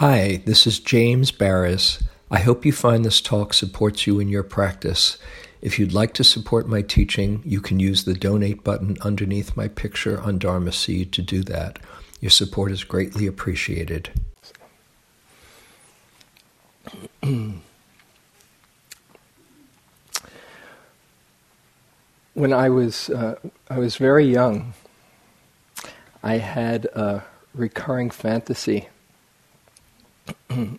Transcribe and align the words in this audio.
Hi, 0.00 0.40
this 0.46 0.66
is 0.66 0.80
James 0.80 1.30
Baraz. 1.30 2.02
I 2.30 2.38
hope 2.38 2.64
you 2.64 2.72
find 2.72 3.04
this 3.04 3.20
talk 3.20 3.52
supports 3.52 4.06
you 4.06 4.18
in 4.18 4.30
your 4.30 4.42
practice. 4.42 5.18
If 5.60 5.78
you'd 5.78 5.92
like 5.92 6.14
to 6.14 6.24
support 6.24 6.66
my 6.66 6.80
teaching, 6.80 7.42
you 7.44 7.60
can 7.60 7.78
use 7.78 8.04
the 8.04 8.14
donate 8.14 8.64
button 8.64 8.96
underneath 9.02 9.58
my 9.58 9.68
picture 9.68 10.18
on 10.18 10.38
Dharma 10.38 10.72
Seed 10.72 11.12
to 11.12 11.20
do 11.20 11.42
that. 11.42 11.80
Your 12.18 12.30
support 12.30 12.72
is 12.72 12.82
greatly 12.82 13.26
appreciated. 13.26 14.08
when 22.32 22.54
I 22.54 22.70
was 22.70 23.10
uh, 23.10 23.34
I 23.68 23.78
was 23.78 23.96
very 23.96 24.24
young, 24.24 24.72
I 26.22 26.38
had 26.38 26.86
a 26.86 27.22
recurring 27.54 28.08
fantasy. 28.08 28.88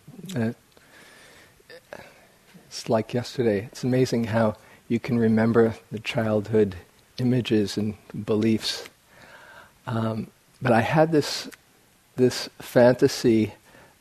it's 2.66 2.88
like 2.88 3.14
yesterday. 3.14 3.66
It's 3.66 3.84
amazing 3.84 4.24
how 4.24 4.56
you 4.88 4.98
can 5.00 5.18
remember 5.18 5.74
the 5.90 5.98
childhood 5.98 6.76
images 7.18 7.76
and 7.76 7.94
beliefs. 8.24 8.88
Um, 9.86 10.28
but 10.60 10.72
I 10.72 10.80
had 10.80 11.12
this 11.12 11.48
this 12.16 12.48
fantasy 12.60 13.54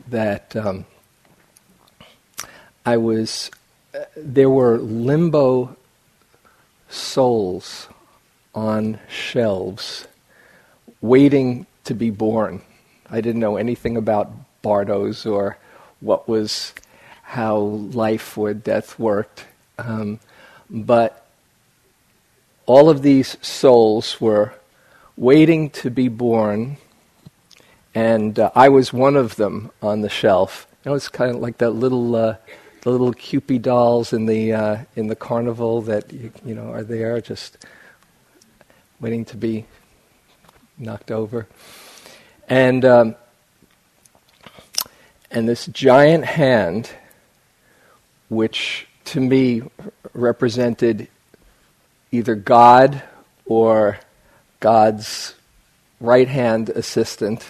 that 0.08 0.56
um, 0.56 0.86
I 2.86 2.98
was. 2.98 3.50
Uh, 3.94 4.06
there 4.16 4.50
were 4.50 4.78
limbo 4.78 5.76
souls 6.90 7.90
on 8.54 9.00
shelves 9.10 10.08
waiting 11.02 11.66
to 11.84 11.94
be 11.94 12.10
born. 12.10 12.62
I 13.10 13.22
didn't 13.22 13.42
know 13.42 13.58
anything 13.58 13.98
about 13.98 14.32
bardos 14.62 15.26
or 15.26 15.58
what 16.00 16.28
was 16.28 16.74
how 17.24 17.58
life 17.58 18.38
or 18.38 18.54
death 18.54 19.00
worked. 19.00 19.46
Um, 19.78 20.20
but 20.70 21.26
all 22.66 22.90
of 22.90 23.02
these 23.02 23.38
souls 23.42 24.20
were 24.22 24.54
waiting 25.18 25.70
to 25.70 25.90
be 25.90 26.08
born, 26.08 26.78
and 27.94 28.40
uh, 28.40 28.52
I 28.56 28.70
was 28.70 28.94
one 28.94 29.16
of 29.16 29.36
them 29.36 29.72
on 29.82 30.02
the 30.02 30.10
shelf. 30.10 30.68
You 30.84 30.92
know, 30.92 30.96
it's 30.96 31.10
kind 31.10 31.36
of 31.36 31.42
like 31.42 31.58
that 31.60 31.72
little 31.72 32.16
uh, 32.16 32.36
the 32.82 32.90
little 32.90 33.14
Kewpie 33.14 33.62
dolls 33.62 34.14
in 34.14 34.26
the 34.26 34.54
uh, 34.54 34.78
in 34.96 35.08
the 35.08 35.16
carnival 35.16 35.82
that 35.84 36.12
you, 36.12 36.32
you 36.44 36.56
know 36.56 36.72
are 36.72 36.84
there 36.84 37.20
just 37.22 37.66
waiting 39.00 39.26
to 39.26 39.38
be 39.38 39.66
knocked 40.78 41.12
over, 41.12 41.48
and 42.48 42.86
um, 42.86 43.16
and 45.32 45.48
this 45.48 45.66
giant 45.68 46.26
hand, 46.26 46.90
which 48.30 48.88
to 49.06 49.20
me 49.20 49.62
represented 50.14 51.08
either 52.12 52.36
God 52.36 53.02
or 53.46 54.00
God's 54.60 55.36
right 56.00 56.28
hand 56.28 56.70
assistant. 56.70 57.46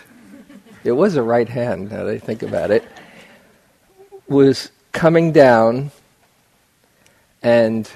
It 0.83 0.91
was 0.93 1.15
a 1.15 1.23
right 1.23 1.49
hand, 1.49 1.91
now 1.91 2.03
that 2.05 2.13
I 2.13 2.19
think 2.19 2.43
about 2.43 2.71
it. 2.71 2.83
Was 4.27 4.71
coming 4.91 5.31
down 5.31 5.91
and 7.41 7.89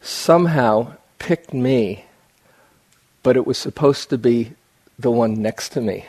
somehow 0.00 0.94
picked 1.18 1.52
me, 1.52 2.04
but 3.22 3.36
it 3.36 3.46
was 3.46 3.58
supposed 3.58 4.10
to 4.10 4.18
be 4.18 4.52
the 4.98 5.10
one 5.10 5.40
next 5.40 5.70
to 5.70 5.80
me. 5.80 6.06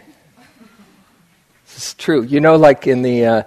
Is 1.75 1.93
true. 1.93 2.23
You 2.23 2.39
know, 2.39 2.55
like 2.55 2.87
in 2.87 3.01
the, 3.01 3.25
uh, 3.25 3.43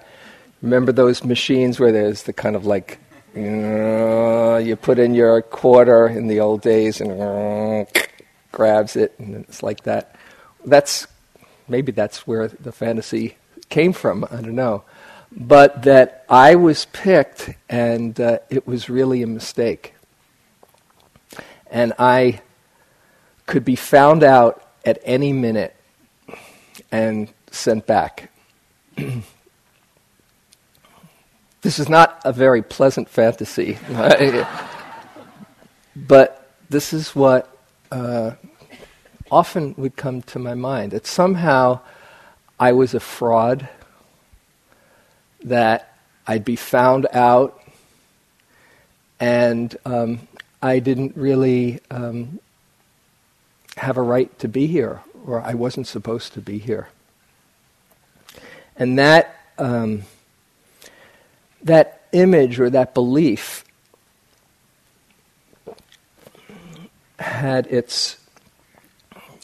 remember 0.62 0.92
those 0.92 1.24
machines 1.24 1.80
where 1.80 1.92
there's 1.92 2.24
the 2.24 2.32
kind 2.32 2.56
of 2.56 2.66
like, 2.66 2.98
uh, 3.36 4.56
you 4.58 4.76
put 4.76 4.98
in 4.98 5.14
your 5.14 5.42
quarter 5.42 6.08
in 6.08 6.26
the 6.26 6.40
old 6.40 6.62
days 6.62 7.00
and 7.00 7.20
uh, 7.20 7.84
grabs 8.52 8.96
it, 8.96 9.14
and 9.18 9.36
it's 9.36 9.62
like 9.62 9.84
that. 9.84 10.16
That's, 10.64 11.06
maybe 11.68 11.92
that's 11.92 12.26
where 12.26 12.48
the 12.48 12.72
fantasy 12.72 13.36
came 13.68 13.92
from. 13.92 14.24
I 14.30 14.40
don't 14.40 14.56
know 14.56 14.84
but 15.30 15.82
that 15.82 16.24
I 16.28 16.54
was 16.54 16.86
picked 16.86 17.50
and 17.68 18.18
uh, 18.20 18.38
it 18.50 18.66
was 18.66 18.88
really 18.88 19.22
a 19.22 19.26
mistake. 19.26 19.94
And 21.70 21.92
I 21.98 22.40
could 23.46 23.64
be 23.64 23.76
found 23.76 24.22
out 24.22 24.66
at 24.84 24.98
any 25.04 25.32
minute 25.32 25.74
and 26.90 27.32
sent 27.50 27.86
back. 27.86 28.30
this 31.62 31.78
is 31.78 31.88
not 31.88 32.20
a 32.24 32.32
very 32.32 32.62
pleasant 32.62 33.08
fantasy, 33.08 33.78
but 35.96 36.50
this 36.70 36.92
is 36.92 37.14
what 37.14 37.56
uh, 37.90 38.32
often 39.30 39.74
would 39.76 39.96
come 39.96 40.22
to 40.22 40.38
my 40.38 40.54
mind 40.54 40.92
that 40.92 41.06
somehow 41.06 41.80
I 42.58 42.72
was 42.72 42.94
a 42.94 43.00
fraud 43.00 43.68
that 45.44 45.96
I'd 46.26 46.44
be 46.44 46.56
found 46.56 47.06
out, 47.12 47.62
and 49.20 49.76
um, 49.84 50.28
I 50.60 50.78
didn't 50.78 51.16
really 51.16 51.80
um, 51.90 52.40
have 53.76 53.96
a 53.96 54.02
right 54.02 54.36
to 54.40 54.48
be 54.48 54.66
here, 54.66 55.00
or 55.24 55.40
I 55.40 55.54
wasn't 55.54 55.86
supposed 55.86 56.32
to 56.34 56.40
be 56.40 56.58
here. 56.58 56.88
And 58.78 58.98
that 58.98 59.36
um, 59.58 60.04
that 61.62 62.02
image 62.12 62.60
or 62.60 62.70
that 62.70 62.94
belief 62.94 63.64
had 67.18 67.66
its 67.66 68.16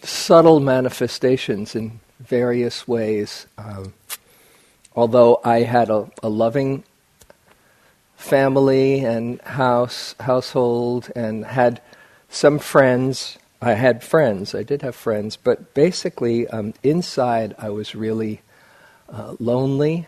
subtle 0.03 0.61
manifestations 0.61 1.75
in 1.75 2.00
various 2.21 2.87
ways. 2.87 3.47
Um, 3.59 3.93
although 4.95 5.41
I 5.45 5.61
had 5.62 5.91
a, 5.91 6.09
a 6.22 6.28
loving 6.28 6.84
family 8.16 9.01
and 9.01 9.41
house 9.43 10.15
household 10.21 11.11
and 11.15 11.45
had 11.45 11.83
some 12.28 12.59
friends. 12.59 13.39
I 13.61 13.72
had 13.72 14.03
friends. 14.03 14.55
I 14.55 14.62
did 14.62 14.83
have 14.83 14.95
friends, 14.95 15.37
but 15.37 15.75
basically, 15.75 16.47
um, 16.49 16.75
inside, 16.83 17.55
I 17.59 17.71
was 17.71 17.95
really 17.95 18.41
uh, 19.14 19.36
lonely 19.38 20.06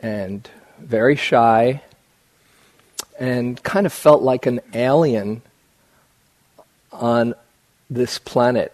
and 0.00 0.48
very 0.78 1.16
shy, 1.16 1.82
and 3.18 3.62
kind 3.62 3.86
of 3.86 3.92
felt 3.92 4.22
like 4.22 4.46
an 4.46 4.60
alien 4.72 5.42
on 6.92 7.34
this 7.90 8.18
planet. 8.18 8.72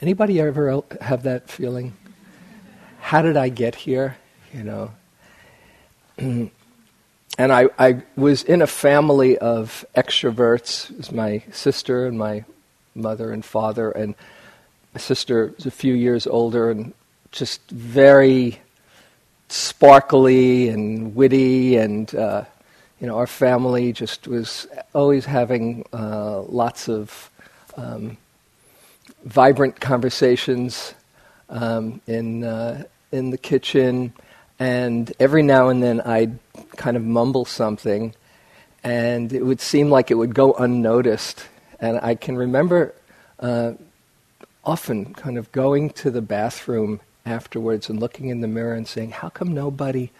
Anybody 0.00 0.40
ever 0.40 0.82
have 1.00 1.24
that 1.24 1.50
feeling? 1.50 1.94
how 3.00 3.22
did 3.22 3.36
I 3.36 3.48
get 3.48 3.74
here? 3.74 4.16
You 4.52 4.62
know. 4.62 4.90
and 6.18 6.50
I, 7.38 7.68
I 7.78 8.02
was 8.14 8.42
in 8.44 8.62
a 8.62 8.66
family 8.66 9.36
of 9.38 9.84
extroverts. 9.96 10.90
It 10.90 10.96
was 10.96 11.12
my 11.12 11.42
sister 11.50 12.06
and 12.06 12.18
my 12.18 12.44
mother 12.94 13.32
and 13.32 13.44
father, 13.44 13.90
and 13.90 14.14
my 14.94 15.00
sister 15.00 15.52
was 15.56 15.66
a 15.66 15.70
few 15.70 15.94
years 15.94 16.26
older 16.26 16.70
and 16.70 16.92
just 17.30 17.60
very 17.70 18.60
sparkly 19.48 20.68
and 20.68 21.14
witty, 21.14 21.76
and 21.76 22.14
uh, 22.14 22.44
you 23.00 23.06
know, 23.06 23.16
our 23.16 23.26
family 23.26 23.92
just 23.92 24.28
was 24.28 24.66
always 24.94 25.24
having 25.24 25.84
uh, 25.92 26.42
lots 26.42 26.88
of 26.88 27.30
um, 27.76 28.16
vibrant 29.24 29.80
conversations 29.80 30.94
um, 31.48 32.00
in 32.06 32.44
uh, 32.44 32.84
in 33.12 33.30
the 33.30 33.38
kitchen, 33.38 34.12
and 34.58 35.12
every 35.18 35.42
now 35.42 35.68
and 35.68 35.82
then 35.82 36.00
I'd 36.00 36.38
kind 36.76 36.96
of 36.96 37.04
mumble 37.04 37.44
something, 37.44 38.14
and 38.84 39.32
it 39.32 39.44
would 39.44 39.60
seem 39.60 39.90
like 39.90 40.10
it 40.10 40.14
would 40.14 40.34
go 40.34 40.52
unnoticed. 40.54 41.46
And 41.80 41.98
I 42.02 42.14
can 42.14 42.36
remember 42.36 42.94
uh, 43.38 43.72
often 44.64 45.14
kind 45.14 45.38
of 45.38 45.50
going 45.52 45.90
to 45.90 46.10
the 46.10 46.20
bathroom 46.20 47.00
afterwards 47.26 47.88
and 47.88 48.00
looking 48.00 48.28
in 48.28 48.40
the 48.40 48.48
mirror 48.48 48.74
and 48.74 48.86
saying, 48.86 49.10
"How 49.12 49.28
come 49.28 49.52
nobody 49.52 50.10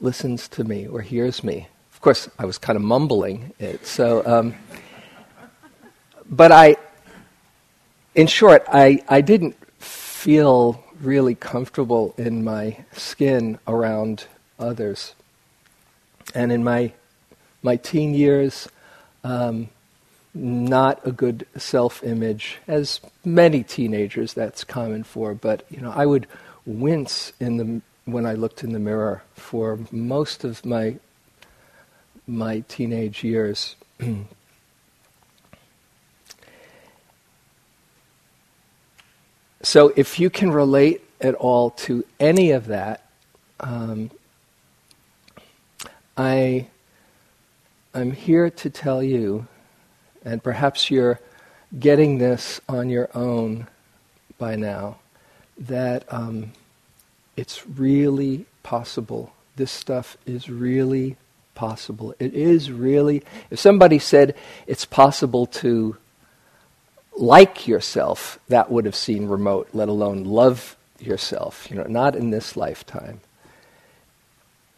listens 0.00 0.48
to 0.48 0.64
me 0.64 0.86
or 0.86 1.00
hears 1.02 1.44
me?" 1.44 1.68
Of 1.92 2.00
course, 2.00 2.28
I 2.38 2.44
was 2.44 2.58
kind 2.58 2.76
of 2.76 2.82
mumbling 2.82 3.52
it. 3.58 3.86
So, 3.86 4.22
um, 4.26 4.54
but 6.28 6.50
I, 6.52 6.76
in 8.14 8.26
short, 8.26 8.64
I, 8.68 9.02
I 9.08 9.20
didn't 9.20 9.56
feel 9.78 10.82
really 11.00 11.34
comfortable 11.34 12.14
in 12.16 12.44
my 12.44 12.84
skin 12.92 13.58
around 13.66 14.26
others. 14.58 15.14
And 16.34 16.52
in 16.52 16.62
my 16.64 16.92
my 17.62 17.76
teen 17.76 18.14
years, 18.14 18.68
um, 19.24 19.68
not 20.32 21.00
a 21.06 21.12
good 21.12 21.46
self-image, 21.56 22.58
as 22.68 23.00
many 23.24 23.62
teenagers 23.62 24.32
that's 24.34 24.64
common 24.64 25.04
for. 25.04 25.34
But 25.34 25.64
you 25.70 25.80
know, 25.80 25.90
I 25.90 26.06
would 26.06 26.26
wince 26.64 27.32
in 27.40 27.56
the 27.56 27.80
when 28.04 28.26
I 28.26 28.34
looked 28.34 28.64
in 28.64 28.72
the 28.72 28.78
mirror 28.78 29.22
for 29.34 29.78
most 29.90 30.44
of 30.44 30.64
my 30.64 30.96
my 32.26 32.60
teenage 32.68 33.24
years. 33.24 33.76
so 39.62 39.92
if 39.96 40.18
you 40.20 40.30
can 40.30 40.50
relate 40.52 41.02
at 41.20 41.34
all 41.34 41.70
to 41.70 42.04
any 42.18 42.52
of 42.52 42.66
that, 42.68 43.06
um, 43.58 44.10
I 46.16 46.68
I'm 47.92 48.12
here 48.12 48.50
to 48.50 48.70
tell 48.70 49.02
you, 49.02 49.48
and 50.24 50.42
perhaps 50.42 50.90
you're 50.90 51.20
getting 51.78 52.18
this 52.18 52.60
on 52.68 52.88
your 52.88 53.08
own 53.14 53.66
by 54.38 54.56
now, 54.56 54.98
that 55.58 56.04
um, 56.12 56.52
it's 57.36 57.66
really 57.66 58.46
possible. 58.62 59.32
This 59.56 59.70
stuff 59.70 60.16
is 60.26 60.48
really 60.48 61.16
possible. 61.54 62.14
It 62.18 62.34
is 62.34 62.70
really, 62.72 63.22
if 63.50 63.58
somebody 63.58 63.98
said 63.98 64.34
it's 64.66 64.84
possible 64.84 65.46
to 65.46 65.96
like 67.16 67.68
yourself, 67.68 68.38
that 68.48 68.70
would 68.70 68.86
have 68.86 68.96
seemed 68.96 69.28
remote, 69.30 69.68
let 69.72 69.88
alone 69.88 70.24
love 70.24 70.76
yourself, 70.98 71.68
you 71.70 71.76
know, 71.76 71.84
not 71.84 72.16
in 72.16 72.30
this 72.30 72.56
lifetime. 72.56 73.20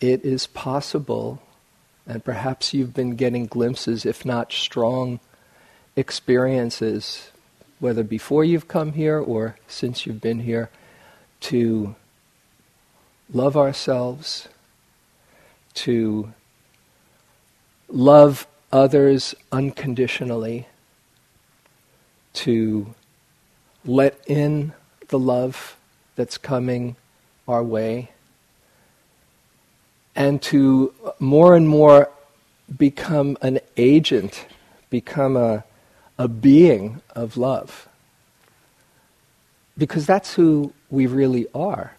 It 0.01 0.25
is 0.25 0.49
possible, 0.49 1.41
and 2.07 2.25
perhaps 2.25 2.75
you've 2.75 2.95
been 2.95 3.15
getting 3.15 3.47
glimpses, 3.47 4.05
if 4.05 4.25
not 4.25 4.53
strong 4.53 5.21
experiences, 5.97 7.31
whether 7.81 8.03
before 8.03 8.45
you've 8.45 8.69
come 8.69 8.93
here 8.93 9.19
or 9.19 9.57
since 9.67 10.07
you've 10.07 10.21
been 10.21 10.41
here, 10.41 10.71
to 11.41 11.95
love 13.33 13.57
ourselves, 13.57 14.49
to 15.75 16.33
love 17.89 18.47
others 18.71 19.35
unconditionally, 19.51 20.67
to 22.33 22.95
let 23.85 24.19
in 24.27 24.73
the 25.09 25.19
love 25.19 25.77
that's 26.17 26.39
coming 26.39 26.97
our 27.49 27.63
way, 27.63 28.11
and 30.15 30.41
to 30.41 30.95
more 31.19 31.57
and 31.57 31.69
more 31.69 32.11
become 32.79 33.37
an 33.43 33.59
agent, 33.77 34.47
become 34.89 35.37
a, 35.37 35.65
a 36.19 36.29
being 36.29 37.01
of 37.15 37.37
love. 37.37 37.89
Because 39.77 40.07
that's 40.07 40.35
who 40.35 40.73
we 40.91 41.07
really 41.07 41.47
are. 41.55 41.95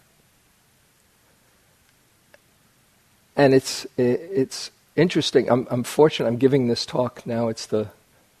And 3.36 3.52
it's, 3.52 3.86
it's 3.96 4.70
interesting. 4.94 5.50
I'm, 5.50 5.66
I'm 5.70 5.82
fortunate. 5.82 6.28
I'm 6.28 6.36
giving 6.36 6.68
this 6.68 6.86
talk 6.86 7.26
now. 7.26 7.48
It's 7.48 7.66
the, 7.66 7.88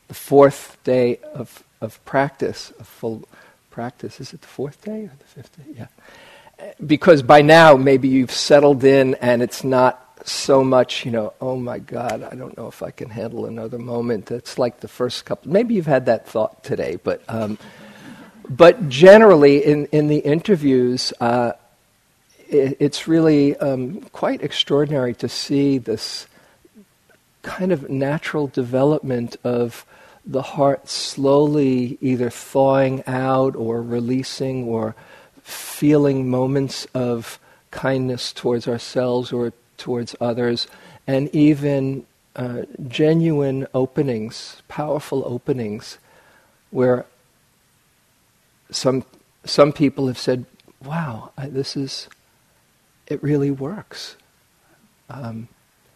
the 0.06 0.14
fourth 0.14 0.78
day 0.84 1.18
of, 1.34 1.64
of 1.80 2.04
practice, 2.04 2.72
of 2.78 2.86
full 2.86 3.28
practice. 3.70 4.20
Is 4.20 4.32
it 4.32 4.40
the 4.40 4.46
fourth 4.46 4.82
day 4.84 5.04
or 5.04 5.12
the 5.18 5.24
fifth 5.24 5.56
day? 5.56 5.74
Yeah. 5.76 6.74
Because 6.86 7.22
by 7.22 7.42
now, 7.42 7.76
maybe 7.76 8.06
you've 8.06 8.30
settled 8.30 8.84
in 8.84 9.16
and 9.16 9.42
it's 9.42 9.64
not 9.64 10.03
so 10.24 10.64
much, 10.64 11.04
you 11.04 11.10
know, 11.10 11.34
oh 11.40 11.56
my 11.56 11.78
God, 11.78 12.22
I 12.22 12.34
don't 12.34 12.56
know 12.56 12.66
if 12.66 12.82
I 12.82 12.90
can 12.90 13.10
handle 13.10 13.46
another 13.46 13.78
moment. 13.78 14.30
It's 14.30 14.58
like 14.58 14.80
the 14.80 14.88
first 14.88 15.24
couple. 15.26 15.52
Maybe 15.52 15.74
you've 15.74 15.86
had 15.86 16.06
that 16.06 16.26
thought 16.26 16.64
today, 16.64 16.98
but, 17.02 17.22
um, 17.28 17.58
but 18.48 18.88
generally 18.88 19.64
in, 19.64 19.86
in 19.86 20.08
the 20.08 20.18
interviews, 20.18 21.12
uh, 21.20 21.52
it, 22.48 22.78
it's 22.80 23.06
really 23.06 23.56
um, 23.58 24.00
quite 24.12 24.42
extraordinary 24.42 25.14
to 25.16 25.28
see 25.28 25.76
this 25.76 26.26
kind 27.42 27.72
of 27.72 27.90
natural 27.90 28.46
development 28.46 29.36
of 29.44 29.84
the 30.24 30.40
heart 30.40 30.88
slowly 30.88 31.98
either 32.00 32.30
thawing 32.30 33.04
out 33.06 33.54
or 33.56 33.82
releasing 33.82 34.64
or 34.64 34.96
feeling 35.42 36.30
moments 36.30 36.86
of 36.94 37.38
kindness 37.70 38.32
towards 38.32 38.66
ourselves 38.66 39.30
or 39.30 39.52
towards 39.84 40.16
others, 40.18 40.66
and 41.06 41.28
even 41.34 42.06
uh, 42.34 42.62
genuine 42.88 43.66
openings, 43.74 44.62
powerful 44.66 45.22
openings, 45.26 45.98
where 46.70 47.04
some 48.70 49.04
some 49.44 49.72
people 49.72 50.06
have 50.06 50.16
said, 50.18 50.46
"Wow, 50.82 51.32
I, 51.36 51.48
this 51.48 51.76
is 51.76 52.08
it 53.06 53.22
really 53.22 53.50
works," 53.50 54.16
um, 55.10 55.48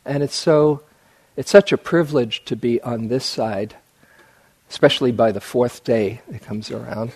and 0.04 0.22
it's 0.22 0.36
so 0.36 0.82
it's 1.34 1.50
such 1.50 1.72
a 1.72 1.78
privilege 1.78 2.44
to 2.44 2.56
be 2.56 2.82
on 2.82 3.08
this 3.08 3.24
side, 3.24 3.74
especially 4.68 5.12
by 5.12 5.32
the 5.32 5.40
fourth 5.40 5.82
day 5.82 6.20
it 6.30 6.42
comes 6.42 6.70
around. 6.70 7.12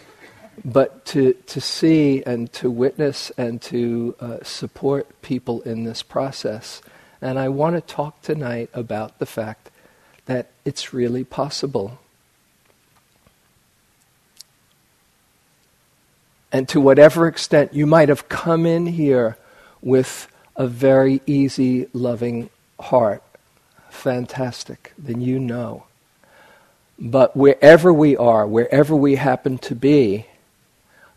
But 0.65 1.05
to, 1.07 1.33
to 1.33 1.61
see 1.61 2.23
and 2.25 2.53
to 2.55 2.71
witness 2.71 3.31
and 3.39 3.61
to 3.63 4.15
uh, 4.21 4.37
support 4.43 5.23
people 5.23 5.63
in 5.63 5.85
this 5.85 6.03
process. 6.03 6.83
And 7.21 7.39
I 7.39 7.49
want 7.49 7.77
to 7.77 7.81
talk 7.81 8.21
tonight 8.23 8.71
about 8.75 9.19
the 9.19 9.27
fact 9.27 9.71
that 10.27 10.51
it's 10.65 10.93
really 10.93 11.25
possible. 11.25 11.99
And 16.53 16.69
to 16.69 16.81
whatever 16.81 17.27
extent 17.27 17.73
you 17.73 17.87
might 17.87 18.11
have 18.11 18.29
come 18.29 18.67
in 18.67 18.87
here 18.87 19.39
with 19.81 20.29
a 20.55 20.67
very 20.67 21.23
easy, 21.27 21.89
loving 21.93 22.51
heart, 22.79 23.23
fantastic, 23.89 24.93
then 24.99 25.21
you 25.21 25.39
know. 25.39 25.85
But 26.99 27.37
wherever 27.37 27.93
we 27.93 28.17
are, 28.17 28.47
wherever 28.47 28.95
we 28.95 29.15
happen 29.15 29.59
to 29.59 29.75
be, 29.75 30.27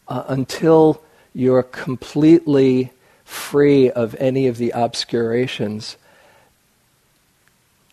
uh, 0.07 0.23
until 0.27 1.01
you're 1.33 1.63
completely 1.63 2.91
free 3.23 3.89
of 3.91 4.15
any 4.15 4.47
of 4.47 4.57
the 4.57 4.71
obscurations, 4.71 5.97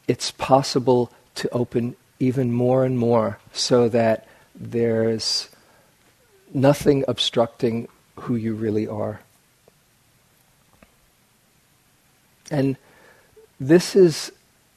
it's 0.07 0.31
possible 0.31 1.11
to 1.35 1.49
open 1.51 1.97
even 2.21 2.53
more 2.53 2.85
and 2.85 2.99
more 2.99 3.39
so 3.53 3.89
that 3.89 4.27
there's 4.55 5.49
nothing 6.55 7.05
obstructing 7.09 7.89
who 8.17 8.37
you 8.37 8.55
really 8.55 8.87
are. 8.87 9.21
And 12.51 12.77
this 13.59 13.97
is 13.97 14.31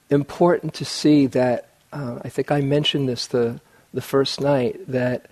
important 0.10 0.74
to 0.76 0.86
see 0.86 1.28
that, 1.28 1.70
uh, 1.92 2.20
I 2.24 2.30
think 2.30 2.52
I 2.52 2.62
mentioned 2.62 3.10
this 3.10 3.28
the, 3.28 3.60
the 3.94 4.02
first 4.02 4.40
night, 4.40 4.80
that 4.88 5.26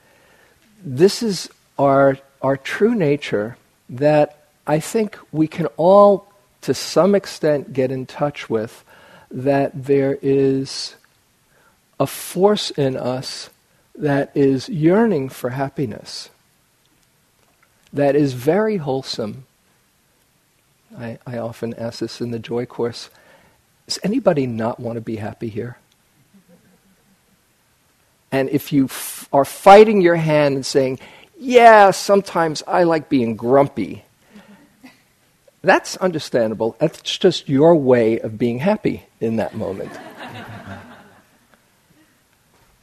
this 0.83 1.23
is 1.23 1.49
our, 1.77 2.17
our 2.41 2.57
true 2.57 2.95
nature 2.95 3.57
that 3.89 4.47
I 4.65 4.79
think 4.79 5.17
we 5.31 5.47
can 5.47 5.67
all, 5.77 6.31
to 6.61 6.73
some 6.73 7.15
extent, 7.15 7.73
get 7.73 7.91
in 7.91 8.05
touch 8.05 8.49
with, 8.49 8.83
that 9.31 9.85
there 9.85 10.17
is 10.21 10.95
a 11.99 12.07
force 12.07 12.71
in 12.71 12.95
us 12.95 13.49
that 13.95 14.31
is 14.35 14.69
yearning 14.69 15.29
for 15.29 15.51
happiness, 15.51 16.29
that 17.91 18.15
is 18.15 18.33
very 18.33 18.77
wholesome. 18.77 19.45
I, 20.97 21.19
I 21.25 21.37
often 21.37 21.73
ask 21.75 21.99
this 21.99 22.21
in 22.21 22.31
the 22.31 22.39
Joy 22.39 22.65
Course 22.65 23.09
Does 23.87 23.99
anybody 24.03 24.47
not 24.47 24.79
want 24.79 24.95
to 24.95 25.01
be 25.01 25.17
happy 25.17 25.49
here? 25.49 25.77
And 28.31 28.49
if 28.49 28.73
you 28.73 28.85
f- 28.85 29.29
are 29.31 29.45
fighting 29.45 30.01
your 30.01 30.15
hand 30.15 30.55
and 30.55 30.65
saying, 30.65 30.99
yeah, 31.37 31.91
sometimes 31.91 32.63
I 32.67 32.83
like 32.83 33.09
being 33.09 33.35
grumpy. 33.35 34.03
That's 35.61 35.95
understandable. 35.97 36.75
That's 36.79 37.01
just 37.17 37.47
your 37.47 37.75
way 37.75 38.19
of 38.19 38.37
being 38.37 38.59
happy 38.59 39.05
in 39.21 39.37
that 39.37 39.55
moment. 39.55 39.91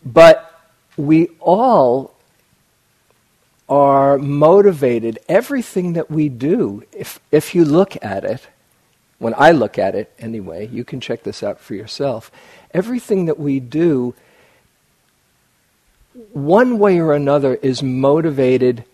but 0.05 0.61
we 0.97 1.29
all 1.41 2.15
are 3.69 4.19
motivated. 4.19 5.19
Everything 5.29 5.93
that 5.93 6.11
we 6.11 6.29
do, 6.29 6.83
if, 6.93 7.21
if 7.31 7.55
you 7.55 7.65
look 7.65 8.03
at 8.03 8.25
it, 8.25 8.49
when 9.19 9.35
I 9.37 9.51
look 9.53 9.79
at 9.79 9.95
it 9.95 10.13
anyway, 10.19 10.67
you 10.69 10.83
can 10.83 11.01
check 11.01 11.23
this 11.23 11.43
out 11.43 11.61
for 11.61 11.75
yourself. 11.75 12.33
Everything 12.73 13.27
that 13.27 13.39
we 13.39 13.61
do 13.61 14.15
one 16.33 16.79
way 16.79 16.99
or 16.99 17.13
another 17.13 17.55
is 17.55 17.83
motivated, 17.83 18.85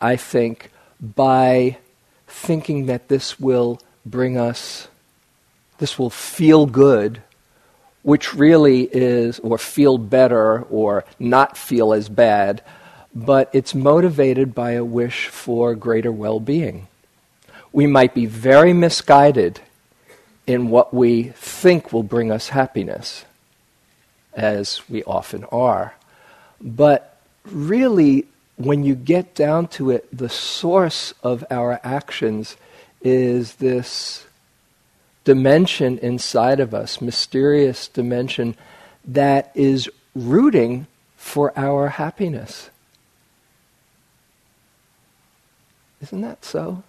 I 0.00 0.16
think, 0.16 0.70
by 1.00 1.78
thinking 2.26 2.86
that 2.86 3.08
this 3.08 3.38
will 3.38 3.80
bring 4.04 4.36
us, 4.36 4.88
this 5.78 5.98
will 5.98 6.10
feel 6.10 6.66
good, 6.66 7.22
which 8.02 8.34
really 8.34 8.82
is, 8.82 9.38
or 9.40 9.58
feel 9.58 9.98
better, 9.98 10.62
or 10.62 11.04
not 11.18 11.56
feel 11.58 11.92
as 11.92 12.08
bad, 12.08 12.62
but 13.14 13.50
it's 13.52 13.74
motivated 13.74 14.54
by 14.54 14.72
a 14.72 14.84
wish 14.84 15.28
for 15.28 15.74
greater 15.74 16.12
well 16.12 16.38
being. 16.40 16.86
We 17.72 17.86
might 17.86 18.14
be 18.14 18.26
very 18.26 18.72
misguided 18.72 19.60
in 20.46 20.70
what 20.70 20.94
we 20.94 21.24
think 21.24 21.92
will 21.92 22.04
bring 22.04 22.30
us 22.30 22.50
happiness, 22.50 23.24
as 24.32 24.88
we 24.88 25.02
often 25.04 25.44
are. 25.44 25.94
But 26.60 27.20
really, 27.44 28.26
when 28.56 28.84
you 28.84 28.94
get 28.94 29.34
down 29.34 29.68
to 29.68 29.90
it, 29.90 30.08
the 30.16 30.28
source 30.28 31.12
of 31.22 31.44
our 31.50 31.80
actions 31.84 32.56
is 33.02 33.56
this 33.56 34.26
dimension 35.24 35.98
inside 35.98 36.60
of 36.60 36.72
us, 36.72 37.00
mysterious 37.00 37.88
dimension 37.88 38.56
that 39.04 39.50
is 39.54 39.90
rooting 40.14 40.86
for 41.16 41.52
our 41.58 41.88
happiness. 41.88 42.70
Isn't 46.00 46.20
that 46.22 46.44
so? 46.44 46.82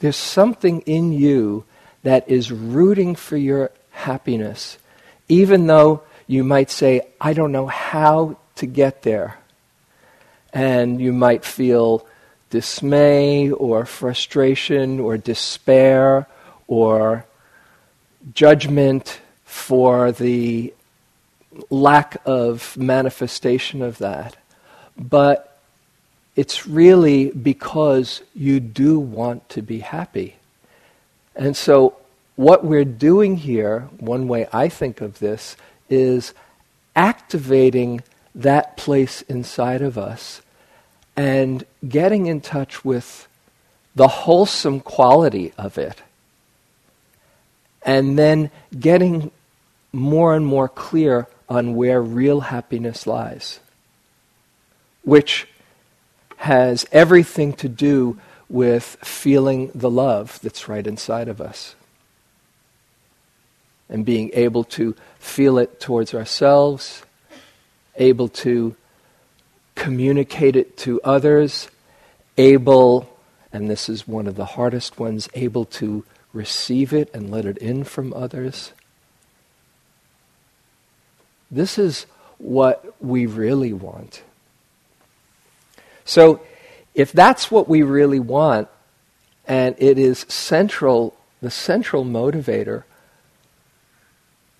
There's 0.00 0.16
something 0.16 0.80
in 0.82 1.12
you 1.12 1.64
that 2.02 2.28
is 2.28 2.50
rooting 2.52 3.14
for 3.14 3.36
your 3.36 3.70
happiness, 3.90 4.78
even 5.28 5.66
though 5.66 6.02
you 6.28 6.44
might 6.44 6.70
say, 6.70 7.00
I 7.20 7.32
don't 7.32 7.50
know 7.50 7.66
how 7.66 8.36
to 8.56 8.66
get 8.66 9.02
there. 9.02 9.38
And 10.52 11.00
you 11.00 11.12
might 11.12 11.44
feel 11.44 12.06
dismay 12.50 13.50
or 13.50 13.84
frustration 13.84 15.00
or 15.00 15.16
despair 15.16 16.26
or 16.66 17.24
judgment 18.34 19.20
for 19.44 20.12
the 20.12 20.72
lack 21.70 22.20
of 22.24 22.76
manifestation 22.76 23.82
of 23.82 23.98
that. 23.98 24.36
But 24.96 25.58
it's 26.36 26.66
really 26.66 27.30
because 27.30 28.22
you 28.34 28.60
do 28.60 28.98
want 29.00 29.48
to 29.50 29.62
be 29.62 29.80
happy. 29.80 30.36
And 31.34 31.56
so, 31.56 31.96
what 32.36 32.64
we're 32.64 32.84
doing 32.84 33.36
here, 33.36 33.88
one 33.98 34.28
way 34.28 34.46
I 34.52 34.68
think 34.68 35.00
of 35.00 35.18
this, 35.18 35.56
is 35.88 36.34
activating 36.94 38.02
that 38.34 38.76
place 38.76 39.22
inside 39.22 39.82
of 39.82 39.98
us 39.98 40.42
and 41.16 41.64
getting 41.86 42.26
in 42.26 42.40
touch 42.40 42.84
with 42.84 43.26
the 43.94 44.08
wholesome 44.08 44.80
quality 44.80 45.52
of 45.58 45.78
it. 45.78 46.02
And 47.82 48.18
then 48.18 48.50
getting 48.78 49.30
more 49.92 50.34
and 50.36 50.46
more 50.46 50.68
clear 50.68 51.26
on 51.48 51.74
where 51.74 52.02
real 52.02 52.40
happiness 52.40 53.06
lies, 53.06 53.60
which 55.02 55.48
has 56.38 56.86
everything 56.92 57.52
to 57.54 57.68
do 57.68 58.18
with 58.48 58.96
feeling 59.02 59.70
the 59.74 59.90
love 59.90 60.38
that's 60.42 60.68
right 60.68 60.86
inside 60.86 61.28
of 61.28 61.40
us 61.40 61.74
and 63.88 64.04
being 64.04 64.30
able 64.34 64.64
to 64.64 64.94
feel 65.18 65.58
it 65.58 65.80
towards 65.80 66.14
ourselves, 66.14 67.02
able 67.96 68.28
to 68.28 68.76
communicate 69.74 70.56
it 70.56 70.76
to 70.76 71.00
others, 71.02 71.68
able, 72.36 73.08
and 73.52 73.70
this 73.70 73.88
is 73.88 74.06
one 74.06 74.26
of 74.26 74.36
the 74.36 74.44
hardest 74.44 74.98
ones, 74.98 75.28
able 75.34 75.64
to 75.64 76.04
receive 76.32 76.92
it 76.92 77.12
and 77.14 77.30
let 77.30 77.44
it 77.44 77.56
in 77.58 77.84
from 77.84 78.12
others. 78.12 78.72
This 81.50 81.78
is 81.78 82.06
what 82.36 82.94
we 83.00 83.26
really 83.26 83.72
want. 83.72 84.22
So, 86.04 86.40
if 86.94 87.12
that's 87.12 87.50
what 87.50 87.68
we 87.68 87.82
really 87.82 88.20
want, 88.20 88.68
and 89.46 89.74
it 89.78 89.98
is 89.98 90.20
central, 90.28 91.16
the 91.40 91.50
central 91.50 92.04
motivator, 92.04 92.84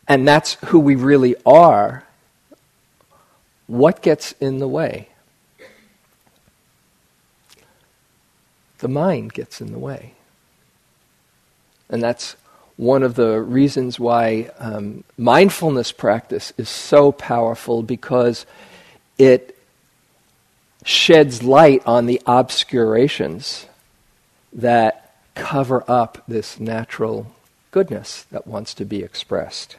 and 0.09 0.27
that's 0.27 0.55
who 0.67 0.81
we 0.81 0.97
really 0.97 1.37
are, 1.45 2.05
what 3.67 4.01
gets 4.01 4.33
in 4.33 4.59
the 4.59 4.67
way? 4.67 5.11
The 8.79 8.89
mind 8.89 9.35
gets 9.35 9.61
in 9.61 9.71
the 9.71 9.79
way. 9.79 10.15
And 11.91 12.03
that's 12.03 12.37
one 12.77 13.03
of 13.03 13.17
the 13.17 13.41
reasons 13.41 14.01
why 14.01 14.51
um, 14.59 15.05
mindfulness 15.19 15.93
practice 15.93 16.53
is 16.57 16.69
so 16.69 17.13
powerful 17.13 17.83
because 17.83 18.47
it 19.19 19.59
sheds 20.85 21.43
light 21.43 21.83
on 21.85 22.07
the 22.07 22.23
obscurations 22.25 23.67
that 24.53 25.17
cover 25.35 25.85
up 25.89 26.23
this 26.27 26.59
natural 26.59 27.27
goodness 27.73 28.23
that 28.31 28.47
wants 28.47 28.73
to 28.75 28.85
be 28.85 29.03
expressed. 29.03 29.77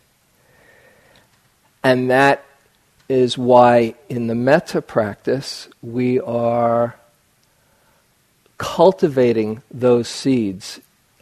And 1.84 2.10
that 2.10 2.46
is 3.08 3.38
why 3.38 3.96
in 4.08 4.28
the 4.28 4.36
metta 4.36 4.82
practice 4.82 5.68
we 5.82 6.20
are 6.20 6.96
cultivating 8.58 9.62
those 9.72 10.08
seeds 10.08 10.80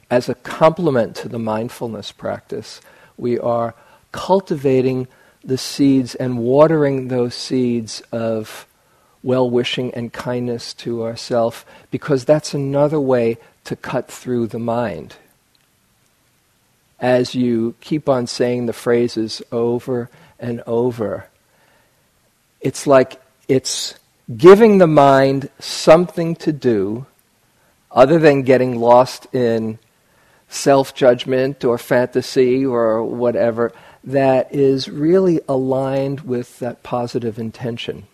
as 0.09 0.27
a 0.27 0.35
complement 0.35 1.15
to 1.15 1.29
the 1.29 1.39
mindfulness 1.39 2.11
practice. 2.11 2.81
We 3.17 3.39
are 3.39 3.75
cultivating 4.11 5.07
the 5.43 5.57
seeds 5.57 6.15
and 6.15 6.39
watering 6.39 7.07
those 7.07 7.35
seeds 7.35 8.01
of 8.11 8.67
well 9.23 9.49
wishing 9.49 9.93
and 9.93 10.11
kindness 10.11 10.73
to 10.73 11.03
ourself 11.03 11.65
because 11.91 12.25
that's 12.25 12.53
another 12.53 12.99
way 12.99 13.37
to 13.63 13.75
cut 13.75 14.09
through 14.09 14.47
the 14.47 14.59
mind. 14.59 15.15
As 16.99 17.35
you 17.35 17.75
keep 17.81 18.09
on 18.09 18.27
saying 18.27 18.65
the 18.65 18.73
phrases 18.73 19.41
over 19.51 20.09
and 20.39 20.61
over, 20.67 21.27
it's 22.61 22.87
like 22.87 23.21
it's 23.47 23.95
giving 24.35 24.77
the 24.77 24.87
mind 24.87 25.49
something 25.59 26.35
to 26.35 26.51
do 26.51 27.05
other 27.91 28.19
than 28.19 28.41
getting 28.41 28.79
lost 28.79 29.27
in 29.33 29.79
self 30.49 30.93
judgment 30.93 31.63
or 31.63 31.77
fantasy 31.77 32.65
or 32.65 33.03
whatever, 33.03 33.71
that 34.03 34.53
is 34.53 34.87
really 34.87 35.39
aligned 35.47 36.21
with 36.21 36.59
that 36.59 36.83
positive 36.83 37.37
intention. 37.37 38.07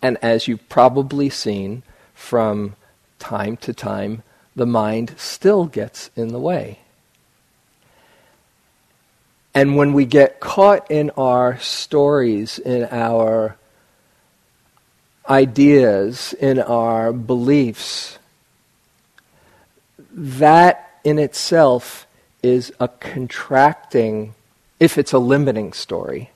And 0.00 0.18
as 0.20 0.48
you've 0.48 0.68
probably 0.68 1.30
seen 1.30 1.84
from 2.14 2.74
time 3.18 3.56
to 3.58 3.72
time, 3.72 4.22
the 4.56 4.66
mind 4.66 5.14
still 5.16 5.66
gets 5.66 6.10
in 6.16 6.28
the 6.28 6.40
way. 6.40 6.80
And 9.54 9.76
when 9.76 9.92
we 9.92 10.06
get 10.06 10.40
caught 10.40 10.90
in 10.90 11.10
our 11.10 11.58
stories, 11.58 12.58
in 12.58 12.88
our 12.90 13.56
ideas, 15.28 16.34
in 16.34 16.58
our 16.58 17.12
beliefs, 17.12 18.18
that 20.10 20.98
in 21.04 21.18
itself 21.18 22.06
is 22.42 22.72
a 22.80 22.88
contracting, 22.88 24.34
if 24.80 24.98
it's 24.98 25.12
a 25.12 25.18
limiting 25.18 25.72
story, 25.72 26.30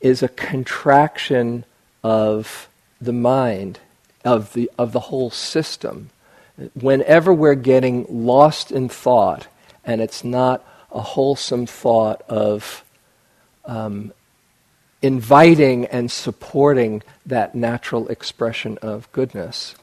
is 0.00 0.22
a 0.22 0.28
contraction 0.28 1.64
of 2.02 2.68
the 3.00 3.12
mind, 3.12 3.80
of 4.24 4.52
the, 4.52 4.70
of 4.78 4.92
the 4.92 5.00
whole 5.00 5.30
system. 5.30 6.10
Whenever 6.74 7.32
we're 7.32 7.54
getting 7.54 8.06
lost 8.08 8.70
in 8.70 8.88
thought, 8.88 9.46
and 9.84 10.00
it's 10.00 10.22
not 10.22 10.64
a 10.92 11.00
wholesome 11.00 11.66
thought 11.66 12.22
of 12.28 12.84
um, 13.64 14.12
inviting 15.02 15.86
and 15.86 16.10
supporting 16.10 17.02
that 17.24 17.54
natural 17.54 18.08
expression 18.08 18.78
of 18.82 19.10
goodness, 19.12 19.74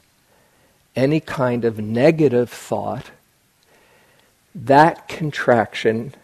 any 0.94 1.20
kind 1.20 1.64
of 1.64 1.78
negative 1.78 2.50
thought, 2.50 3.10
that 4.54 5.08
contraction 5.08 6.14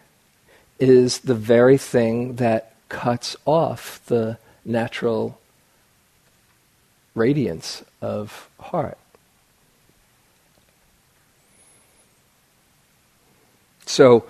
is 0.79 1.19
the 1.19 1.35
very 1.35 1.77
thing 1.77 2.35
that 2.35 2.73
cuts 2.89 3.35
off 3.45 4.01
the 4.07 4.37
natural 4.63 5.39
radiance 7.13 7.83
of 8.01 8.49
heart. 8.59 8.97
So, 13.85 14.25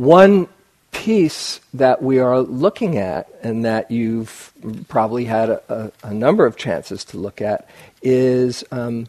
one 0.00 0.48
piece 0.92 1.60
that 1.74 2.02
we 2.02 2.18
are 2.18 2.40
looking 2.40 2.96
at, 2.96 3.28
and 3.42 3.66
that 3.66 3.90
you've 3.90 4.50
probably 4.88 5.26
had 5.26 5.50
a, 5.50 5.92
a, 6.02 6.08
a 6.08 6.14
number 6.14 6.46
of 6.46 6.56
chances 6.56 7.04
to 7.04 7.18
look 7.18 7.42
at, 7.42 7.68
is 8.00 8.64
um, 8.72 9.08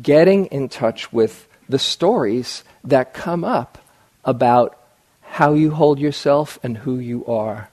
getting 0.00 0.46
in 0.46 0.70
touch 0.70 1.12
with 1.12 1.46
the 1.68 1.78
stories 1.78 2.64
that 2.82 3.12
come 3.12 3.44
up 3.44 3.76
about 4.24 4.78
how 5.20 5.52
you 5.52 5.72
hold 5.72 5.98
yourself 5.98 6.58
and 6.62 6.78
who 6.78 6.98
you 6.98 7.26
are. 7.26 7.68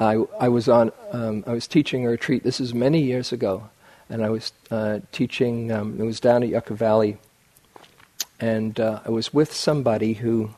I, 0.00 0.24
I 0.40 0.48
was 0.48 0.68
on, 0.68 0.90
um, 1.12 1.44
I 1.46 1.52
was 1.52 1.68
teaching 1.68 2.04
a 2.04 2.08
retreat. 2.08 2.42
This 2.42 2.60
is 2.60 2.74
many 2.74 3.00
years 3.00 3.30
ago, 3.30 3.68
and 4.10 4.24
I 4.24 4.30
was 4.30 4.52
uh, 4.72 4.98
teaching. 5.12 5.70
Um, 5.70 6.00
it 6.00 6.04
was 6.04 6.18
down 6.18 6.42
at 6.42 6.48
Yucca 6.48 6.74
Valley, 6.74 7.16
and 8.40 8.78
uh, 8.78 9.00
I 9.04 9.10
was 9.10 9.32
with 9.32 9.52
somebody 9.52 10.14
who 10.14 10.50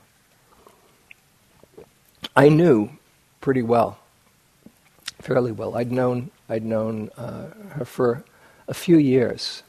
I 2.36 2.48
knew 2.48 2.90
pretty 3.40 3.62
well, 3.62 3.98
fairly 5.20 5.52
well. 5.52 5.76
I'd 5.76 5.92
known 5.92 6.30
I'd 6.48 6.64
known 6.64 7.10
uh, 7.16 7.48
her 7.70 7.84
for 7.84 8.24
a 8.66 8.74
few 8.74 8.96
years, 8.98 9.62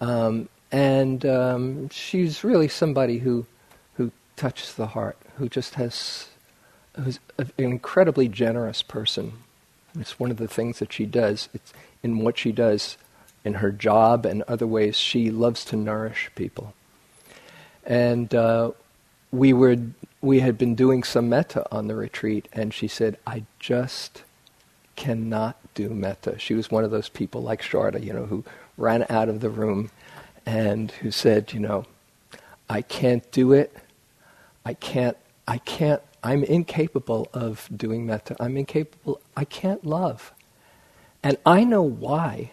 um, 0.00 0.48
and 0.72 1.24
um, 1.26 1.88
she's 1.90 2.44
really 2.44 2.68
somebody 2.68 3.18
who 3.18 3.46
who 3.94 4.12
touches 4.36 4.74
the 4.74 4.88
heart, 4.88 5.16
who 5.36 5.48
just 5.48 5.74
has 5.74 6.28
who's 6.96 7.20
an 7.38 7.50
incredibly 7.56 8.28
generous 8.28 8.82
person. 8.82 9.32
It's 9.98 10.18
one 10.18 10.30
of 10.30 10.36
the 10.36 10.48
things 10.48 10.78
that 10.78 10.92
she 10.92 11.06
does. 11.06 11.48
It's 11.54 11.72
in 12.02 12.18
what 12.18 12.38
she 12.38 12.52
does 12.52 12.96
in 13.44 13.54
her 13.54 13.72
job 13.72 14.26
and 14.26 14.42
other 14.42 14.66
ways. 14.66 14.96
She 14.96 15.30
loves 15.30 15.64
to 15.66 15.76
nourish 15.76 16.30
people, 16.34 16.74
and 17.88 18.34
uh, 18.34 18.70
we 19.32 19.52
were 19.52 19.76
we 20.20 20.40
had 20.40 20.58
been 20.58 20.74
doing 20.74 21.02
some 21.02 21.28
metta 21.30 21.66
on 21.72 21.88
the 21.88 21.96
retreat, 21.96 22.46
and 22.52 22.72
she 22.72 22.86
said, 22.86 23.18
"I 23.26 23.44
just 23.58 24.22
cannot 24.94 25.56
do 25.74 25.88
metta." 25.88 26.38
She 26.38 26.54
was 26.54 26.70
one 26.70 26.84
of 26.84 26.90
those 26.92 27.08
people 27.08 27.42
like 27.42 27.62
Sharda, 27.62 28.04
you 28.04 28.12
know, 28.12 28.26
who 28.26 28.44
ran 28.76 29.06
out 29.08 29.28
of 29.28 29.40
the 29.40 29.50
room 29.50 29.90
and 30.46 30.92
who 30.92 31.10
said, 31.10 31.52
"You 31.52 31.60
know, 31.60 31.86
I 32.68 32.82
can't 32.82 33.28
do 33.32 33.52
it. 33.52 33.74
I 34.64 34.74
can't. 34.74 35.16
I 35.48 35.58
can't. 35.58 36.02
I'm 36.22 36.44
incapable 36.44 37.28
of 37.32 37.68
doing 37.74 38.04
metta. 38.04 38.36
I'm 38.38 38.56
incapable. 38.58 39.20
I 39.34 39.46
can't 39.46 39.84
love, 39.84 40.32
and 41.22 41.38
I 41.46 41.64
know 41.64 41.82
why." 41.82 42.52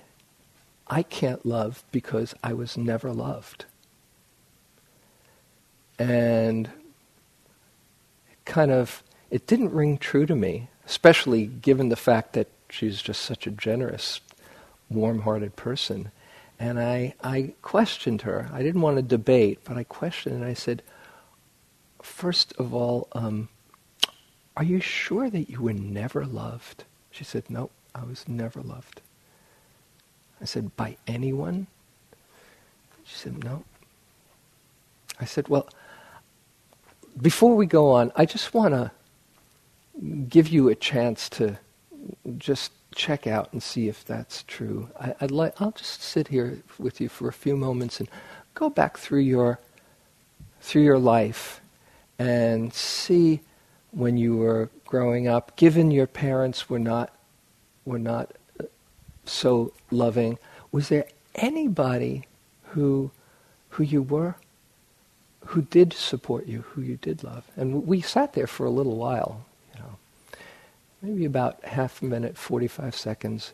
I 0.88 1.02
can't 1.02 1.44
love 1.44 1.84
because 1.92 2.36
I 2.44 2.54
was 2.54 2.78
never 2.78 3.12
loved. 3.12 3.66
And 5.98 6.70
kind 8.46 8.72
of, 8.72 9.04
it 9.32 9.48
didn't 9.48 9.72
ring 9.72 9.98
true 9.98 10.26
to 10.26 10.36
me, 10.36 10.70
especially 10.86 11.46
given 11.46 11.90
the 11.90 11.96
fact 11.96 12.34
that 12.34 12.48
she's 12.70 13.02
just 13.02 13.22
such 13.22 13.48
a 13.48 13.52
generous, 13.52 14.22
warm-hearted 14.90 15.56
person. 15.56 16.12
And 16.60 16.80
I, 16.80 17.16
I 17.24 17.54
questioned 17.62 18.22
her. 18.22 18.50
I 18.54 18.62
didn't 18.62 18.82
want 18.82 18.98
to 18.98 19.02
debate, 19.02 19.60
but 19.64 19.78
I 19.78 19.84
questioned 19.84 20.36
and 20.36 20.46
I 20.46 20.54
said, 20.54 20.82
first 22.02 22.54
of 22.58 22.74
all, 22.74 23.08
um, 23.14 23.50
are 24.56 24.64
you 24.64 24.80
sure 24.80 25.30
that 25.30 25.50
you 25.50 25.62
were 25.62 25.74
never 25.74 26.26
loved? 26.26 26.86
She 27.12 27.24
said, 27.24 27.50
no, 27.50 27.72
I 27.94 28.04
was 28.04 28.28
never 28.28 28.62
loved. 28.62 29.02
I 30.42 30.46
said, 30.46 30.76
by 30.76 30.98
anyone? 31.08 31.68
She 33.04 33.16
said, 33.16 33.44
no. 33.44 33.64
I 35.20 35.26
said, 35.26 35.48
well, 35.48 35.68
before 37.22 37.56
we 37.56 37.66
go 37.66 37.92
on, 37.92 38.12
I 38.16 38.26
just 38.26 38.54
want 38.54 38.74
to 38.74 38.92
give 40.28 40.48
you 40.48 40.70
a 40.70 40.76
chance 40.76 41.30
to 41.30 41.58
just 42.38 42.72
check 42.94 43.28
out 43.28 43.52
and 43.52 43.62
see 43.62 43.88
if 43.88 44.06
that's 44.06 44.44
true. 44.44 44.90
I, 45.00 45.16
would 45.22 45.32
like, 45.32 45.62
I'll 45.62 45.72
just 45.72 46.02
sit 46.02 46.28
here 46.30 46.58
with 46.78 47.00
you 47.00 47.10
for 47.10 47.28
a 47.28 47.34
few 47.34 47.56
moments 47.56 48.00
and 48.00 48.10
go 48.54 48.70
back 48.70 48.98
through 48.98 49.22
your 49.22 49.60
through 50.62 50.82
your 50.82 50.98
life 50.98 51.62
and 52.18 52.74
see 52.74 53.42
when 53.92 54.18
you 54.18 54.36
were 54.36 54.70
growing 54.86 55.28
up, 55.28 55.56
given 55.56 55.92
your 55.92 56.08
parents 56.08 56.70
were 56.70 56.80
not 56.80 57.14
were 57.86 58.00
not 58.00 58.32
uh, 58.60 58.64
so 59.26 59.72
loving, 59.92 60.40
was 60.72 60.90
there 60.90 61.06
anybody 61.36 62.26
who 62.70 63.12
who 63.70 63.84
you 63.84 64.02
were 64.02 64.36
who 65.46 65.62
did 65.62 65.94
support 65.94 66.48
you, 66.48 66.62
who 66.62 66.82
you 66.82 66.98
did 66.98 67.24
love. 67.24 67.46
And 67.56 67.86
we 67.86 68.02
sat 68.02 68.34
there 68.34 68.48
for 68.48 68.66
a 68.66 68.70
little 68.70 68.96
while, 68.96 69.46
you 69.74 69.80
know, 69.82 69.98
maybe 71.02 71.26
about 71.26 71.64
half 71.64 72.02
a 72.02 72.06
minute, 72.06 72.38
45 72.38 72.96
seconds. 72.96 73.54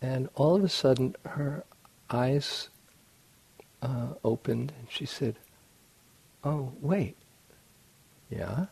And 0.00 0.28
all 0.34 0.54
of 0.54 0.64
a 0.64 0.68
sudden, 0.68 1.16
her 1.26 1.64
eyes 2.10 2.68
uh, 3.82 4.14
opened 4.24 4.72
and 4.78 4.88
she 4.90 5.06
said, 5.06 5.36
Oh, 6.42 6.72
wait. 6.80 7.16
Yeah? 8.30 8.66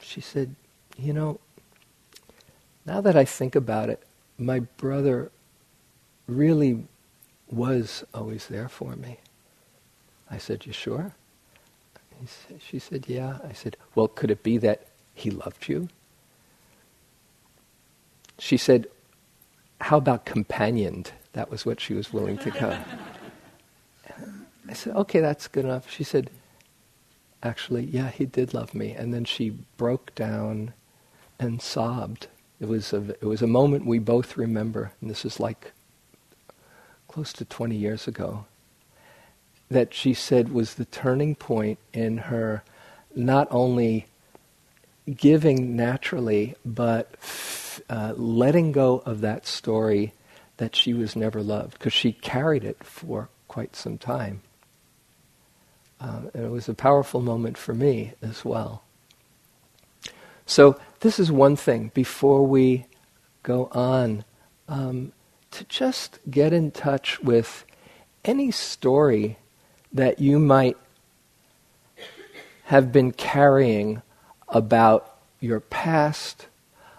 She 0.00 0.20
said, 0.20 0.54
You 0.96 1.12
know, 1.12 1.40
now 2.86 3.00
that 3.00 3.16
I 3.16 3.24
think 3.24 3.54
about 3.56 3.88
it, 3.88 4.02
my 4.38 4.60
brother 4.60 5.30
really 6.26 6.84
was 7.50 8.04
always 8.14 8.46
there 8.46 8.68
for 8.68 8.94
me. 8.96 9.18
I 10.30 10.38
said, 10.38 10.66
You 10.66 10.72
sure? 10.72 11.12
She 12.58 12.78
said, 12.78 13.04
Yeah. 13.08 13.38
I 13.48 13.52
said, 13.52 13.76
Well, 13.94 14.08
could 14.08 14.30
it 14.30 14.42
be 14.42 14.58
that 14.58 14.86
he 15.14 15.30
loved 15.30 15.68
you? 15.68 15.88
She 18.38 18.56
said, 18.56 18.86
How 19.80 19.98
about 19.98 20.24
companioned? 20.24 21.12
That 21.32 21.50
was 21.50 21.64
what 21.64 21.80
she 21.80 21.94
was 21.94 22.12
willing 22.12 22.38
to 22.38 22.50
come. 22.50 22.80
I 24.68 24.72
said, 24.72 24.94
Okay, 24.96 25.20
that's 25.20 25.48
good 25.48 25.64
enough. 25.64 25.90
She 25.90 26.04
said, 26.04 26.30
Actually, 27.42 27.84
yeah, 27.84 28.10
he 28.10 28.26
did 28.26 28.52
love 28.52 28.74
me. 28.74 28.92
And 28.92 29.14
then 29.14 29.24
she 29.24 29.50
broke 29.76 30.14
down 30.14 30.72
and 31.38 31.62
sobbed. 31.62 32.26
It 32.60 32.66
was 32.66 32.92
a, 32.92 33.10
it 33.20 33.24
was 33.24 33.42
a 33.42 33.46
moment 33.46 33.86
we 33.86 34.00
both 34.00 34.36
remember, 34.36 34.90
and 35.00 35.08
this 35.08 35.24
is 35.24 35.38
like 35.38 35.72
close 37.06 37.32
to 37.34 37.44
20 37.44 37.76
years 37.76 38.08
ago 38.08 38.46
that 39.70 39.92
she 39.92 40.14
said 40.14 40.52
was 40.52 40.74
the 40.74 40.84
turning 40.86 41.34
point 41.34 41.78
in 41.92 42.18
her 42.18 42.62
not 43.14 43.48
only 43.50 44.06
giving 45.16 45.76
naturally, 45.76 46.54
but 46.64 47.10
f- 47.14 47.80
uh, 47.88 48.12
letting 48.16 48.72
go 48.72 49.02
of 49.04 49.20
that 49.20 49.46
story 49.46 50.12
that 50.58 50.74
she 50.74 50.92
was 50.92 51.16
never 51.16 51.42
loved, 51.42 51.72
because 51.72 51.92
she 51.92 52.12
carried 52.12 52.64
it 52.64 52.82
for 52.82 53.28
quite 53.46 53.76
some 53.76 53.96
time. 53.96 54.42
Uh, 56.00 56.22
and 56.34 56.44
it 56.44 56.50
was 56.50 56.68
a 56.68 56.74
powerful 56.74 57.20
moment 57.20 57.56
for 57.56 57.74
me 57.74 58.12
as 58.22 58.44
well. 58.44 58.82
So, 60.46 60.78
this 61.00 61.18
is 61.18 61.30
one 61.30 61.56
thing 61.56 61.90
before 61.94 62.46
we 62.46 62.86
go 63.42 63.68
on 63.72 64.24
um, 64.68 65.12
to 65.50 65.64
just 65.64 66.18
get 66.30 66.52
in 66.52 66.70
touch 66.70 67.20
with 67.20 67.64
any 68.24 68.50
story 68.50 69.38
that 69.92 70.18
you 70.18 70.38
might 70.38 70.76
have 72.64 72.92
been 72.92 73.12
carrying 73.12 74.02
about 74.48 75.16
your 75.40 75.60
past, 75.60 76.46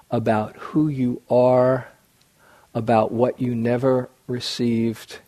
about 0.09 0.55
who 0.57 0.87
you 0.87 1.21
are, 1.29 1.87
about 2.73 3.11
what 3.11 3.39
you 3.39 3.53
never 3.53 4.09
received, 4.27 5.19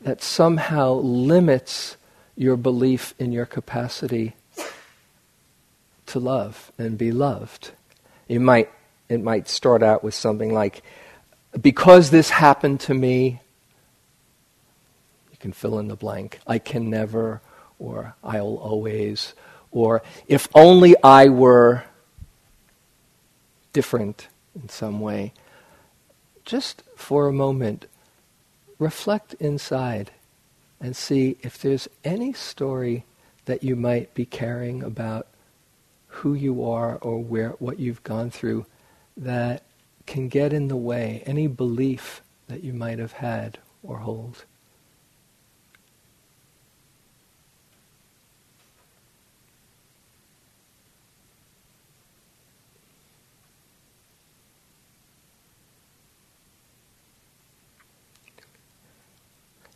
that 0.00 0.22
somehow 0.22 0.94
limits 0.94 1.96
your 2.36 2.56
belief 2.56 3.14
in 3.18 3.32
your 3.32 3.46
capacity 3.46 4.34
to 6.06 6.18
love 6.18 6.72
and 6.78 6.96
be 6.98 7.12
loved. 7.12 7.72
You 8.28 8.40
might, 8.40 8.70
it 9.08 9.22
might 9.22 9.48
start 9.48 9.82
out 9.82 10.02
with 10.02 10.14
something 10.14 10.52
like, 10.52 10.82
because 11.60 12.10
this 12.10 12.30
happened 12.30 12.80
to 12.80 12.94
me, 12.94 13.40
can 15.44 15.52
fill 15.52 15.78
in 15.78 15.88
the 15.88 15.94
blank. 15.94 16.38
I 16.46 16.58
can 16.58 16.88
never, 16.88 17.42
or 17.78 18.14
I'll 18.24 18.56
always, 18.56 19.34
or 19.70 20.02
if 20.26 20.48
only 20.54 20.94
I 21.04 21.28
were 21.28 21.84
different 23.74 24.28
in 24.54 24.70
some 24.70 25.00
way. 25.00 25.34
Just 26.46 26.82
for 26.96 27.28
a 27.28 27.32
moment, 27.32 27.84
reflect 28.78 29.34
inside 29.34 30.12
and 30.80 30.96
see 30.96 31.36
if 31.42 31.58
there's 31.58 31.88
any 32.04 32.32
story 32.32 33.04
that 33.44 33.62
you 33.62 33.76
might 33.76 34.14
be 34.14 34.24
carrying 34.24 34.82
about 34.82 35.26
who 36.06 36.32
you 36.32 36.64
are 36.64 36.96
or 37.02 37.22
where 37.22 37.50
what 37.58 37.78
you've 37.78 38.02
gone 38.02 38.30
through 38.30 38.64
that 39.14 39.62
can 40.06 40.28
get 40.28 40.54
in 40.54 40.68
the 40.68 40.76
way 40.90 41.22
any 41.26 41.46
belief 41.46 42.22
that 42.48 42.64
you 42.64 42.72
might 42.72 42.98
have 42.98 43.12
had 43.12 43.58
or 43.82 43.98
hold. 43.98 44.46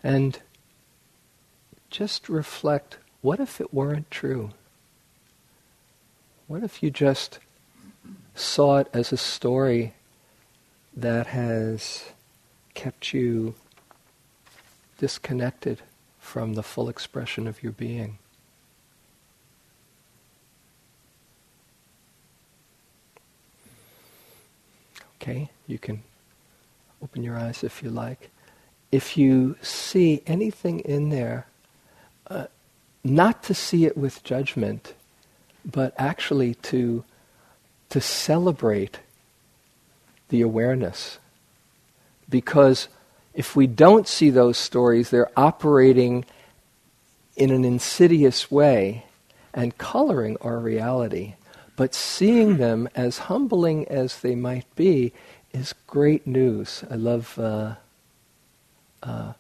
And 0.03 0.39
just 1.91 2.29
reflect 2.29 2.99
what 3.21 3.41
if 3.41 3.61
it 3.61 3.75
weren't 3.75 4.11
true? 4.11 4.51
What 6.47 6.63
if 6.63 6.83
you 6.83 6.91
just 6.91 7.39
saw 8.35 8.79
it 8.79 8.89
as 8.93 9.13
a 9.13 9.17
story 9.17 9.95
that 10.97 11.29
has 11.29 12.05
kept 12.75 13.13
you 13.13 13.55
disconnected 14.99 15.81
from 16.19 16.55
the 16.55 16.63
full 16.63 16.89
expression 16.89 17.47
of 17.47 17.63
your 17.63 17.73
being. 17.73 18.19
Okay, 25.17 25.51
you 25.67 25.79
can 25.79 26.03
open 27.03 27.23
your 27.23 27.37
eyes 27.37 27.65
if 27.65 27.83
you 27.83 27.91
like. 27.91 28.31
If 28.91 29.17
you 29.17 29.57
see 29.61 30.23
anything 30.27 30.81
in 30.81 31.11
there, 31.11 31.47
uh, 32.29 32.47
not 33.05 33.43
to 33.45 33.55
see 33.55 33.85
it 33.85 33.97
with 33.97 34.25
judgment, 34.25 34.95
but 35.65 35.95
actually 35.99 36.55
to, 36.55 37.05
to 37.91 38.01
celebrate 38.01 38.99
the 40.29 40.41
awareness. 40.41 41.19
Because 42.29 42.89
if 43.35 43.55
we 43.55 43.67
don't 43.67 44.09
see 44.09 44.31
those 44.31 44.59
stories, 44.59 45.11
they're 45.11 45.31
operating 45.37 46.25
in 47.37 47.51
an 47.51 47.65
insidious 47.65 48.51
way 48.51 49.05
and 49.55 49.79
coloring 49.79 50.37
our 50.41 50.59
reality. 50.59 51.35
But 51.77 51.95
seeing 51.95 52.57
them, 52.59 52.89
as 52.95 53.19
humbling 53.19 53.87
as 53.89 54.21
they 54.21 54.35
might 54.35 54.67
be, 54.77 55.13
is 55.53 55.75
great 55.87 56.27
news. 56.27 56.85
I 56.91 56.97
love 56.97 57.39
uh, 57.39 57.77
uh, 59.03 59.33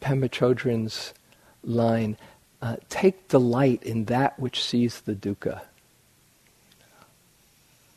Pema 0.00 0.28
Chodron's 0.28 1.14
line 1.62 2.16
uh, 2.60 2.76
take 2.88 3.28
delight 3.28 3.82
in 3.82 4.06
that 4.06 4.38
which 4.38 4.62
sees 4.62 5.02
the 5.02 5.14
dukkha. 5.14 5.62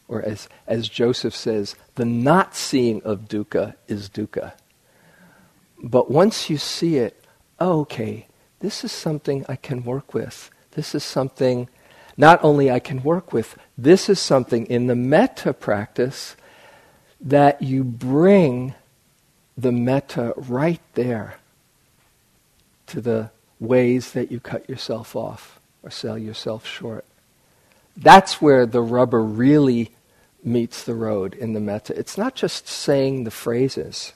Or 0.08 0.22
as, 0.22 0.48
as 0.66 0.88
Joseph 0.88 1.36
says, 1.36 1.76
the 1.96 2.06
not 2.06 2.56
seeing 2.56 3.02
of 3.04 3.28
dukkha 3.28 3.76
is 3.88 4.10
dukkha. 4.10 4.54
But 5.82 6.10
once 6.10 6.50
you 6.50 6.58
see 6.58 6.98
it, 6.98 7.24
oh, 7.60 7.82
okay, 7.82 8.28
this 8.60 8.84
is 8.84 8.92
something 8.92 9.46
I 9.48 9.56
can 9.56 9.84
work 9.84 10.14
with. 10.14 10.50
This 10.72 10.96
is 10.96 11.04
something 11.04 11.70
not 12.16 12.44
only 12.44 12.72
I 12.72 12.80
can 12.80 13.04
work 13.04 13.32
with, 13.32 13.58
this 13.78 14.10
is 14.10 14.20
something 14.20 14.66
in 14.66 14.88
the 14.88 14.96
metta 14.96 15.54
practice 15.54 16.36
that 17.22 17.62
you 17.62 17.84
bring 17.84 18.74
the 19.58 19.72
metta 19.72 20.34
right 20.36 20.82
there 20.94 21.38
to 22.88 23.02
the 23.02 23.32
ways 23.60 24.12
that 24.12 24.32
you 24.32 24.40
cut 24.40 24.70
yourself 24.70 25.16
off 25.16 25.60
or 25.84 25.90
sell 25.90 26.18
yourself 26.18 26.66
short. 26.66 27.06
That's 27.96 28.42
where 28.42 28.66
the 28.66 28.82
rubber 28.82 29.24
really 29.24 29.92
meets 30.44 30.84
the 30.84 30.94
road 30.94 31.34
in 31.34 31.54
the 31.54 31.60
metta. 31.60 31.98
It's 31.98 32.18
not 32.18 32.36
just 32.36 32.68
saying 32.68 33.24
the 33.24 33.32
phrases, 33.32 34.14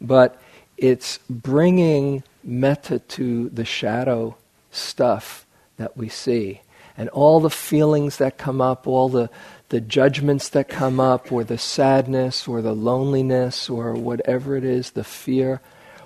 but 0.00 0.40
it's 0.76 1.18
bringing 1.28 2.22
metta 2.44 2.98
to 3.00 3.48
the 3.48 3.64
shadow 3.64 4.36
stuff 4.70 5.46
that 5.76 5.96
we 5.96 6.08
see. 6.08 6.60
And 6.96 7.08
all 7.10 7.40
the 7.40 7.50
feelings 7.50 8.18
that 8.18 8.38
come 8.38 8.60
up, 8.60 8.86
all 8.86 9.08
the, 9.08 9.30
the 9.68 9.80
judgments 9.80 10.48
that 10.48 10.68
come 10.68 10.98
up, 10.98 11.30
or 11.30 11.44
the 11.44 11.58
sadness, 11.58 12.48
or 12.48 12.62
the 12.62 12.74
loneliness, 12.74 13.68
or 13.68 13.92
whatever 13.92 14.56
it 14.56 14.64
is, 14.64 14.92
the 14.92 15.04
fear, 15.04 15.60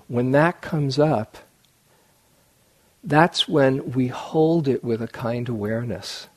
when 0.09 0.33
that 0.33 0.61
comes 0.61 0.99
up, 0.99 1.39
that's 3.05 3.49
when 3.49 3.93
we 3.93 4.09
hold 4.09 4.69
it 4.69 4.83
with 4.85 5.01
a 5.01 5.09
kind 5.09 5.49
awareness. 5.49 6.29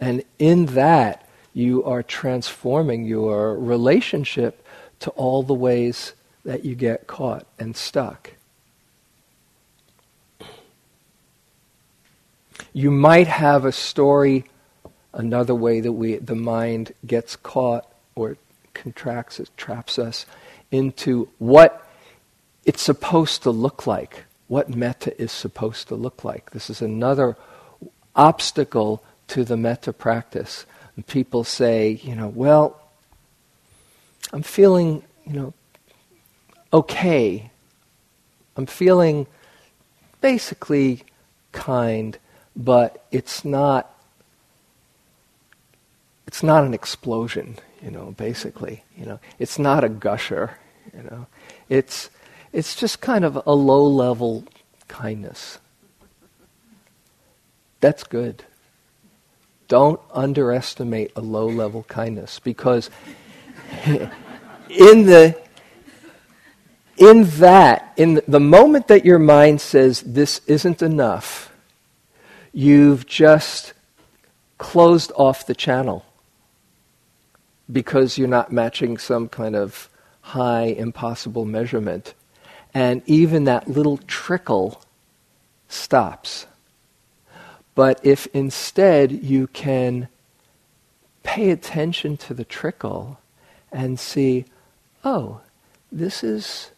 And 0.00 0.24
in 0.38 0.66
that, 0.66 1.28
you 1.52 1.84
are 1.84 2.02
transforming 2.02 3.04
your 3.04 3.56
relationship 3.56 4.64
to 5.00 5.10
all 5.10 5.42
the 5.42 5.54
ways 5.54 6.14
that 6.44 6.64
you 6.64 6.74
get 6.74 7.06
caught 7.06 7.46
and 7.58 7.76
stuck. 7.76 8.32
You 12.72 12.90
might 12.90 13.26
have 13.26 13.64
a 13.64 13.72
story, 13.72 14.44
another 15.12 15.54
way 15.54 15.80
that 15.80 15.92
we, 15.92 16.16
the 16.16 16.34
mind 16.34 16.92
gets 17.06 17.36
caught 17.36 17.90
or 18.14 18.36
contracts, 18.74 19.40
it 19.40 19.50
traps 19.56 19.98
us 19.98 20.26
into 20.70 21.28
what 21.38 21.86
it's 22.64 22.82
supposed 22.82 23.42
to 23.42 23.50
look 23.50 23.86
like 23.86 24.24
what 24.50 24.68
metta 24.68 25.18
is 25.22 25.30
supposed 25.30 25.86
to 25.86 25.94
look 25.94 26.24
like. 26.24 26.50
This 26.50 26.68
is 26.68 26.82
another 26.82 27.36
obstacle 28.16 29.00
to 29.28 29.44
the 29.44 29.56
metta 29.56 29.92
practice. 29.92 30.66
And 30.96 31.06
people 31.06 31.44
say, 31.44 32.00
you 32.02 32.16
know, 32.16 32.26
well, 32.26 32.82
I'm 34.32 34.42
feeling, 34.42 35.04
you 35.24 35.34
know, 35.34 35.54
okay. 36.72 37.52
I'm 38.56 38.66
feeling 38.66 39.28
basically 40.20 41.04
kind, 41.52 42.18
but 42.56 43.06
it's 43.12 43.44
not 43.44 43.99
it's 46.30 46.44
not 46.44 46.62
an 46.62 46.72
explosion, 46.72 47.58
you 47.82 47.90
know, 47.90 48.14
basically. 48.16 48.84
You 48.96 49.04
know, 49.04 49.20
it's 49.40 49.58
not 49.58 49.82
a 49.82 49.88
gusher, 49.88 50.58
you 50.96 51.02
know. 51.02 51.26
It's 51.68 52.08
it's 52.52 52.76
just 52.76 53.00
kind 53.00 53.24
of 53.24 53.42
a 53.44 53.52
low 53.52 53.84
level 53.84 54.44
kindness. 54.86 55.58
That's 57.80 58.04
good. 58.04 58.44
Don't 59.66 60.00
underestimate 60.12 61.10
a 61.16 61.20
low 61.20 61.48
level 61.48 61.82
kindness 61.88 62.38
because 62.38 62.90
in 63.84 65.06
the 65.06 65.36
in 66.96 67.24
that, 67.40 67.92
in 67.96 68.20
the 68.28 68.38
moment 68.38 68.86
that 68.86 69.04
your 69.04 69.18
mind 69.18 69.60
says 69.60 70.02
this 70.02 70.42
isn't 70.46 70.80
enough, 70.80 71.52
you've 72.52 73.04
just 73.04 73.72
closed 74.58 75.10
off 75.16 75.44
the 75.44 75.56
channel 75.56 76.04
because 77.72 78.18
you're 78.18 78.28
not 78.28 78.52
matching 78.52 78.98
some 78.98 79.28
kind 79.28 79.56
of 79.56 79.88
high, 80.20 80.64
impossible 80.64 81.44
measurement 81.44 82.14
and 82.74 83.02
even 83.06 83.44
that 83.44 83.68
little 83.68 83.98
trickle 83.98 84.82
stops. 85.68 86.46
But 87.74 88.00
if 88.04 88.26
instead 88.34 89.12
you 89.12 89.46
can 89.48 90.08
pay 91.22 91.50
attention 91.50 92.16
to 92.18 92.34
the 92.34 92.44
trickle 92.44 93.18
and 93.72 93.98
see, 93.98 94.44
oh, 95.04 95.40
this 95.90 96.22
is 96.22 96.70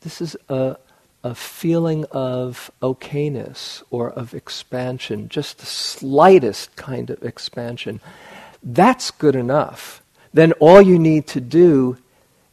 this 0.00 0.20
is 0.20 0.36
a 0.48 0.76
a 1.24 1.34
feeling 1.34 2.04
of 2.12 2.70
okayness 2.80 3.82
or 3.90 4.10
of 4.10 4.34
expansion, 4.34 5.28
just 5.28 5.58
the 5.58 5.66
slightest 5.66 6.76
kind 6.76 7.10
of 7.10 7.22
expansion, 7.24 8.00
that's 8.62 9.10
good 9.10 9.36
enough. 9.36 10.02
Then 10.32 10.52
all 10.52 10.80
you 10.82 10.98
need 10.98 11.26
to 11.28 11.40
do 11.40 11.98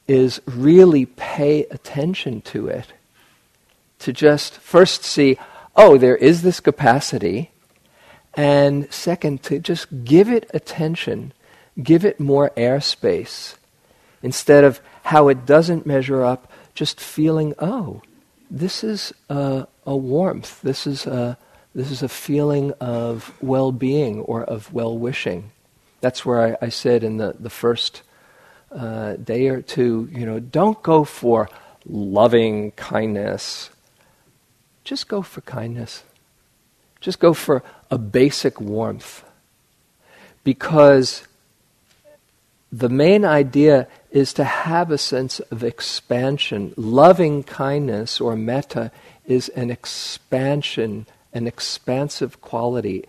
is 0.08 0.42
really 0.46 1.06
pay 1.06 1.66
attention 1.66 2.42
to 2.42 2.68
it. 2.68 2.88
To 4.00 4.14
just 4.14 4.58
first 4.58 5.04
see, 5.04 5.38
oh, 5.76 5.98
there 5.98 6.16
is 6.16 6.42
this 6.42 6.60
capacity. 6.60 7.52
And 8.36 8.92
second, 8.94 9.44
to 9.44 9.60
just 9.60 10.04
give 10.04 10.30
it 10.30 10.50
attention, 10.54 11.34
give 11.82 12.06
it 12.06 12.20
more 12.20 12.52
airspace. 12.52 13.56
Instead 14.22 14.64
of 14.64 14.82
how 15.04 15.28
it 15.28 15.46
doesn't 15.46 15.86
measure 15.86 16.24
up, 16.24 16.52
just 16.74 17.00
feeling, 17.00 17.54
oh, 17.60 18.02
this 18.50 18.84
is 18.84 19.14
a, 19.30 19.68
a 19.86 19.96
warmth, 19.96 20.62
this 20.62 20.86
is 20.86 21.06
a, 21.06 21.38
this 21.74 21.92
is 21.92 22.04
a 22.04 22.10
feeling 22.10 22.72
of 22.74 23.34
well 23.42 23.72
being 23.72 24.20
or 24.22 24.44
of 24.44 24.72
well 24.74 24.98
wishing. 24.98 25.52
That's 26.02 26.26
where 26.26 26.58
I, 26.62 26.66
I 26.66 26.70
said 26.70 27.04
in 27.04 27.18
the, 27.18 27.36
the 27.40 27.50
first 27.50 28.02
uh, 28.72 29.14
day 29.14 29.48
or 29.48 29.62
two, 29.62 30.10
you 30.12 30.26
know, 30.26 30.40
don't 30.40 30.82
go 30.84 31.04
for 31.04 31.50
loving 31.86 32.72
kindness. 32.72 33.70
Just 34.84 35.08
go 35.08 35.22
for 35.22 35.42
kindness. 35.42 36.04
Just 37.00 37.20
go 37.20 37.34
for 37.34 37.64
a 37.90 37.98
basic 37.98 38.60
warmth. 38.60 39.24
Because 40.44 41.28
the 42.72 42.90
main 42.90 43.24
idea 43.26 43.88
is 44.12 44.34
to 44.34 44.44
have 44.44 44.92
a 44.92 44.98
sense 44.98 45.40
of 45.40 45.64
expansion. 45.64 46.74
Loving 46.76 47.44
kindness 47.44 48.20
or 48.20 48.36
metta 48.36 48.92
is 49.26 49.50
an 49.50 49.72
expansion, 49.72 51.06
an 51.34 51.48
expansive 51.48 52.42
quality. 52.42 53.06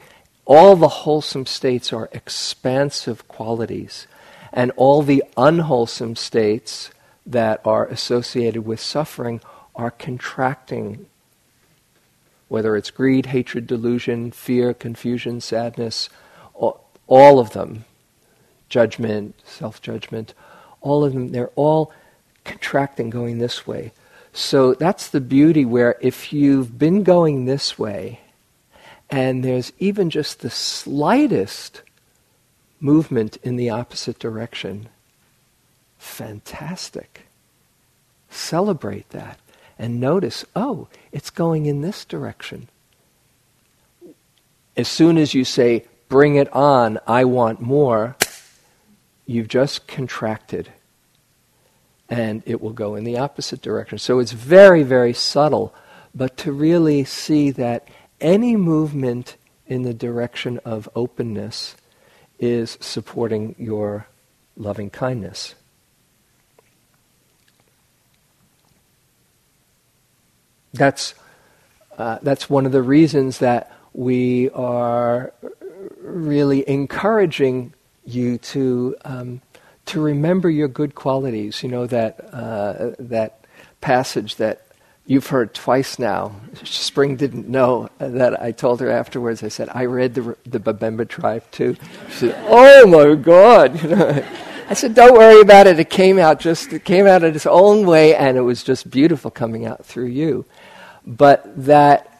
All 0.47 0.77
the 0.77 0.89
wholesome 0.89 1.45
states 1.45 1.93
are 1.93 2.09
expansive 2.13 3.27
qualities 3.29 4.07
and 4.53 4.71
all 4.77 5.03
the 5.03 5.23
unwholesome 5.37 6.17
states 6.17 6.91
that 7.27 7.61
are 7.65 7.87
associated 7.87 8.65
with 8.65 8.81
suffering 8.81 9.41
are 9.75 9.91
contracting. 9.91 11.07
Whether 12.49 12.77
it's 12.77 12.91
greed, 12.91 13.27
hatred, 13.27 13.67
delusion, 13.67 14.31
fear, 14.31 14.73
confusion, 14.73 15.41
sadness, 15.41 16.09
all, 16.55 17.39
of 17.39 17.51
them, 17.53 17.85
judgment, 18.69 19.35
self 19.45 19.83
judgment, 19.83 20.33
all 20.81 21.05
of 21.05 21.13
them, 21.13 21.33
they're 21.33 21.51
all 21.57 21.93
contracting, 22.45 23.11
going 23.11 23.39
this 23.39 23.67
way. 23.67 23.93
So 24.33 24.75
that's 24.75 25.09
the 25.09 25.21
beauty 25.21 25.65
where 25.65 25.97
if 26.01 26.33
you've 26.33 26.79
been 26.79 27.03
going 27.03 27.45
this 27.45 27.79
way, 27.79 28.21
and 29.11 29.45
there's 29.45 29.73
even 29.79 30.11
just 30.11 30.41
the 30.41 30.51
slightest 30.51 31.83
movement 32.81 33.37
in 33.43 33.57
the 33.57 33.71
opposite 33.71 34.19
direction, 34.19 34.89
fantastic. 35.99 37.27
Celebrate 38.29 39.09
that 39.11 39.39
and 39.79 40.01
notice, 40.01 40.45
oh, 40.55 40.89
it's 41.13 41.31
going 41.31 41.67
in 41.67 41.83
this 41.83 42.05
direction. 42.05 42.69
As 44.77 44.89
soon 44.89 45.19
as 45.19 45.35
you 45.35 45.45
say, 45.45 45.85
bring 46.09 46.37
it 46.37 46.53
on, 46.53 46.99
I 47.07 47.25
want 47.25 47.61
more, 47.61 48.17
you've 49.27 49.49
just 49.49 49.87
contracted. 49.87 50.71
And 52.09 52.43
it 52.47 52.61
will 52.61 52.73
go 52.73 52.95
in 52.95 53.05
the 53.05 53.19
opposite 53.19 53.61
direction. 53.63 53.99
So 53.99 54.19
it's 54.19 54.33
very, 54.33 54.83
very 54.83 55.13
subtle, 55.13 55.75
but 56.15 56.37
to 56.39 56.53
really 56.53 57.05
see 57.05 57.51
that 57.53 57.89
any 58.21 58.57
movement 58.57 59.37
in 59.67 59.83
the 59.83 59.95
direction 59.95 60.59
of 60.65 60.89
openness 60.95 61.77
is 62.39 62.77
supporting 62.81 63.55
your 63.59 64.07
loving 64.57 64.91
kindness. 64.91 65.55
That's, 70.73 71.15
uh, 71.97 72.19
that's 72.23 72.51
one 72.51 72.67
of 72.67 72.73
the 72.73 72.83
reasons 72.83 73.39
that 73.39 73.73
we 73.93 74.51
are 74.51 75.33
really 76.01 76.69
encouraging 76.69 77.73
you 78.05 78.39
to, 78.39 78.95
um, 79.05 79.41
to 79.87 80.01
remember 80.01 80.51
your 80.51 80.69
good 80.69 80.95
qualities. 80.95 81.63
You 81.63 81.71
know, 81.71 81.87
that, 81.87 82.29
uh, 82.33 82.95
that 82.99 83.47
passage 83.81 84.37
that 84.37 84.66
you've 85.07 85.29
heard 85.29 85.55
twice 85.55 85.99
now. 85.99 86.33
Spring 86.65 87.17
didn't 87.17 87.49
know 87.49 87.89
that 87.99 88.41
I 88.43 88.53
told 88.53 88.81
her 88.81 88.91
afterwards. 88.91 89.43
I 89.43 89.49
said, 89.49 89.69
I 89.73 89.85
read 89.85 90.15
the, 90.15 90.37
the 90.45 90.61
Babemba 90.61 91.09
tribe 91.09 91.45
too. 91.51 91.77
She 92.11 92.29
said, 92.29 92.45
Oh 92.49 92.87
my 92.87 93.15
God. 93.15 93.83
You 93.83 93.89
know, 93.97 94.25
I 94.69 94.75
said, 94.75 94.95
Don't 94.95 95.17
worry 95.17 95.41
about 95.41 95.67
it. 95.67 95.79
It 95.79 95.91
came 95.91 96.19
out 96.19 96.41
just, 96.41 96.73
it 96.73 96.85
came 96.85 97.07
out 97.07 97.23
in 97.23 97.35
its 97.35 97.47
own 97.47 97.87
way 97.87 98.15
and 98.15 98.37
it 98.37 98.43
was 98.43 98.63
just 98.63 98.91
beautiful 98.91 99.31
coming 99.31 99.65
out 99.65 99.87
through 99.87 100.07
you. 100.07 100.45
But 101.07 101.65
that, 101.65 102.11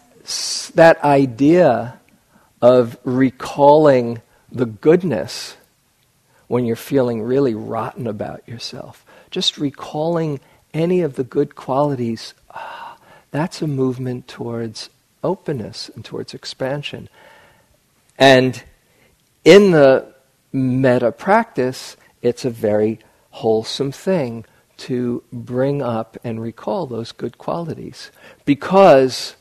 that 0.75 1.03
idea 1.03 1.99
of 2.63 2.97
recalling 3.05 4.23
the 4.51 4.67
goodness 4.67 5.57
when 6.47 6.65
you're 6.65 6.77
feeling 6.77 7.23
really 7.23 7.55
rotten 7.55 8.07
about 8.07 8.47
yourself, 8.47 9.05
just 9.31 9.59
recalling 9.59 10.39
any 10.73 11.01
of 11.01 11.17
the 11.17 11.25
good 11.25 11.57
qualities, 11.57 12.35
ah, 12.57 12.99
that's 13.31 13.63
a 13.63 13.67
movement 13.67 14.27
towards 14.29 14.91
openness 15.23 15.91
and 15.95 16.05
towards 16.05 16.35
expansion. 16.35 17.09
And 18.19 18.63
in 19.45 19.73
the 19.73 20.15
metta 20.53 21.13
practice, 21.13 21.97
it's 22.23 22.45
a 22.45 22.51
very 22.51 22.99
wholesome 23.31 23.93
thing 23.93 24.45
to 24.79 25.23
bring 25.33 25.83
up 25.83 26.17
and 26.25 26.41
recall 26.41 26.87
those 26.87 27.13
good 27.13 27.39
qualities. 27.39 28.11
Because 28.45 29.37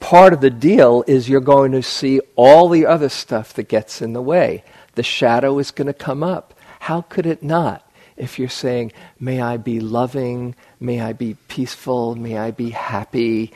part 0.00 0.32
of 0.32 0.40
the 0.40 0.50
deal 0.50 1.04
is 1.06 1.28
you're 1.28 1.40
going 1.40 1.72
to 1.72 1.82
see 1.82 2.20
all 2.36 2.68
the 2.68 2.86
other 2.86 3.08
stuff 3.08 3.52
that 3.54 3.68
gets 3.68 4.00
in 4.00 4.12
the 4.12 4.22
way. 4.22 4.64
The 4.94 5.02
shadow 5.02 5.58
is 5.58 5.70
going 5.70 5.86
to 5.86 5.92
come 5.92 6.22
up. 6.22 6.54
How 6.80 7.02
could 7.02 7.26
it 7.26 7.42
not? 7.42 7.84
If 8.16 8.38
you're 8.38 8.48
saying, 8.48 8.92
May 9.20 9.40
I 9.40 9.56
be 9.56 9.78
loving, 9.78 10.56
may 10.80 11.00
I 11.00 11.12
be 11.12 11.34
peaceful, 11.48 12.14
may 12.14 12.38
I 12.38 12.50
be 12.50 12.70
happy, 12.70 13.52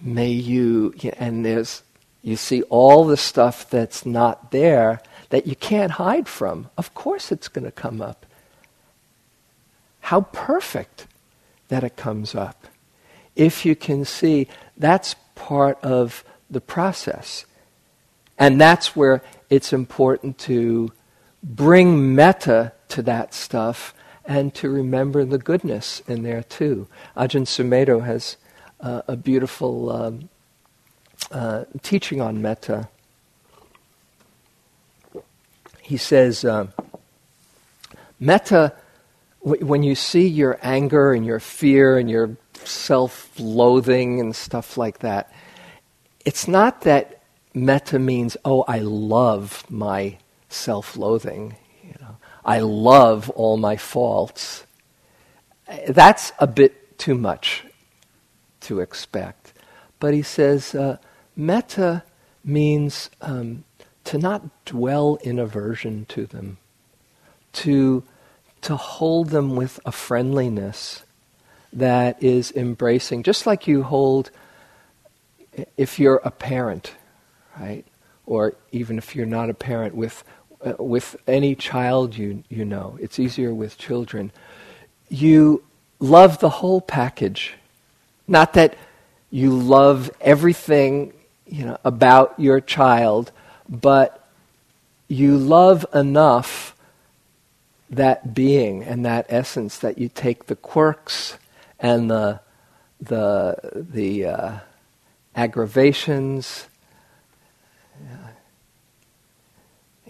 may 0.00 0.30
you, 0.30 0.94
and 1.18 1.44
there's, 1.44 1.82
you 2.22 2.36
see 2.36 2.62
all 2.62 3.04
the 3.04 3.16
stuff 3.16 3.68
that's 3.70 4.04
not 4.04 4.50
there 4.50 5.00
that 5.30 5.46
you 5.46 5.56
can't 5.56 5.92
hide 5.92 6.28
from. 6.28 6.68
Of 6.76 6.94
course 6.94 7.32
it's 7.32 7.48
going 7.48 7.64
to 7.64 7.70
come 7.70 8.00
up. 8.02 8.26
How 10.00 10.22
perfect 10.22 11.06
that 11.68 11.84
it 11.84 11.96
comes 11.96 12.34
up. 12.34 12.66
If 13.36 13.64
you 13.64 13.76
can 13.76 14.04
see, 14.04 14.48
that's 14.76 15.14
part 15.34 15.78
of 15.82 16.24
the 16.50 16.60
process. 16.60 17.46
And 18.38 18.60
that's 18.60 18.96
where 18.96 19.22
it's 19.48 19.72
important 19.72 20.38
to 20.38 20.92
bring 21.42 22.14
metta 22.14 22.72
to 22.88 23.02
that 23.02 23.32
stuff 23.32 23.94
and 24.24 24.54
to 24.54 24.70
remember 24.70 25.24
the 25.24 25.38
goodness 25.38 26.02
in 26.06 26.22
there 26.22 26.42
too. 26.42 26.86
Ajahn 27.16 27.46
Sumedho 27.46 28.04
has 28.04 28.36
uh, 28.80 29.02
a 29.08 29.16
beautiful 29.16 29.90
um, 29.90 30.28
uh, 31.30 31.64
teaching 31.82 32.20
on 32.20 32.40
metta. 32.40 32.88
He 35.82 35.96
says, 35.96 36.44
uh, 36.44 36.68
metta 38.18 38.72
when 39.40 39.82
you 39.82 39.94
see 39.94 40.26
your 40.26 40.58
anger 40.62 41.12
and 41.12 41.24
your 41.24 41.40
fear 41.40 41.98
and 41.98 42.10
your 42.10 42.36
self 42.64 43.30
loathing 43.38 44.20
and 44.20 44.36
stuff 44.36 44.76
like 44.76 44.98
that, 44.98 45.32
it's 46.24 46.46
not 46.46 46.82
that 46.82 47.22
metta 47.54 47.98
means, 47.98 48.36
oh, 48.44 48.62
I 48.68 48.80
love 48.80 49.64
my 49.70 50.18
self 50.48 50.96
loathing. 50.96 51.56
I 52.44 52.60
love 52.60 53.30
all 53.30 53.56
my 53.56 53.76
faults. 53.76 54.64
That's 55.88 56.32
a 56.38 56.46
bit 56.46 56.98
too 56.98 57.14
much 57.14 57.64
to 58.62 58.80
expect. 58.80 59.52
But 59.98 60.14
he 60.14 60.22
says, 60.22 60.74
uh, 60.74 60.98
metta 61.36 62.04
means 62.44 63.10
um, 63.20 63.64
to 64.04 64.18
not 64.18 64.64
dwell 64.64 65.16
in 65.22 65.38
aversion 65.38 66.06
to 66.06 66.26
them, 66.26 66.58
to 67.52 68.04
to 68.62 68.76
hold 68.76 69.30
them 69.30 69.56
with 69.56 69.80
a 69.86 69.92
friendliness 69.92 71.04
that 71.72 72.22
is 72.22 72.52
embracing, 72.52 73.22
just 73.22 73.46
like 73.46 73.66
you 73.66 73.82
hold 73.82 74.30
if 75.76 75.98
you're 75.98 76.20
a 76.24 76.30
parent, 76.30 76.94
right? 77.58 77.84
Or 78.26 78.54
even 78.72 78.98
if 78.98 79.16
you're 79.16 79.26
not 79.26 79.50
a 79.50 79.54
parent, 79.54 79.94
with, 79.94 80.24
with 80.78 81.16
any 81.26 81.54
child 81.54 82.16
you, 82.16 82.44
you 82.48 82.64
know, 82.64 82.98
it's 83.00 83.18
easier 83.18 83.54
with 83.54 83.78
children. 83.78 84.32
You 85.08 85.62
love 85.98 86.40
the 86.40 86.50
whole 86.50 86.80
package. 86.80 87.54
Not 88.28 88.52
that 88.54 88.76
you 89.30 89.50
love 89.50 90.10
everything 90.20 91.12
you 91.46 91.64
know, 91.64 91.78
about 91.84 92.38
your 92.38 92.60
child, 92.60 93.32
but 93.68 94.28
you 95.08 95.36
love 95.36 95.84
enough 95.94 96.76
that 97.90 98.34
being 98.34 98.84
and 98.84 99.04
that 99.04 99.26
essence 99.28 99.78
that 99.78 99.98
you 99.98 100.08
take 100.08 100.46
the 100.46 100.54
quirks 100.54 101.36
and 101.78 102.10
the 102.10 102.40
the 103.00 103.56
the 103.74 104.26
uh, 104.26 104.58
aggravations. 105.34 106.66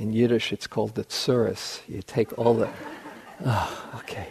In 0.01 0.15
Yiddish, 0.15 0.51
it's 0.51 0.67
called 0.67 0.95
the 0.95 1.05
tsuris. 1.05 1.83
You 1.87 2.01
take 2.01 2.37
all 2.39 2.55
the. 2.55 2.71
Oh, 3.45 3.91
okay. 3.97 4.29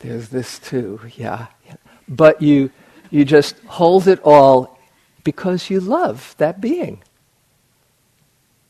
There's 0.00 0.30
this 0.30 0.58
too. 0.58 0.98
Yeah. 1.16 1.46
But 2.08 2.42
you 2.42 2.72
you 3.10 3.24
just 3.24 3.56
hold 3.66 4.08
it 4.08 4.18
all 4.24 4.80
because 5.22 5.70
you 5.70 5.78
love 5.78 6.34
that 6.38 6.60
being. 6.60 7.04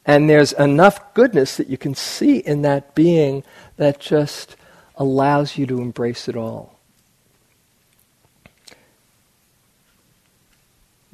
And 0.05 0.29
there's 0.29 0.53
enough 0.53 1.15
goodness 1.15 1.57
that 1.57 1.69
you 1.69 1.79
can 1.79 1.95
see 1.95 2.37
in 2.37 2.61
that 2.63 2.95
being 2.95 3.45
that 3.79 3.99
just 3.99 4.57
allows 4.97 5.57
you 5.57 5.65
to 5.65 5.81
embrace 5.81 6.29
it 6.29 6.37
all. 6.37 6.79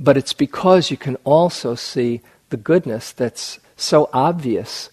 But 0.01 0.17
it's 0.17 0.33
because 0.33 0.91
you 0.91 0.97
can 0.97 1.15
also 1.23 1.77
see 1.77 2.23
the 2.51 2.57
goodness 2.57 3.13
that's 3.13 3.61
so 3.77 4.11
obvious 4.13 4.91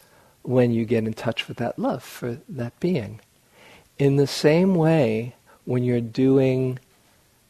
when 0.47 0.71
you 0.71 0.85
get 0.85 1.05
in 1.05 1.13
touch 1.13 1.47
with 1.47 1.57
that 1.57 1.79
love 1.79 2.03
for 2.03 2.37
that 2.47 2.79
being. 2.79 3.19
In 3.97 4.17
the 4.17 4.27
same 4.27 4.75
way, 4.75 5.35
when 5.65 5.83
you're 5.83 6.01
doing 6.01 6.79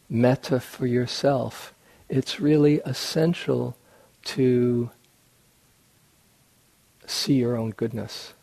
metta 0.10 0.60
for 0.60 0.88
yourself, 0.88 1.74
it's 2.10 2.40
really 2.40 2.80
essential 2.86 3.76
to 4.24 4.90
see 7.06 7.34
your 7.34 7.56
own 7.58 7.72
goodness. 7.72 8.34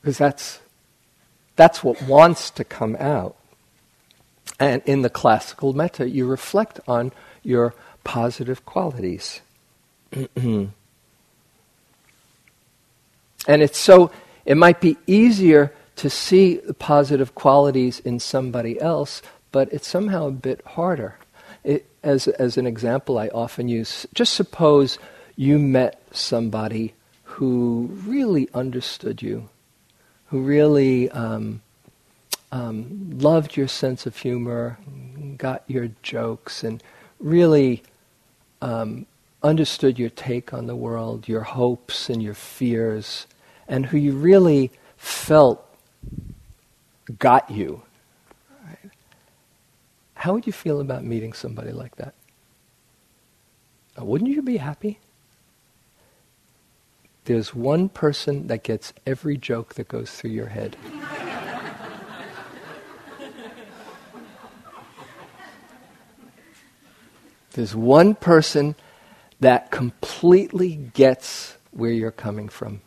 Because 0.00 0.18
that's, 0.18 0.60
that's 1.56 1.84
what 1.84 2.02
wants 2.02 2.50
to 2.50 2.64
come 2.64 2.96
out. 2.98 3.36
And 4.58 4.82
in 4.84 5.02
the 5.02 5.10
classical 5.10 5.72
metta, 5.72 6.08
you 6.08 6.26
reflect 6.26 6.80
on 6.86 7.12
your 7.42 7.74
positive 8.04 8.66
qualities. 8.66 9.40
And 13.46 13.62
it's 13.62 13.78
so, 13.78 14.10
it 14.44 14.56
might 14.56 14.80
be 14.80 14.96
easier 15.06 15.72
to 15.96 16.10
see 16.10 16.56
the 16.56 16.74
positive 16.74 17.34
qualities 17.34 18.00
in 18.00 18.20
somebody 18.20 18.80
else, 18.80 19.22
but 19.52 19.72
it's 19.72 19.86
somehow 19.86 20.28
a 20.28 20.32
bit 20.32 20.64
harder. 20.64 21.16
It, 21.64 21.86
as, 22.02 22.28
as 22.28 22.56
an 22.56 22.66
example, 22.66 23.18
I 23.18 23.28
often 23.28 23.68
use 23.68 24.06
just 24.14 24.34
suppose 24.34 24.98
you 25.36 25.58
met 25.58 26.00
somebody 26.12 26.94
who 27.24 27.90
really 28.06 28.48
understood 28.54 29.22
you, 29.22 29.48
who 30.26 30.40
really 30.40 31.10
um, 31.10 31.60
um, 32.52 33.18
loved 33.18 33.56
your 33.56 33.68
sense 33.68 34.06
of 34.06 34.16
humor, 34.16 34.78
got 35.36 35.64
your 35.66 35.90
jokes, 36.02 36.64
and 36.64 36.82
really 37.18 37.82
um, 38.62 39.06
understood 39.42 39.98
your 39.98 40.10
take 40.10 40.52
on 40.52 40.66
the 40.66 40.76
world, 40.76 41.26
your 41.28 41.42
hopes 41.42 42.10
and 42.10 42.22
your 42.22 42.34
fears, 42.34 43.26
and 43.66 43.86
who 43.86 43.96
you 43.96 44.12
really 44.12 44.70
felt 44.96 45.66
got 47.18 47.50
you. 47.50 47.82
Right? 48.66 48.90
How 50.14 50.34
would 50.34 50.46
you 50.46 50.52
feel 50.52 50.80
about 50.80 51.04
meeting 51.04 51.32
somebody 51.32 51.72
like 51.72 51.96
that? 51.96 52.14
Now, 53.96 54.04
wouldn't 54.04 54.30
you 54.30 54.42
be 54.42 54.58
happy? 54.58 54.98
There's 57.24 57.54
one 57.54 57.88
person 57.88 58.46
that 58.48 58.62
gets 58.62 58.92
every 59.06 59.36
joke 59.36 59.74
that 59.74 59.88
goes 59.88 60.10
through 60.10 60.30
your 60.30 60.48
head. 60.48 60.76
There's 67.52 67.74
one 67.74 68.14
person 68.14 68.76
that 69.40 69.70
completely 69.70 70.76
gets 70.76 71.56
where 71.72 71.90
you're 71.90 72.10
coming 72.10 72.48
from. 72.48 72.80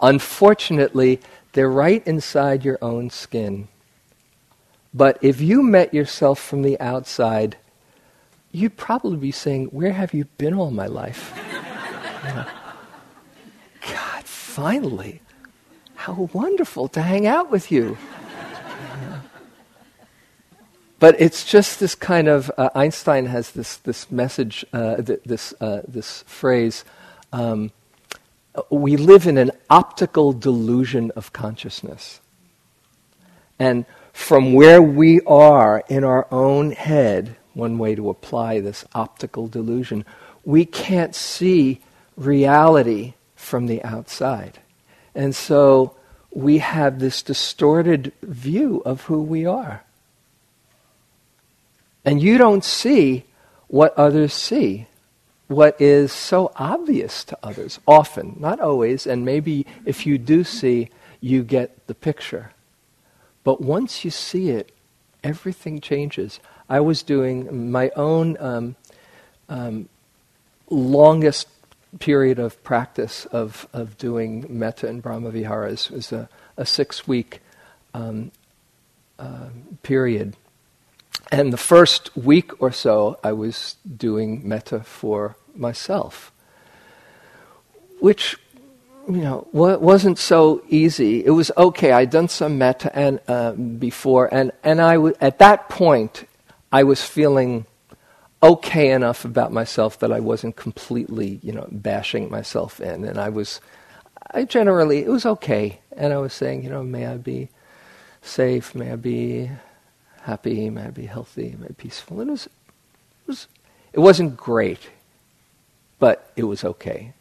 Unfortunately, 0.00 1.20
they're 1.52 1.70
right 1.70 2.04
inside 2.06 2.64
your 2.64 2.78
own 2.82 3.10
skin. 3.10 3.68
But 4.92 5.18
if 5.22 5.40
you 5.40 5.62
met 5.62 5.94
yourself 5.94 6.40
from 6.40 6.62
the 6.62 6.78
outside, 6.80 7.56
you'd 8.52 8.76
probably 8.76 9.16
be 9.16 9.32
saying, 9.32 9.66
Where 9.66 9.92
have 9.92 10.14
you 10.14 10.24
been 10.38 10.54
all 10.54 10.70
my 10.70 10.86
life? 10.86 11.32
God, 13.82 14.24
finally. 14.24 15.20
How 15.94 16.28
wonderful 16.32 16.88
to 16.88 17.02
hang 17.02 17.26
out 17.26 17.50
with 17.50 17.72
you. 17.72 17.96
But 21.04 21.20
it's 21.20 21.44
just 21.44 21.80
this 21.80 21.94
kind 21.94 22.28
of 22.28 22.50
uh, 22.56 22.70
Einstein 22.74 23.26
has 23.26 23.50
this 23.50 23.76
this 23.76 24.10
message, 24.10 24.64
uh, 24.72 25.02
th- 25.02 25.20
this 25.26 25.52
uh, 25.60 25.82
this 25.86 26.22
phrase. 26.22 26.82
Um, 27.30 27.72
we 28.70 28.96
live 28.96 29.26
in 29.26 29.36
an 29.36 29.50
optical 29.68 30.32
delusion 30.32 31.10
of 31.14 31.30
consciousness, 31.34 32.22
and 33.58 33.84
from 34.14 34.54
where 34.54 34.80
we 34.80 35.20
are 35.26 35.84
in 35.90 36.04
our 36.04 36.26
own 36.30 36.70
head, 36.70 37.36
one 37.52 37.76
way 37.76 37.94
to 37.94 38.08
apply 38.08 38.60
this 38.60 38.86
optical 38.94 39.46
delusion, 39.46 40.06
we 40.42 40.64
can't 40.64 41.14
see 41.14 41.82
reality 42.16 43.12
from 43.36 43.66
the 43.66 43.84
outside, 43.84 44.58
and 45.14 45.36
so 45.36 45.94
we 46.30 46.60
have 46.60 46.98
this 46.98 47.20
distorted 47.20 48.10
view 48.22 48.80
of 48.86 49.02
who 49.02 49.20
we 49.20 49.44
are. 49.44 49.84
And 52.04 52.22
you 52.22 52.38
don't 52.38 52.64
see 52.64 53.24
what 53.68 53.96
others 53.98 54.32
see, 54.32 54.86
what 55.48 55.80
is 55.80 56.12
so 56.12 56.52
obvious 56.56 57.24
to 57.24 57.38
others, 57.42 57.80
often, 57.86 58.36
not 58.38 58.60
always, 58.60 59.06
and 59.06 59.24
maybe 59.24 59.66
if 59.84 60.06
you 60.06 60.18
do 60.18 60.44
see, 60.44 60.90
you 61.20 61.42
get 61.42 61.86
the 61.86 61.94
picture. 61.94 62.52
But 63.42 63.60
once 63.60 64.04
you 64.04 64.10
see 64.10 64.50
it, 64.50 64.72
everything 65.22 65.80
changes. 65.80 66.40
I 66.68 66.80
was 66.80 67.02
doing 67.02 67.70
my 67.70 67.90
own 67.96 68.36
um, 68.38 68.76
um, 69.48 69.88
longest 70.68 71.48
period 71.98 72.38
of 72.38 72.62
practice 72.64 73.26
of, 73.26 73.68
of 73.72 73.96
doing 73.98 74.46
metta 74.48 74.88
and 74.88 75.02
brahmaviharas. 75.02 75.90
Was 75.90 76.12
a, 76.12 76.28
a 76.56 76.66
six 76.66 77.06
week 77.06 77.40
um, 77.92 78.32
uh, 79.18 79.48
period. 79.82 80.36
And 81.34 81.52
the 81.52 81.56
first 81.56 82.16
week 82.16 82.62
or 82.62 82.70
so, 82.70 83.18
I 83.24 83.32
was 83.32 83.74
doing 83.96 84.48
metta 84.48 84.84
for 84.84 85.34
myself, 85.56 86.30
which 87.98 88.36
you 89.08 89.20
know 89.20 89.48
wasn't 89.52 90.18
so 90.18 90.62
easy. 90.68 91.24
It 91.24 91.30
was 91.30 91.50
okay. 91.56 91.90
I'd 91.90 92.10
done 92.10 92.28
some 92.28 92.56
metta 92.56 92.96
and 92.96 93.18
uh, 93.26 93.50
before, 93.50 94.32
and 94.32 94.52
and 94.62 94.80
I 94.80 94.94
w- 94.94 95.16
at 95.20 95.40
that 95.40 95.68
point, 95.68 96.28
I 96.70 96.84
was 96.84 97.02
feeling 97.02 97.66
okay 98.40 98.92
enough 98.92 99.24
about 99.24 99.50
myself 99.50 99.98
that 99.98 100.12
I 100.12 100.20
wasn't 100.20 100.54
completely 100.54 101.40
you 101.42 101.50
know 101.50 101.66
bashing 101.68 102.30
myself 102.30 102.80
in, 102.80 103.04
and 103.04 103.18
I 103.18 103.30
was. 103.30 103.60
I 104.30 104.44
generally 104.44 105.00
it 105.00 105.08
was 105.08 105.26
okay, 105.26 105.80
and 105.96 106.12
I 106.12 106.18
was 106.18 106.32
saying, 106.32 106.62
you 106.62 106.70
know, 106.70 106.84
may 106.84 107.06
I 107.06 107.16
be 107.16 107.48
safe, 108.22 108.72
may 108.76 108.92
I 108.92 108.96
be 108.96 109.50
happy, 110.24 110.70
may 110.70 110.84
I 110.84 110.90
be 110.90 111.04
healthy, 111.04 111.54
may 111.58 111.66
I 111.66 111.68
be 111.68 111.74
peaceful. 111.74 112.20
And 112.20 112.30
it, 112.30 112.32
was, 112.32 112.46
it, 112.46 113.26
was, 113.26 113.48
it 113.92 114.00
wasn't 114.00 114.36
great, 114.36 114.90
but 115.98 116.32
it 116.34 116.44
was 116.44 116.64
okay. 116.64 117.12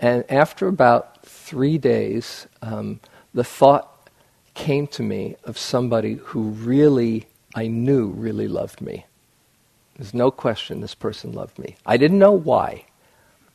And 0.00 0.24
after 0.30 0.68
about 0.68 1.26
three 1.26 1.76
days, 1.76 2.46
um, 2.62 3.00
the 3.34 3.44
thought 3.44 4.08
came 4.54 4.86
to 4.88 5.02
me 5.02 5.36
of 5.44 5.58
somebody 5.58 6.14
who 6.14 6.44
really, 6.50 7.26
I 7.54 7.66
knew, 7.66 8.06
really 8.08 8.48
loved 8.48 8.80
me. 8.80 9.04
There's 9.96 10.14
no 10.14 10.30
question 10.30 10.80
this 10.80 10.94
person 10.94 11.32
loved 11.32 11.58
me. 11.58 11.76
I 11.84 11.98
didn't 11.98 12.18
know 12.18 12.32
why, 12.32 12.86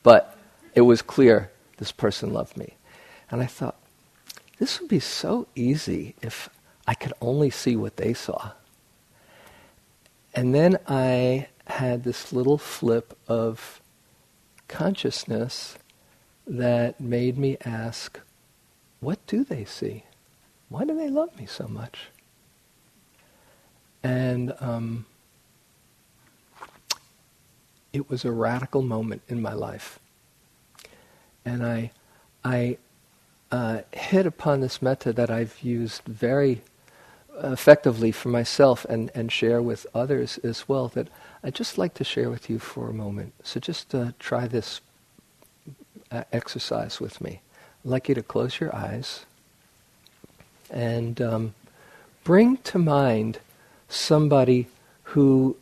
but 0.04 0.38
it 0.74 0.82
was 0.82 1.02
clear 1.02 1.50
this 1.78 1.90
person 1.90 2.32
loved 2.32 2.56
me. 2.56 2.74
And 3.30 3.42
I 3.42 3.46
thought, 3.46 3.76
this 4.58 4.78
would 4.78 4.88
be 4.88 5.00
so 5.00 5.48
easy 5.56 6.14
if 6.22 6.48
I 6.86 6.94
could 6.94 7.12
only 7.20 7.50
see 7.50 7.76
what 7.76 7.96
they 7.96 8.14
saw. 8.14 8.52
And 10.34 10.54
then 10.54 10.78
I 10.86 11.48
had 11.66 12.04
this 12.04 12.32
little 12.32 12.58
flip 12.58 13.16
of 13.28 13.80
consciousness 14.68 15.78
that 16.46 17.00
made 17.00 17.38
me 17.38 17.56
ask, 17.64 18.20
what 19.00 19.24
do 19.26 19.44
they 19.44 19.64
see? 19.64 20.04
Why 20.68 20.84
do 20.84 20.94
they 20.96 21.08
love 21.08 21.38
me 21.38 21.46
so 21.46 21.68
much? 21.68 22.08
And 24.02 24.52
um, 24.60 25.06
it 27.92 28.10
was 28.10 28.24
a 28.24 28.32
radical 28.32 28.82
moment 28.82 29.22
in 29.28 29.40
my 29.40 29.52
life. 29.54 29.98
And 31.44 31.64
I, 31.64 31.92
I 32.44 32.78
uh, 33.50 33.82
hit 33.92 34.26
upon 34.26 34.60
this 34.60 34.82
metta 34.82 35.12
that 35.12 35.30
I've 35.30 35.60
used 35.62 36.02
very 36.04 36.62
effectively 37.42 38.12
for 38.12 38.28
myself 38.28 38.84
and, 38.86 39.10
and 39.14 39.32
share 39.32 39.60
with 39.60 39.86
others 39.94 40.38
as 40.38 40.68
well 40.68 40.88
that 40.88 41.08
I'd 41.42 41.54
just 41.54 41.78
like 41.78 41.94
to 41.94 42.04
share 42.04 42.30
with 42.30 42.48
you 42.48 42.58
for 42.58 42.88
a 42.88 42.94
moment. 42.94 43.34
So 43.42 43.60
just 43.60 43.94
uh, 43.94 44.12
try 44.18 44.46
this 44.46 44.80
uh, 46.10 46.24
exercise 46.32 47.00
with 47.00 47.20
me. 47.20 47.40
I'd 47.84 47.90
like 47.90 48.08
you 48.08 48.14
to 48.14 48.22
close 48.22 48.60
your 48.60 48.74
eyes 48.74 49.26
and 50.70 51.20
um, 51.20 51.54
bring 52.22 52.58
to 52.58 52.78
mind 52.78 53.40
somebody 53.88 54.68
who 55.02 55.56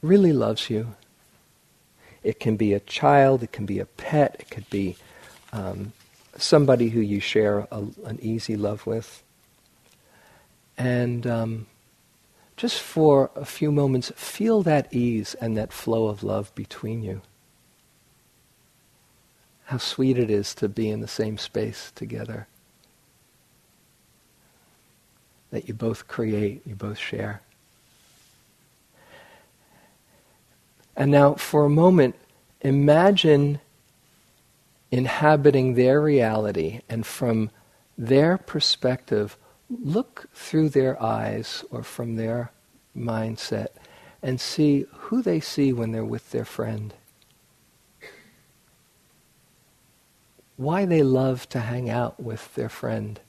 really 0.00 0.32
loves 0.32 0.70
you. 0.70 0.94
It 2.22 2.40
can 2.40 2.56
be 2.56 2.72
a 2.72 2.80
child, 2.80 3.42
it 3.42 3.52
can 3.52 3.66
be 3.66 3.78
a 3.80 3.86
pet, 3.86 4.36
it 4.38 4.50
could 4.50 4.68
be 4.70 4.96
um, 5.52 5.92
somebody 6.38 6.90
who 6.90 7.00
you 7.00 7.20
share 7.20 7.66
a, 7.70 7.84
an 8.04 8.18
easy 8.22 8.56
love 8.56 8.86
with. 8.86 9.23
And 10.76 11.26
um, 11.26 11.66
just 12.56 12.80
for 12.80 13.30
a 13.34 13.44
few 13.44 13.70
moments, 13.72 14.12
feel 14.16 14.62
that 14.62 14.92
ease 14.92 15.34
and 15.40 15.56
that 15.56 15.72
flow 15.72 16.08
of 16.08 16.22
love 16.22 16.54
between 16.54 17.02
you. 17.02 17.22
How 19.66 19.78
sweet 19.78 20.18
it 20.18 20.30
is 20.30 20.54
to 20.56 20.68
be 20.68 20.90
in 20.90 21.00
the 21.00 21.08
same 21.08 21.38
space 21.38 21.90
together. 21.94 22.46
That 25.50 25.68
you 25.68 25.74
both 25.74 26.06
create, 26.06 26.62
you 26.66 26.74
both 26.74 26.98
share. 26.98 27.40
And 30.96 31.10
now, 31.10 31.34
for 31.34 31.64
a 31.64 31.70
moment, 31.70 32.14
imagine 32.60 33.60
inhabiting 34.90 35.74
their 35.74 36.00
reality 36.00 36.80
and 36.88 37.04
from 37.04 37.50
their 37.98 38.38
perspective, 38.38 39.36
look 39.70 40.28
through 40.34 40.70
their 40.70 41.00
eyes 41.02 41.64
or 41.70 41.82
from 41.82 42.16
their 42.16 42.50
mindset 42.96 43.68
and 44.22 44.40
see 44.40 44.86
who 44.92 45.22
they 45.22 45.40
see 45.40 45.72
when 45.72 45.92
they're 45.92 46.04
with 46.04 46.30
their 46.30 46.44
friend. 46.44 46.94
why 50.56 50.84
they 50.84 51.02
love 51.02 51.48
to 51.48 51.60
hang 51.60 51.90
out 51.90 52.20
with 52.20 52.54
their 52.54 52.68
friend. 52.68 53.20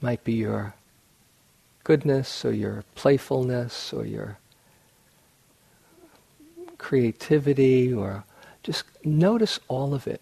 Might 0.00 0.24
be 0.24 0.32
your 0.32 0.74
goodness 1.84 2.44
or 2.44 2.52
your 2.52 2.84
playfulness 2.94 3.92
or 3.92 4.06
your 4.06 4.38
creativity 6.78 7.92
or 7.92 8.24
just 8.62 8.84
notice 9.04 9.58
all 9.68 9.92
of 9.92 10.06
it. 10.06 10.20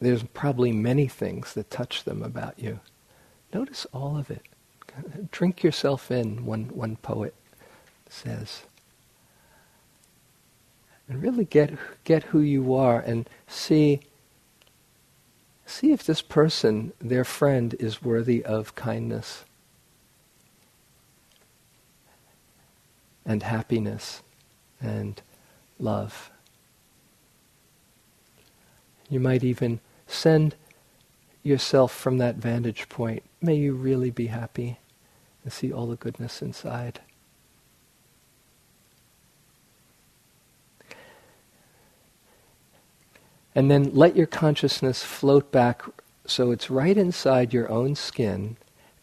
There's 0.00 0.22
probably 0.22 0.72
many 0.72 1.08
things 1.08 1.54
that 1.54 1.70
touch 1.70 2.04
them 2.04 2.22
about 2.22 2.58
you. 2.58 2.80
Notice 3.52 3.86
all 3.92 4.16
of 4.16 4.30
it. 4.30 4.42
Drink 5.30 5.62
yourself 5.62 6.10
in, 6.10 6.44
one, 6.44 6.64
one 6.68 6.96
poet 6.96 7.34
says. 8.08 8.62
And 11.08 11.22
really 11.22 11.44
get, 11.44 11.76
get 12.04 12.24
who 12.24 12.40
you 12.40 12.74
are 12.74 13.00
and 13.00 13.28
see, 13.46 14.00
see 15.66 15.92
if 15.92 16.04
this 16.04 16.22
person, 16.22 16.92
their 17.00 17.24
friend, 17.24 17.74
is 17.80 18.02
worthy 18.02 18.44
of 18.44 18.74
kindness 18.74 19.44
and 23.24 23.42
happiness 23.42 24.22
and 24.80 25.20
love. 25.78 26.30
You 29.10 29.20
might 29.20 29.44
even 29.44 29.80
send 30.08 30.56
yourself 31.44 31.94
from 31.94 32.18
that 32.18 32.36
vantage 32.36 32.88
point. 32.88 33.22
May 33.40 33.54
you 33.54 33.74
really 33.74 34.10
be 34.10 34.26
happy 34.26 34.78
and 35.44 35.52
see 35.52 35.72
all 35.72 35.86
the 35.86 35.96
goodness 35.96 36.42
inside. 36.42 37.00
And 43.54 43.70
then 43.70 43.94
let 43.94 44.16
your 44.16 44.26
consciousness 44.26 45.02
float 45.02 45.52
back 45.52 45.82
so 46.26 46.50
it's 46.50 46.70
right 46.70 46.96
inside 46.96 47.54
your 47.54 47.70
own 47.70 47.94
skin, 47.94 48.56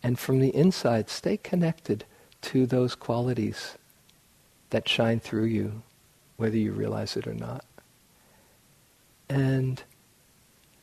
and 0.04 0.20
from 0.20 0.40
the 0.40 0.56
inside, 0.56 1.10
stay 1.10 1.38
connected 1.38 2.06
to 2.42 2.68
those 2.68 2.94
qualities 2.94 3.78
that 4.70 4.88
shine 4.88 5.20
through 5.20 5.46
you, 5.46 5.82
whether 6.38 6.58
you 6.58 6.72
realize 6.72 7.18
it 7.18 7.26
or 7.26 7.34
not. 7.34 7.66
And 9.28 9.82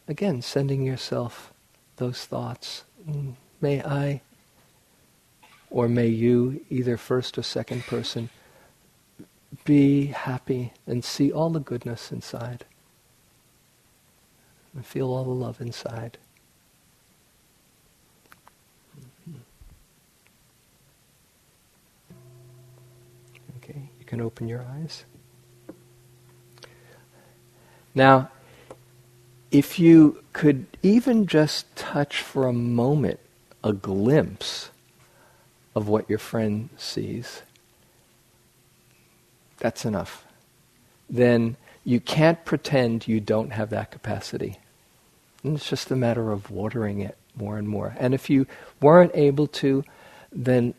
again, 0.08 0.42
sending 0.42 0.82
yourself 0.82 1.52
those 1.96 2.24
thoughts. 2.24 2.84
Mm, 3.08 3.34
may 3.60 3.82
I, 3.82 4.20
or 5.70 5.88
may 5.88 6.08
you, 6.08 6.64
either 6.70 6.96
first 6.96 7.38
or 7.38 7.42
second 7.42 7.84
person, 7.84 8.28
be 9.64 10.06
happy 10.06 10.72
and 10.86 11.04
see 11.04 11.30
all 11.30 11.50
the 11.50 11.60
goodness 11.60 12.10
inside. 12.10 12.64
And 14.74 14.84
feel 14.84 15.12
all 15.12 15.24
the 15.24 15.30
love 15.30 15.60
inside. 15.60 16.18
Okay, 23.58 23.82
you 23.98 24.04
can 24.06 24.20
open 24.20 24.48
your 24.48 24.62
eyes. 24.62 25.04
Now, 27.94 28.30
if 29.52 29.78
you 29.78 30.24
could 30.32 30.66
even 30.82 31.26
just 31.26 31.76
touch 31.76 32.22
for 32.22 32.46
a 32.46 32.52
moment 32.54 33.20
a 33.62 33.72
glimpse 33.72 34.70
of 35.76 35.86
what 35.86 36.08
your 36.08 36.18
friend 36.18 36.70
sees, 36.76 37.42
that's 39.58 39.84
enough. 39.84 40.24
Then 41.08 41.56
you 41.84 42.00
can't 42.00 42.42
pretend 42.46 43.06
you 43.06 43.20
don't 43.20 43.50
have 43.50 43.70
that 43.70 43.90
capacity. 43.90 44.58
And 45.44 45.56
it's 45.56 45.68
just 45.68 45.90
a 45.90 45.96
matter 45.96 46.32
of 46.32 46.50
watering 46.50 47.00
it 47.00 47.18
more 47.36 47.58
and 47.58 47.68
more. 47.68 47.94
And 47.98 48.14
if 48.14 48.30
you 48.30 48.46
weren't 48.80 49.12
able 49.14 49.46
to, 49.48 49.84
then 50.32 50.72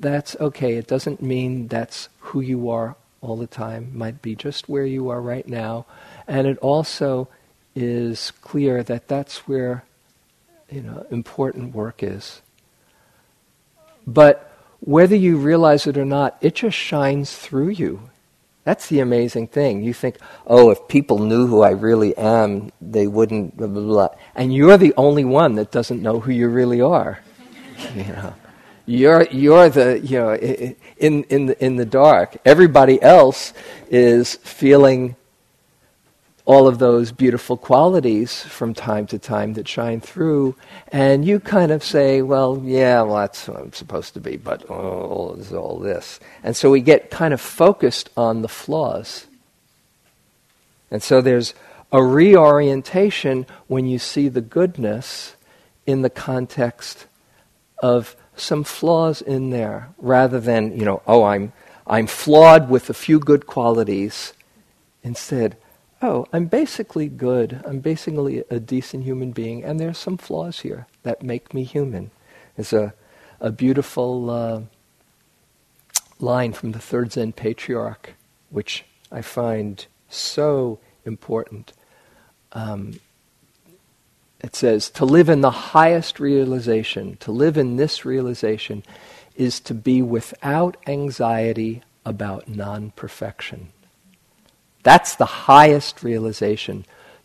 that's 0.00 0.34
okay. 0.40 0.74
It 0.74 0.88
doesn't 0.88 1.22
mean 1.22 1.68
that's 1.68 2.08
who 2.18 2.40
you 2.40 2.68
are 2.68 2.96
all 3.20 3.36
the 3.36 3.46
time. 3.46 3.84
It 3.84 3.94
might 3.94 4.22
be 4.22 4.34
just 4.34 4.68
where 4.68 4.86
you 4.86 5.08
are 5.08 5.20
right 5.20 5.46
now. 5.46 5.86
And 6.26 6.48
it 6.48 6.58
also 6.58 7.28
is 7.74 8.30
clear 8.42 8.82
that 8.82 9.08
that's 9.08 9.48
where 9.48 9.84
you 10.70 10.82
know 10.82 11.06
important 11.10 11.74
work 11.74 12.02
is. 12.02 12.42
But 14.06 14.50
whether 14.80 15.16
you 15.16 15.36
realize 15.36 15.86
it 15.86 15.96
or 15.96 16.04
not, 16.04 16.36
it 16.40 16.54
just 16.54 16.76
shines 16.76 17.36
through 17.36 17.70
you. 17.70 18.10
That's 18.64 18.88
the 18.88 19.00
amazing 19.00 19.48
thing. 19.48 19.82
You 19.82 19.92
think, 19.92 20.18
oh, 20.46 20.70
if 20.70 20.86
people 20.86 21.18
knew 21.18 21.46
who 21.46 21.62
I 21.62 21.70
really 21.70 22.16
am, 22.16 22.70
they 22.80 23.06
wouldn't 23.06 23.56
blah 23.56 23.66
blah 23.66 23.82
blah. 23.82 24.08
And 24.34 24.54
you're 24.54 24.78
the 24.78 24.94
only 24.96 25.24
one 25.24 25.56
that 25.56 25.70
doesn't 25.70 26.02
know 26.02 26.20
who 26.20 26.30
you 26.30 26.48
really 26.48 26.80
are. 26.80 27.20
you 27.94 28.04
know, 28.04 28.34
you're 28.86 29.26
you're 29.30 29.68
the 29.68 29.98
you 30.00 30.18
know 30.18 30.34
in 30.34 31.24
in 31.24 31.50
in 31.54 31.76
the 31.76 31.84
dark. 31.84 32.36
Everybody 32.44 33.02
else 33.02 33.52
is 33.90 34.36
feeling 34.36 35.16
all 36.44 36.66
of 36.66 36.78
those 36.78 37.12
beautiful 37.12 37.56
qualities 37.56 38.42
from 38.42 38.74
time 38.74 39.06
to 39.06 39.18
time 39.18 39.52
that 39.54 39.68
shine 39.68 40.00
through, 40.00 40.56
and 40.88 41.24
you 41.24 41.38
kind 41.38 41.70
of 41.70 41.84
say, 41.84 42.20
well, 42.20 42.60
yeah, 42.64 43.00
well, 43.02 43.16
that's 43.16 43.46
what 43.46 43.60
I'm 43.60 43.72
supposed 43.72 44.14
to 44.14 44.20
be, 44.20 44.36
but 44.36 44.68
oh, 44.68 45.34
there's 45.34 45.52
all 45.52 45.78
this. 45.78 46.18
And 46.42 46.56
so 46.56 46.70
we 46.70 46.80
get 46.80 47.10
kind 47.10 47.32
of 47.32 47.40
focused 47.40 48.10
on 48.16 48.42
the 48.42 48.48
flaws. 48.48 49.26
And 50.90 51.02
so 51.02 51.20
there's 51.20 51.54
a 51.92 52.02
reorientation 52.02 53.46
when 53.68 53.86
you 53.86 53.98
see 53.98 54.28
the 54.28 54.40
goodness 54.40 55.36
in 55.86 56.02
the 56.02 56.10
context 56.10 57.06
of 57.78 58.16
some 58.34 58.64
flaws 58.64 59.22
in 59.22 59.50
there, 59.50 59.90
rather 59.98 60.40
than, 60.40 60.76
you 60.76 60.84
know, 60.84 61.02
oh, 61.06 61.22
I'm, 61.24 61.52
I'm 61.86 62.06
flawed 62.06 62.68
with 62.68 62.90
a 62.90 62.94
few 62.94 63.20
good 63.20 63.46
qualities. 63.46 64.32
Instead, 65.04 65.56
oh, 66.02 66.26
I'm 66.32 66.46
basically 66.46 67.08
good. 67.08 67.62
I'm 67.64 67.78
basically 67.78 68.44
a 68.50 68.58
decent 68.58 69.04
human 69.04 69.30
being, 69.30 69.64
and 69.64 69.78
there's 69.78 69.98
some 69.98 70.18
flaws 70.18 70.60
here 70.60 70.86
that 71.04 71.22
make 71.22 71.54
me 71.54 71.64
human. 71.64 72.10
It's 72.58 72.72
a, 72.72 72.92
a 73.40 73.50
beautiful 73.50 74.28
uh, 74.28 74.60
line 76.18 76.52
from 76.52 76.72
the 76.72 76.78
third 76.78 77.12
Zen 77.12 77.32
patriarch, 77.32 78.14
which 78.50 78.84
I 79.10 79.22
find 79.22 79.86
so 80.08 80.78
important. 81.04 81.72
Um, 82.52 83.00
it 84.40 84.56
says, 84.56 84.90
to 84.90 85.04
live 85.04 85.28
in 85.28 85.40
the 85.40 85.50
highest 85.50 86.18
realization, 86.18 87.16
to 87.18 87.30
live 87.30 87.56
in 87.56 87.76
this 87.76 88.04
realization, 88.04 88.82
is 89.36 89.60
to 89.60 89.72
be 89.72 90.02
without 90.02 90.76
anxiety 90.86 91.82
about 92.04 92.48
non 92.48 92.90
perfection. 92.90 93.72
That's 94.82 95.14
the 95.14 95.26
highest 95.26 96.02
realization 96.02 96.84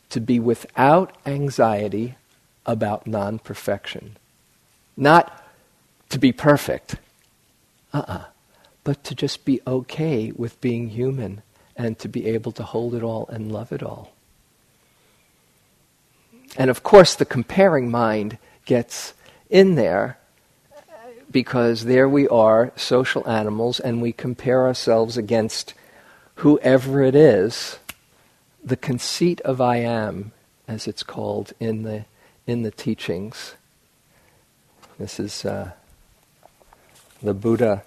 to 0.09 0.19
be 0.19 0.39
without 0.39 1.15
anxiety 1.25 2.15
about 2.65 3.07
non 3.07 3.39
perfection. 3.39 4.17
Not 4.95 5.43
to 6.09 6.19
be 6.19 6.31
perfect, 6.31 6.95
uh 7.93 7.99
uh-uh, 7.99 8.13
uh, 8.13 8.23
but 8.83 9.03
to 9.03 9.15
just 9.15 9.45
be 9.45 9.59
okay 9.67 10.31
with 10.31 10.59
being 10.61 10.89
human 10.89 11.41
and 11.75 11.99
to 11.99 12.07
be 12.07 12.27
able 12.27 12.51
to 12.53 12.63
hold 12.63 12.95
it 12.95 13.03
all 13.03 13.27
and 13.27 13.51
love 13.51 13.71
it 13.71 13.83
all. 13.83 14.13
And 16.57 16.69
of 16.69 16.83
course, 16.83 17.15
the 17.15 17.25
comparing 17.25 17.91
mind 17.91 18.37
gets 18.65 19.13
in 19.49 19.75
there 19.75 20.17
because 21.29 21.85
there 21.85 22.07
we 22.07 22.27
are, 22.29 22.71
social 22.75 23.27
animals, 23.29 23.79
and 23.79 24.01
we 24.01 24.13
compare 24.13 24.65
ourselves 24.65 25.17
against 25.17 25.73
whoever 26.38 27.01
it 27.01 27.15
is, 27.15 27.79
the 28.63 28.77
conceit 28.77 29.41
of 29.41 29.61
I 29.61 29.77
am, 29.77 30.31
as 30.67 30.88
it's 30.88 31.03
called 31.03 31.53
in 31.59 31.83
the, 31.83 32.05
in 32.45 32.63
the 32.63 32.71
teachings. 32.71 33.55
This 34.99 35.19
is 35.19 35.45
uh, 35.45 35.71
the 37.21 37.33
Buddha 37.33 37.83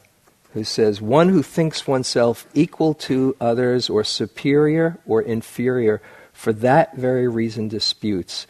who 0.52 0.64
says, 0.64 1.00
One 1.00 1.28
who 1.28 1.42
thinks 1.42 1.86
oneself 1.86 2.46
equal 2.54 2.94
to 2.94 3.36
others 3.40 3.88
or 3.88 4.02
superior 4.04 4.98
or 5.06 5.22
inferior 5.22 6.02
for 6.32 6.52
that 6.54 6.96
very 6.96 7.28
reason 7.28 7.68
disputes. 7.68 8.46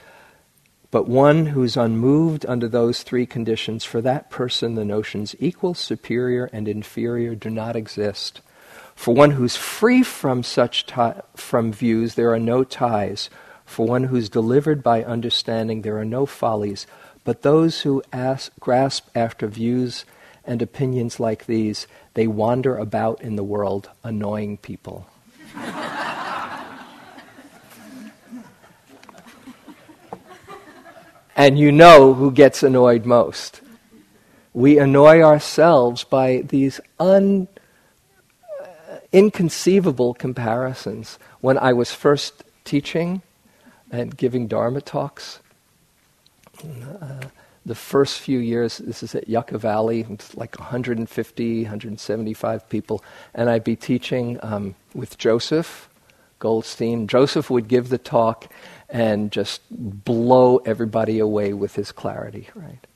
But 0.90 1.08
one 1.08 1.46
who's 1.46 1.76
unmoved 1.76 2.46
under 2.46 2.68
those 2.68 3.02
three 3.02 3.26
conditions, 3.26 3.84
for 3.84 4.00
that 4.00 4.30
person 4.30 4.74
the 4.74 4.84
notions 4.84 5.36
equal, 5.38 5.74
superior, 5.74 6.48
and 6.52 6.66
inferior 6.66 7.34
do 7.34 7.50
not 7.50 7.76
exist. 7.76 8.40
For 9.00 9.14
one 9.14 9.30
who's 9.30 9.56
free 9.56 10.02
from 10.02 10.42
such 10.42 10.84
t- 10.84 11.12
from 11.34 11.72
views, 11.72 12.16
there 12.16 12.34
are 12.34 12.38
no 12.38 12.64
ties. 12.64 13.30
For 13.64 13.86
one 13.86 14.04
who's 14.04 14.28
delivered 14.28 14.82
by 14.82 15.02
understanding, 15.02 15.80
there 15.80 15.96
are 15.96 16.04
no 16.04 16.26
follies. 16.26 16.86
But 17.24 17.40
those 17.40 17.80
who 17.80 18.02
ask, 18.12 18.52
grasp 18.60 19.08
after 19.14 19.46
views 19.46 20.04
and 20.44 20.60
opinions 20.60 21.18
like 21.18 21.46
these, 21.46 21.86
they 22.12 22.26
wander 22.26 22.76
about 22.76 23.22
in 23.22 23.36
the 23.36 23.42
world, 23.42 23.88
annoying 24.04 24.58
people. 24.58 25.08
and 31.34 31.58
you 31.58 31.72
know 31.72 32.12
who 32.12 32.30
gets 32.30 32.62
annoyed 32.62 33.06
most. 33.06 33.62
We 34.52 34.78
annoy 34.78 35.22
ourselves 35.22 36.04
by 36.04 36.42
these 36.46 36.82
un 36.98 37.48
inconceivable 39.12 40.14
comparisons. 40.14 41.18
When 41.40 41.58
I 41.58 41.72
was 41.72 41.92
first 41.92 42.44
teaching 42.64 43.22
and 43.90 44.16
giving 44.16 44.46
Dharma 44.46 44.80
talks, 44.80 45.40
uh, 46.64 47.20
the 47.66 47.74
first 47.74 48.18
few 48.18 48.38
years, 48.38 48.78
this 48.78 49.02
is 49.02 49.14
at 49.14 49.28
Yucca 49.28 49.58
Valley, 49.58 50.06
like 50.34 50.58
150, 50.58 51.62
175 51.62 52.68
people, 52.68 53.04
and 53.34 53.50
I'd 53.50 53.64
be 53.64 53.76
teaching 53.76 54.38
um, 54.42 54.74
with 54.94 55.18
Joseph 55.18 55.88
Goldstein. 56.38 57.06
Joseph 57.06 57.50
would 57.50 57.68
give 57.68 57.90
the 57.90 57.98
talk 57.98 58.50
and 58.88 59.30
just 59.30 59.60
blow 59.70 60.58
everybody 60.58 61.18
away 61.18 61.52
with 61.52 61.76
his 61.76 61.92
clarity, 61.92 62.48
right? 62.54 62.86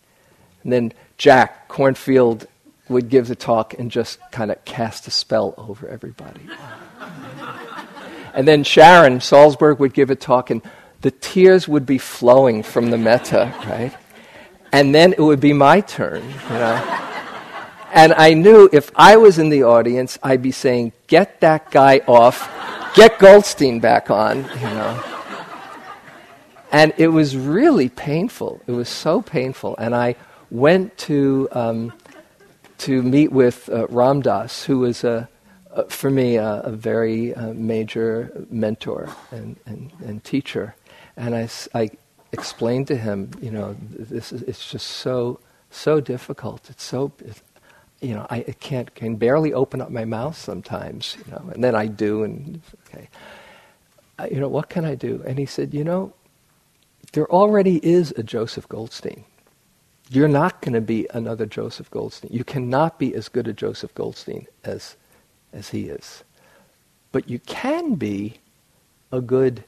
And 0.63 0.73
then 0.73 0.93
Jack 1.19 1.69
Kornfield 1.69 2.47
would 2.89 3.09
give 3.09 3.29
the 3.29 3.35
talk 3.35 3.75
and 3.79 3.91
just 3.91 4.19
kind 4.31 4.51
of 4.51 4.65
cast 4.65 5.07
a 5.07 5.11
spell 5.11 5.55
over 5.57 5.89
everybody. 5.89 6.43
and 8.35 8.47
then 8.47 8.65
Sharon 8.65 9.19
Salzberg 9.19 9.79
would 9.79 9.95
give 9.95 10.11
a 10.11 10.17
talk 10.17 10.51
and 10.51 10.63
the 11.01 11.11
tears 11.11 11.69
would 11.69 11.87
be 11.87 11.99
flowing 11.99 12.63
from 12.63 12.91
the 12.91 12.99
metta, 12.99 13.55
right? 13.67 13.95
And 14.73 14.95
then 14.95 15.13
it 15.13 15.21
would 15.21 15.41
be 15.41 15.53
my 15.53 15.81
turn, 15.81 16.23
you 16.23 16.49
know. 16.49 17.01
And 17.93 18.13
I 18.15 18.35
knew 18.35 18.69
if 18.73 18.91
I 18.97 19.17
was 19.19 19.39
in 19.39 19.51
the 19.51 19.63
audience, 19.63 20.19
I'd 20.23 20.43
be 20.43 20.51
saying, 20.51 20.93
"Get 21.07 21.41
that 21.43 21.71
guy 21.71 22.01
off, 22.09 22.51
get 22.95 23.21
Goldstein 23.21 23.79
back 23.79 24.11
on," 24.11 24.39
you 24.39 24.71
know. 24.75 25.01
And 26.73 26.93
it 26.97 27.09
was 27.09 27.37
really 27.37 27.89
painful. 27.89 28.61
It 28.67 28.73
was 28.73 28.89
so 28.89 29.23
painful. 29.23 29.77
And 29.79 29.95
I 29.95 30.17
went 30.51 30.99
to 31.07 31.49
um, 31.53 31.93
to 32.85 33.03
meet 33.03 33.33
with 33.33 33.71
uh, 33.71 33.87
Ram 33.89 34.21
Dass, 34.21 34.65
who 34.65 34.81
was 34.81 35.05
a, 35.05 35.27
a 35.71 35.89
for 35.89 36.11
me 36.11 36.37
a, 36.37 36.61
a 36.61 36.71
very 36.71 37.35
uh, 37.35 37.55
major 37.55 38.47
mentor 38.51 39.09
and, 39.31 39.57
and, 39.65 39.91
and 40.05 40.23
teacher. 40.23 40.75
And 41.17 41.35
I, 41.35 41.49
I 41.75 41.91
explained 42.33 42.87
to 42.89 42.97
him, 42.97 43.31
you 43.41 43.51
know, 43.51 43.75
this 43.89 44.33
is, 44.33 44.43
it's 44.43 44.71
just 44.71 44.87
so, 44.87 45.41
so 45.71 45.99
difficult. 46.01 46.69
It's 46.69 46.85
so, 46.85 47.11
you 48.03 48.15
know, 48.15 48.27
I 48.29 48.43
can't, 48.61 48.95
can 48.95 49.17
barely 49.17 49.55
open 49.55 49.81
up 49.81 49.91
my 49.91 50.05
mouth 50.05 50.37
sometimes, 50.37 51.17
you 51.25 51.33
know, 51.33 51.51
and 51.55 51.65
then 51.65 51.75
I 51.75 51.87
do, 51.87 52.23
and 52.23 52.61
okay. 52.87 53.09
Uh, 54.19 54.29
you 54.31 54.41
know, 54.41 54.49
what 54.49 54.69
can 54.69 54.85
I 54.85 54.95
do? 54.95 55.23
And 55.27 55.39
he 55.39 55.47
said, 55.47 55.73
you 55.73 55.85
know, 55.85 56.13
there 57.15 57.31
already 57.33 57.81
is 57.83 58.13
a 58.19 58.23
Joseph 58.23 58.69
Goldstein. 58.69 59.25
You're 60.15 60.29
not 60.29 60.63
going 60.63 60.75
to 60.75 60.81
be 60.81 61.09
another 61.13 61.45
Joseph 61.45 61.91
Goldstein. 61.91 62.31
You 62.33 62.45
cannot 62.45 63.01
be 63.01 63.17
as 63.17 63.29
good 63.29 63.49
a 63.49 63.53
Joseph 63.53 63.93
Goldstein 63.97 64.47
as, 64.63 64.95
as 65.53 65.71
he 65.71 65.89
is. 65.89 66.23
But 67.11 67.29
you 67.29 67.41
can 67.41 67.97
be 67.97 68.35
a 69.11 69.21
good 69.21 69.65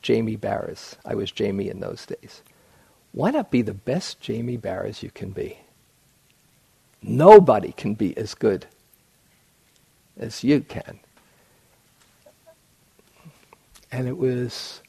Jamie 0.00 0.38
Baraz. 0.38 0.96
I 1.04 1.14
was 1.14 1.30
Jamie 1.30 1.68
in 1.68 1.80
those 1.80 2.06
days. 2.06 2.40
Why 3.12 3.30
not 3.30 3.50
be 3.50 3.60
the 3.60 3.74
best 3.74 4.22
Jamie 4.22 4.56
Baraz 4.56 5.02
you 5.02 5.10
can 5.10 5.32
be? 5.32 5.58
Nobody 7.02 7.72
can 7.72 7.92
be 7.92 8.16
as 8.16 8.32
good 8.34 8.64
as 10.18 10.42
you 10.42 10.62
can. 10.62 10.98
And 13.92 14.08
it 14.08 14.16
was, 14.16 14.80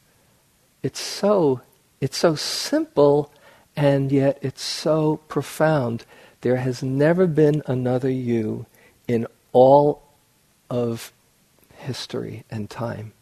it's 0.84 1.02
so, 1.02 1.60
it's 2.00 2.18
so 2.18 2.36
simple 2.36 3.34
and 3.80 4.12
yet 4.12 4.38
it's 4.42 4.62
so 4.62 5.22
profound. 5.30 6.06
There 6.42 6.58
has 6.58 6.84
never 6.84 7.26
been 7.28 7.64
another 7.66 8.10
you 8.10 8.66
in 9.08 9.26
all 9.54 10.04
of 10.70 11.14
history 11.78 12.44
and 12.52 12.70
time. 12.70 13.14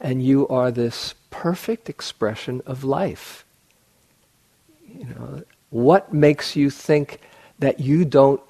And 0.00 0.22
you 0.22 0.46
are 0.46 0.70
this 0.70 1.16
perfect 1.30 1.88
expression 1.88 2.62
of 2.66 2.84
life. 2.84 3.44
You 4.86 5.06
know, 5.06 5.42
what 5.70 6.14
makes 6.14 6.54
you 6.54 6.70
think 6.70 7.18
that 7.58 7.80
you 7.80 8.04
don't 8.04 8.40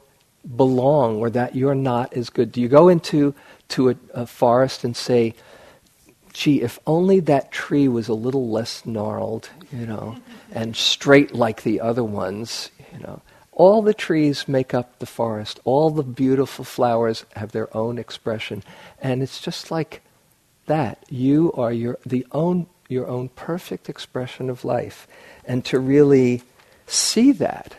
belong 0.56 1.16
or 1.16 1.30
that 1.30 1.56
you're 1.56 1.74
not 1.74 2.12
as 2.12 2.28
good? 2.28 2.52
Do 2.52 2.60
you 2.60 2.68
go 2.68 2.88
into 2.88 3.34
to 3.68 3.90
a, 3.90 3.96
a 4.12 4.26
forest 4.26 4.84
and 4.84 4.94
say, 4.94 5.34
gee, 6.36 6.60
if 6.60 6.78
only 6.86 7.18
that 7.18 7.50
tree 7.50 7.88
was 7.88 8.08
a 8.08 8.14
little 8.14 8.50
less 8.50 8.84
gnarled, 8.84 9.48
you 9.72 9.86
know, 9.86 10.16
and 10.52 10.76
straight 10.76 11.34
like 11.34 11.62
the 11.62 11.80
other 11.80 12.04
ones, 12.04 12.70
you 12.92 13.00
know. 13.00 13.22
All 13.52 13.80
the 13.80 13.94
trees 13.94 14.46
make 14.46 14.74
up 14.74 14.98
the 14.98 15.06
forest. 15.06 15.60
All 15.64 15.88
the 15.88 16.02
beautiful 16.02 16.62
flowers 16.62 17.24
have 17.36 17.52
their 17.52 17.74
own 17.74 17.96
expression. 17.96 18.62
And 19.00 19.22
it's 19.22 19.40
just 19.40 19.70
like 19.70 20.02
that. 20.66 21.02
You 21.08 21.54
are 21.54 21.72
your, 21.72 21.96
the 22.04 22.26
own, 22.32 22.66
your 22.86 23.06
own 23.06 23.30
perfect 23.30 23.88
expression 23.88 24.50
of 24.50 24.62
life. 24.62 25.08
And 25.46 25.64
to 25.64 25.78
really 25.78 26.42
see 26.86 27.32
that, 27.32 27.74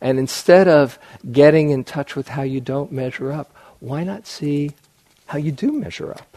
and 0.00 0.18
instead 0.18 0.68
of 0.68 0.98
getting 1.30 1.68
in 1.68 1.84
touch 1.84 2.16
with 2.16 2.28
how 2.28 2.42
you 2.42 2.62
don't 2.62 2.90
measure 2.90 3.30
up, 3.30 3.54
why 3.80 4.04
not 4.04 4.26
see 4.26 4.72
how 5.26 5.36
you 5.36 5.52
do 5.52 5.70
measure 5.70 6.12
up? 6.12 6.29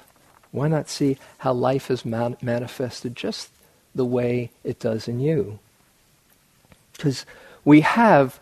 Why 0.54 0.70
not 0.70 0.88
see 0.88 1.18
how 1.40 1.52
life 1.52 1.92
is 1.92 2.06
man- 2.06 2.38
manifested 2.42 3.18
just 3.18 3.50
the 3.94 4.06
way 4.06 4.52
it 4.64 4.80
does 4.80 5.10
in 5.10 5.20
you? 5.20 5.60
Because 6.94 7.26
we 7.66 7.82
have 7.82 8.40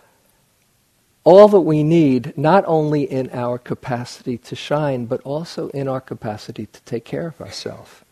all 1.24 1.48
that 1.48 1.62
we 1.62 1.82
need, 1.82 2.38
not 2.38 2.64
only 2.68 3.04
in 3.04 3.32
our 3.32 3.58
capacity 3.58 4.38
to 4.38 4.56
shine, 4.56 5.06
but 5.06 5.22
also 5.22 5.70
in 5.70 5.88
our 5.88 6.02
capacity 6.02 6.68
to 6.68 6.82
take 6.82 7.06
care 7.06 7.28
of 7.28 7.42
ourselves 7.42 8.04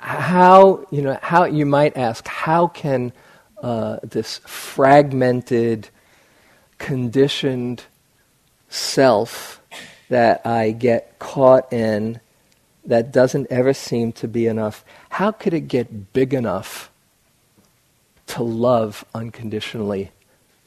how 0.00 0.86
you 0.90 1.02
know 1.02 1.18
how 1.20 1.44
you 1.44 1.66
might 1.66 1.96
ask 1.96 2.26
how 2.26 2.66
can 2.66 3.12
uh, 3.62 3.98
this 4.02 4.38
fragmented 4.46 5.88
conditioned 6.78 7.84
self 8.70 9.59
that 10.10 10.44
i 10.46 10.70
get 10.70 11.18
caught 11.18 11.72
in 11.72 12.20
that 12.84 13.10
doesn't 13.12 13.46
ever 13.50 13.72
seem 13.72 14.12
to 14.12 14.28
be 14.28 14.46
enough 14.46 14.84
how 15.10 15.32
could 15.32 15.54
it 15.54 15.62
get 15.62 16.12
big 16.12 16.34
enough 16.34 16.90
to 18.26 18.42
love 18.42 19.04
unconditionally 19.14 20.10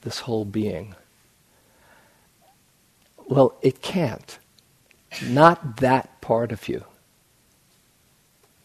this 0.02 0.20
whole 0.20 0.44
being 0.44 0.96
well 3.28 3.56
it 3.62 3.82
can't 3.82 4.40
not 5.22 5.78
that 5.78 6.20
part 6.20 6.52
of 6.52 6.68
you 6.68 6.84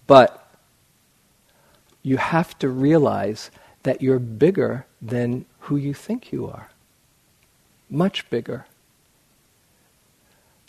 but 0.08 0.48
you 2.02 2.16
have 2.16 2.58
to 2.58 2.68
realize 2.68 3.50
that 3.82 4.02
you're 4.02 4.18
bigger 4.18 4.86
than 5.00 5.44
who 5.60 5.76
you 5.76 5.94
think 5.94 6.32
you 6.32 6.46
are. 6.46 6.70
Much 7.90 8.28
bigger. 8.30 8.66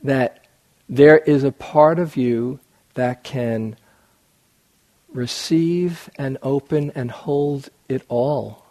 That 0.03 0.45
there 0.87 1.17
is 1.17 1.43
a 1.43 1.51
part 1.51 1.99
of 1.99 2.17
you 2.17 2.59
that 2.95 3.23
can 3.23 3.75
receive 5.11 6.09
and 6.17 6.37
open 6.41 6.91
and 6.95 7.11
hold 7.11 7.69
it 7.87 8.03
all. 8.07 8.65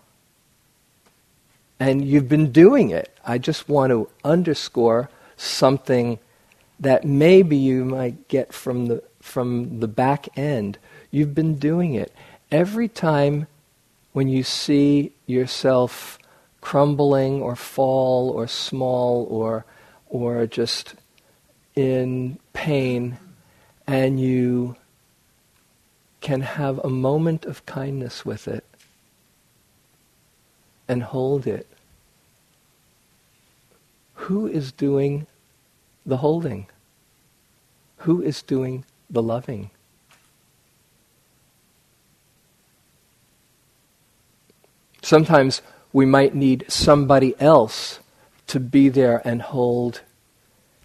And 1.80 2.04
you've 2.04 2.28
been 2.28 2.50
doing 2.50 2.90
it. 2.90 3.16
I 3.24 3.38
just 3.38 3.68
want 3.68 3.90
to 3.90 4.08
underscore 4.24 5.10
something 5.36 6.18
that 6.80 7.04
maybe 7.04 7.56
you 7.56 7.84
might 7.84 8.28
get 8.28 8.52
from 8.52 8.86
the, 8.86 9.02
from 9.20 9.80
the 9.80 9.88
back 9.88 10.28
end. 10.36 10.78
You've 11.10 11.34
been 11.34 11.56
doing 11.56 11.94
it 11.94 12.12
every 12.50 12.88
time 12.88 13.46
when 14.12 14.28
you 14.28 14.42
see 14.42 15.12
yourself 15.26 16.18
crumbling 16.60 17.40
or 17.40 17.54
fall 17.54 18.30
or 18.30 18.46
small 18.46 19.26
or, 19.30 19.64
or 20.08 20.46
just 20.46 20.94
in 21.78 22.36
pain, 22.52 23.16
and 23.86 24.18
you 24.18 24.74
can 26.20 26.40
have 26.40 26.80
a 26.80 26.90
moment 26.90 27.44
of 27.44 27.64
kindness 27.66 28.24
with 28.24 28.48
it 28.48 28.64
and 30.88 31.04
hold 31.04 31.46
it. 31.46 31.68
Who 34.14 34.48
is 34.48 34.72
doing 34.72 35.28
the 36.04 36.16
holding? 36.16 36.66
Who 37.98 38.20
is 38.22 38.42
doing 38.42 38.84
the 39.08 39.22
loving? 39.22 39.70
Sometimes 45.00 45.62
we 45.92 46.04
might 46.04 46.34
need 46.34 46.64
somebody 46.66 47.40
else 47.40 48.00
to 48.48 48.58
be 48.58 48.88
there 48.88 49.22
and 49.24 49.40
hold 49.40 50.00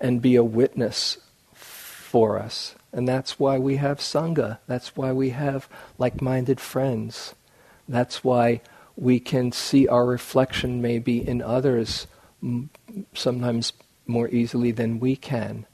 and 0.03 0.21
be 0.21 0.35
a 0.35 0.43
witness 0.43 1.17
for 1.53 2.37
us. 2.37 2.75
And 2.91 3.07
that's 3.07 3.39
why 3.39 3.57
we 3.57 3.77
have 3.77 3.97
Sangha. 3.97 4.59
That's 4.67 4.95
why 4.95 5.13
we 5.13 5.31
have 5.31 5.67
like 5.97 6.21
minded 6.21 6.59
friends. 6.59 7.33
That's 7.87 8.23
why 8.23 8.61
we 8.95 9.19
can 9.19 9.51
see 9.51 9.87
our 9.87 10.05
reflection 10.05 10.81
maybe 10.81 11.27
in 11.27 11.41
others 11.41 12.05
sometimes 13.15 13.73
more 14.05 14.27
easily 14.29 14.71
than 14.71 14.99
we 14.99 15.15
can. 15.15 15.65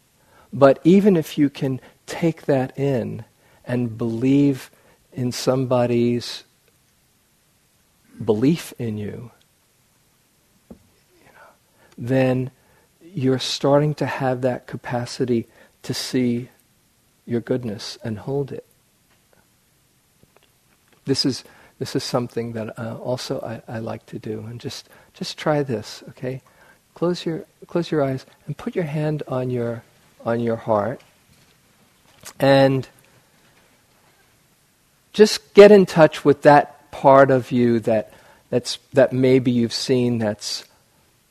But 0.53 0.79
even 0.83 1.17
if 1.17 1.37
you 1.37 1.49
can 1.49 1.81
take 2.05 2.43
that 2.43 2.77
in 2.77 3.25
and 3.65 3.97
believe 3.97 4.71
in 5.11 5.31
somebody's 5.31 6.43
belief 8.23 8.73
in 8.77 8.97
you, 8.97 9.31
you 10.69 11.25
know, 11.25 11.49
then 11.97 12.51
you're 13.13 13.39
starting 13.39 13.95
to 13.95 14.05
have 14.05 14.41
that 14.41 14.67
capacity 14.67 15.47
to 15.83 15.93
see 15.93 16.49
your 17.25 17.41
goodness 17.41 17.97
and 18.03 18.19
hold 18.19 18.51
it. 18.51 18.65
This 21.05 21.25
is 21.25 21.43
this 21.79 21.95
is 21.95 22.03
something 22.03 22.53
that 22.53 22.77
uh, 22.77 22.97
also 22.97 23.39
I, 23.39 23.77
I 23.77 23.79
like 23.79 24.05
to 24.07 24.19
do, 24.19 24.41
and 24.41 24.59
just 24.59 24.89
just 25.13 25.37
try 25.37 25.63
this, 25.63 26.03
okay? 26.09 26.41
Close 26.93 27.25
your 27.25 27.45
close 27.67 27.89
your 27.89 28.03
eyes 28.03 28.25
and 28.45 28.57
put 28.57 28.75
your 28.75 28.85
hand 28.85 29.23
on 29.27 29.49
your 29.49 29.83
on 30.25 30.39
your 30.39 30.57
heart, 30.57 31.01
and 32.39 32.87
just 35.13 35.53
get 35.53 35.71
in 35.71 35.85
touch 35.85 36.25
with 36.25 36.41
that 36.43 36.91
part 36.91 37.31
of 37.31 37.51
you 37.51 37.79
that 37.79 38.13
that's 38.49 38.77
that 38.93 39.13
maybe 39.13 39.51
you've 39.51 39.73
seen 39.73 40.17
that's 40.17 40.65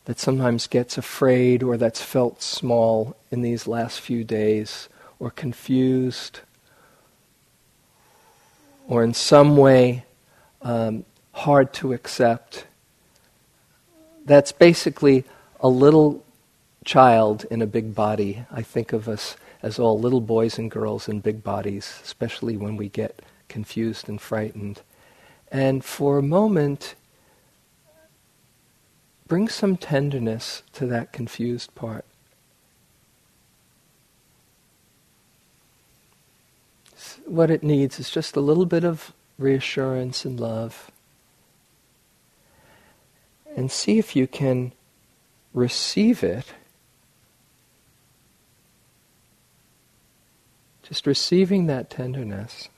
that 0.09 0.19
sometimes 0.19 0.67
gets 0.67 0.97
afraid 0.97 1.63
or 1.63 1.77
that's 1.77 2.01
felt 2.01 2.41
small 2.41 3.15
in 3.31 3.43
these 3.43 3.67
last 3.67 4.01
few 4.01 4.25
days 4.25 4.89
or 5.19 5.31
confused 5.31 6.41
or 8.89 9.05
in 9.05 9.13
some 9.13 9.59
way 9.59 10.07
um, 10.63 11.05
hard 11.33 11.75
to 11.75 11.93
accept. 11.93 12.65
That's 14.25 14.51
basically 14.51 15.25
a 15.61 15.69
little 15.69 16.25
child 16.87 17.45
in 17.51 17.61
a 17.61 17.67
big 17.67 17.95
body. 17.95 18.47
I 18.51 18.63
think 18.63 18.95
of 18.95 19.11
us 19.11 19.37
as 19.63 19.79
all 19.79 20.01
little 20.01 20.23
boys 20.23 20.57
and 20.57 20.71
girls 20.71 21.07
in 21.07 21.21
big 21.21 21.45
bodies, 21.45 22.01
especially 22.03 22.57
when 22.57 22.79
we 22.79 22.89
get 22.89 23.21
confused 23.49 24.09
and 24.09 24.19
frightened. 24.19 24.81
And 25.53 25.85
for 25.85 26.17
a 26.17 26.23
moment, 26.23 26.95
bring 29.29 29.47
some 29.47 29.76
tenderness 29.76 30.62
to 30.72 30.87
that 30.87 31.12
confused 31.12 31.74
part. 31.74 32.05
What 37.26 37.51
it 37.51 37.62
needs 37.62 38.01
is 38.01 38.09
just 38.09 38.37
a 38.37 38.41
little 38.41 38.64
bit 38.64 38.85
of 38.85 39.12
reassurance 39.39 40.24
and 40.24 40.41
love. 40.41 40.91
And 43.55 43.70
see 43.70 43.99
if 43.99 44.16
you 44.16 44.26
can 44.26 44.72
receive 45.53 46.24
it. 46.24 46.47
Just 50.83 51.07
receiving 51.07 51.66
that 51.66 51.91
tenderness. 51.91 52.70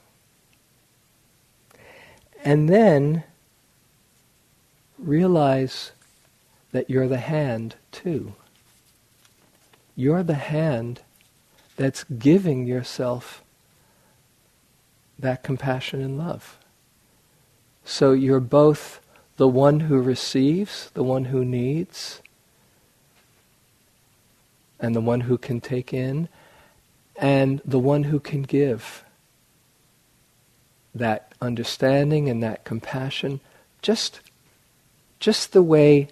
And 2.43 2.69
then 2.69 3.23
realize 4.99 5.93
that 6.73 6.89
you're 6.89 7.09
the 7.09 7.19
hand 7.19 7.77
too. 7.93 8.35
You're 9.97 10.23
the 10.23 10.35
hand 10.35 11.01
that's 11.77 12.05
giving 12.05 12.67
yourself 12.67 13.43
that 15.19 15.43
compassion 15.43 16.01
and 16.01 16.19
love. 16.19 16.59
So 17.85 18.13
you're 18.13 18.41
both 18.41 19.01
the 19.37 19.49
one 19.49 19.81
who 19.81 20.01
receives, 20.01 20.91
the 20.95 21.03
one 21.03 21.27
who 21.27 21.45
needs, 21.45 22.23
and 24.79 24.95
the 24.95 25.01
one 25.01 25.23
who 25.23 25.37
can 25.37 25.61
take 25.61 25.93
in, 25.93 26.29
and 27.17 27.61
the 27.65 27.79
one 27.79 28.05
who 28.05 28.21
can 28.21 28.43
give 28.43 29.05
that 30.95 31.33
understanding 31.41 32.29
and 32.29 32.43
that 32.43 32.65
compassion 32.65 33.41
just, 33.83 34.21
just 35.19 35.53
the 35.53 35.63
way 35.63 36.09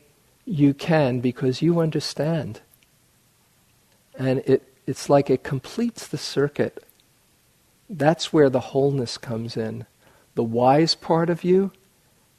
you 0.49 0.72
can 0.72 1.20
because 1.20 1.61
you 1.61 1.78
understand. 1.80 2.61
And 4.18 4.40
it, 4.40 4.62
it's 4.86 5.11
like 5.11 5.28
it 5.28 5.42
completes 5.42 6.07
the 6.07 6.16
circuit. 6.16 6.82
That's 7.90 8.32
where 8.32 8.49
the 8.49 8.61
wholeness 8.61 9.18
comes 9.18 9.57
in. 9.57 9.84
The 10.34 10.42
wise 10.42 10.94
part 10.94 11.28
of 11.28 11.44
you 11.44 11.72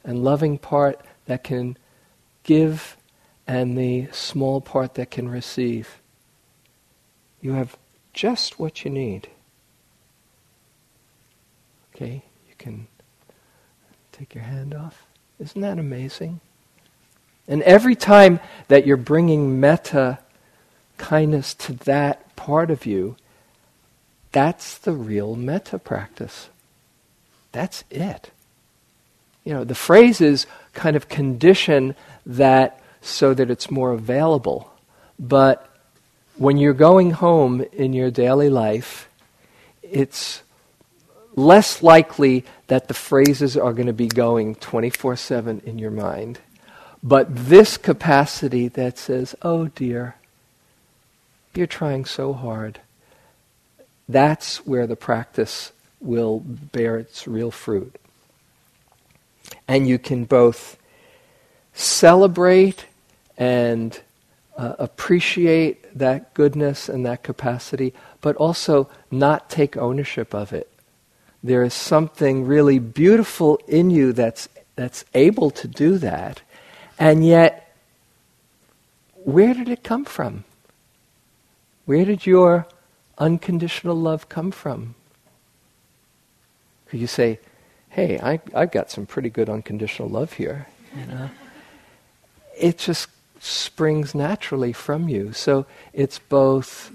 and 0.02 0.24
loving 0.24 0.58
part 0.58 1.00
that 1.26 1.44
can 1.44 1.76
give 2.42 2.96
and 3.46 3.78
the 3.78 4.08
small 4.10 4.60
part 4.60 4.94
that 4.94 5.10
can 5.10 5.28
receive. 5.28 6.00
You 7.40 7.52
have 7.52 7.76
just 8.12 8.58
what 8.58 8.84
you 8.84 8.90
need. 8.90 9.28
Okay, 11.94 12.24
you 12.48 12.54
can 12.58 12.88
take 14.12 14.34
your 14.34 14.44
hand 14.44 14.74
off. 14.74 15.04
Isn't 15.38 15.60
that 15.60 15.78
amazing? 15.78 16.40
And 17.50 17.64
every 17.64 17.96
time 17.96 18.38
that 18.68 18.86
you're 18.86 18.96
bringing 18.96 19.58
metta, 19.58 20.20
kindness 20.98 21.52
to 21.54 21.72
that 21.72 22.36
part 22.36 22.70
of 22.70 22.86
you, 22.86 23.16
that's 24.30 24.78
the 24.78 24.92
real 24.92 25.34
metta 25.34 25.80
practice. 25.80 26.48
That's 27.50 27.82
it. 27.90 28.30
You 29.44 29.52
know, 29.52 29.64
the 29.64 29.74
phrases 29.74 30.46
kind 30.74 30.94
of 30.94 31.08
condition 31.08 31.96
that 32.24 32.80
so 33.00 33.34
that 33.34 33.50
it's 33.50 33.68
more 33.68 33.90
available. 33.90 34.72
But 35.18 35.68
when 36.36 36.56
you're 36.56 36.72
going 36.72 37.10
home 37.10 37.62
in 37.72 37.92
your 37.92 38.12
daily 38.12 38.48
life, 38.48 39.08
it's 39.82 40.44
less 41.34 41.82
likely 41.82 42.44
that 42.68 42.86
the 42.86 42.94
phrases 42.94 43.56
are 43.56 43.72
going 43.72 43.88
to 43.88 43.92
be 43.92 44.06
going 44.06 44.54
24 44.54 45.16
7 45.16 45.62
in 45.66 45.80
your 45.80 45.90
mind 45.90 46.38
but 47.02 47.34
this 47.34 47.76
capacity 47.76 48.68
that 48.68 48.98
says, 48.98 49.34
oh 49.42 49.68
dear, 49.68 50.16
you're 51.54 51.66
trying 51.66 52.04
so 52.04 52.32
hard, 52.32 52.80
that's 54.08 54.66
where 54.66 54.86
the 54.86 54.96
practice 54.96 55.72
will 56.00 56.40
bear 56.40 56.98
its 56.98 57.26
real 57.26 57.50
fruit. 57.50 57.94
And 59.66 59.88
you 59.88 59.98
can 59.98 60.24
both 60.24 60.76
celebrate 61.72 62.86
and 63.38 63.98
uh, 64.56 64.74
appreciate 64.78 65.98
that 65.98 66.34
goodness 66.34 66.88
and 66.88 67.06
that 67.06 67.22
capacity, 67.22 67.94
but 68.20 68.36
also 68.36 68.90
not 69.10 69.48
take 69.48 69.76
ownership 69.76 70.34
of 70.34 70.52
it. 70.52 70.70
There 71.42 71.62
is 71.62 71.72
something 71.72 72.46
really 72.46 72.78
beautiful 72.78 73.58
in 73.66 73.90
you 73.90 74.12
that's, 74.12 74.48
that's 74.76 75.04
able 75.14 75.50
to 75.52 75.66
do 75.66 75.96
that 75.98 76.42
and 77.00 77.26
yet, 77.26 77.74
where 79.24 79.54
did 79.54 79.68
it 79.68 79.82
come 79.82 80.04
from? 80.04 80.44
Where 81.86 82.04
did 82.04 82.26
your 82.26 82.66
unconditional 83.18 83.96
love 83.96 84.28
come 84.28 84.50
from? 84.50 84.94
Could 86.88 87.00
you 87.00 87.06
say, 87.06 87.40
hey, 87.88 88.20
I, 88.20 88.40
I've 88.54 88.70
got 88.70 88.90
some 88.90 89.06
pretty 89.06 89.30
good 89.30 89.48
unconditional 89.48 90.08
love 90.08 90.34
here? 90.34 90.66
You 90.94 91.06
know? 91.06 91.30
It 92.56 92.78
just 92.78 93.08
springs 93.40 94.14
naturally 94.14 94.72
from 94.72 95.08
you. 95.08 95.32
So 95.32 95.66
it's 95.94 96.18
both 96.18 96.92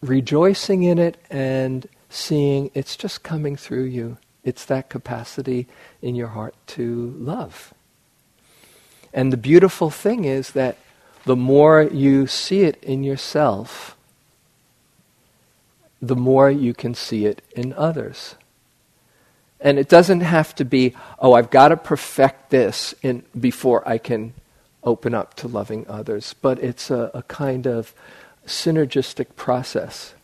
rejoicing 0.00 0.82
in 0.82 0.98
it 0.98 1.18
and 1.30 1.88
seeing 2.10 2.70
it's 2.74 2.96
just 2.96 3.22
coming 3.22 3.56
through 3.56 3.84
you. 3.84 4.18
It's 4.42 4.64
that 4.64 4.88
capacity 4.88 5.68
in 6.02 6.14
your 6.14 6.28
heart 6.28 6.54
to 6.68 7.14
love. 7.18 7.72
And 9.12 9.32
the 9.32 9.36
beautiful 9.36 9.90
thing 9.90 10.24
is 10.24 10.52
that 10.52 10.76
the 11.24 11.36
more 11.36 11.82
you 11.82 12.26
see 12.26 12.62
it 12.62 12.82
in 12.82 13.04
yourself, 13.04 13.96
the 16.00 16.16
more 16.16 16.50
you 16.50 16.74
can 16.74 16.94
see 16.94 17.26
it 17.26 17.42
in 17.56 17.72
others. 17.74 18.34
And 19.60 19.78
it 19.78 19.88
doesn't 19.88 20.20
have 20.20 20.54
to 20.56 20.64
be, 20.64 20.94
oh, 21.18 21.32
I've 21.32 21.50
got 21.50 21.68
to 21.68 21.76
perfect 21.76 22.50
this 22.50 22.94
in, 23.02 23.24
before 23.38 23.86
I 23.88 23.98
can 23.98 24.34
open 24.84 25.14
up 25.14 25.34
to 25.34 25.48
loving 25.48 25.84
others. 25.88 26.34
But 26.40 26.60
it's 26.60 26.90
a, 26.90 27.10
a 27.12 27.22
kind 27.24 27.66
of 27.66 27.92
synergistic 28.46 29.34
process 29.34 30.14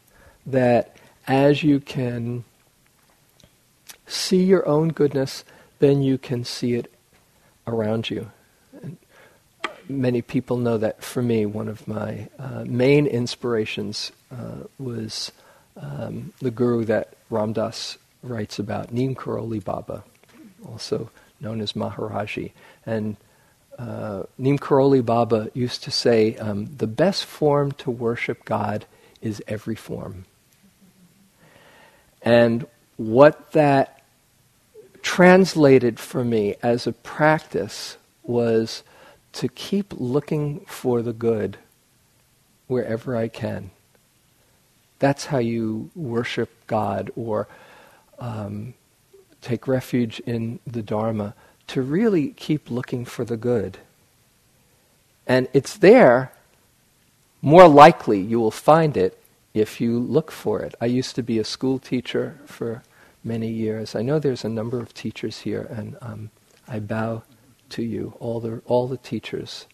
that 0.47 0.97
as 1.26 1.62
you 1.62 1.80
can 1.80 2.45
see 4.07 4.45
your 4.45 4.66
own 4.68 4.91
goodness, 4.91 5.45
then 5.80 6.03
you 6.03 6.16
can 6.18 6.45
see 6.45 6.74
it 6.74 6.93
around 7.66 8.11
you 8.11 8.30
many 9.89 10.22
people 10.22 10.57
know 10.57 10.78
that 10.78 11.03
for 11.03 11.22
me, 11.22 11.47
one 11.47 11.68
of 11.68 11.87
my 11.87 12.28
uh, 12.39 12.64
main 12.66 13.07
inspirations 13.07 14.12
uh, 14.30 14.64
was 14.78 15.32
um, 15.76 16.32
the 16.41 16.51
guru 16.51 16.85
that 16.85 17.14
Ram 17.30 17.53
Dass 17.53 17.99
writes 18.22 18.59
about, 18.59 18.93
Neem 18.93 19.14
Karoli 19.14 19.62
Baba, 19.62 20.05
also 20.66 21.11
known 21.41 21.61
as 21.61 21.72
Maharaji. 21.72 22.53
And 22.87 23.16
uh, 23.78 24.24
Neem 24.39 24.59
Karoli 24.59 25.05
Baba 25.05 25.51
used 25.55 25.82
to 25.85 25.91
say, 25.91 26.37
um, 26.37 26.66
the 26.76 26.87
best 26.87 27.24
form 27.24 27.72
to 27.72 27.91
worship 27.91 28.45
God 28.45 28.87
is 29.20 29.43
every 29.47 29.74
form. 29.74 30.24
And 32.22 32.66
what 32.97 33.53
that 33.53 34.03
translated 35.03 36.01
for 36.01 36.24
me 36.24 36.55
as 36.62 36.87
a 36.87 36.93
practice 36.93 37.99
was 38.22 38.82
to 39.35 39.49
keep 39.49 39.93
looking 39.97 40.61
for 40.61 41.03
the 41.03 41.12
good 41.12 41.59
wherever 42.66 43.16
I 43.16 43.28
can. 43.28 43.70
That's 44.99 45.26
how 45.26 45.39
you 45.39 45.91
worship 45.95 46.51
God 46.66 47.11
or 47.16 47.49
um, 48.18 48.74
take 49.43 49.68
refuge 49.68 50.20
in 50.20 50.61
the 50.66 50.82
Dharma, 50.82 51.35
to 51.66 51.82
really 51.82 52.28
keep 52.28 52.70
looking 52.70 53.05
for 53.05 53.24
the 53.24 53.37
good. 53.37 53.78
And 55.26 55.49
it's 55.53 55.76
there, 55.76 56.32
more 57.43 57.68
likely 57.68 58.20
you 58.20 58.39
will 58.41 58.51
find 58.51 58.97
it 58.97 59.18
if 59.53 59.80
you 59.80 59.99
look 59.99 60.30
for 60.30 60.61
it. 60.61 60.74
I 60.80 60.87
used 60.87 61.14
to 61.16 61.22
be 61.22 61.39
a 61.39 61.45
school 61.45 61.78
teacher 61.78 62.39
for 62.47 62.82
many 63.22 63.49
years. 63.49 63.95
I 63.95 64.03
know 64.03 64.18
there's 64.18 64.45
a 64.45 64.49
number 64.49 64.78
of 64.78 64.95
teachers 64.95 65.41
here, 65.41 65.66
and 65.70 65.97
um, 66.01 66.30
I 66.68 66.78
bow 66.78 67.22
to 67.71 67.83
you, 67.83 68.15
all 68.21 68.41
the, 68.41 68.62
all 68.67 68.87
the 68.89 68.97
teachers. 68.97 69.67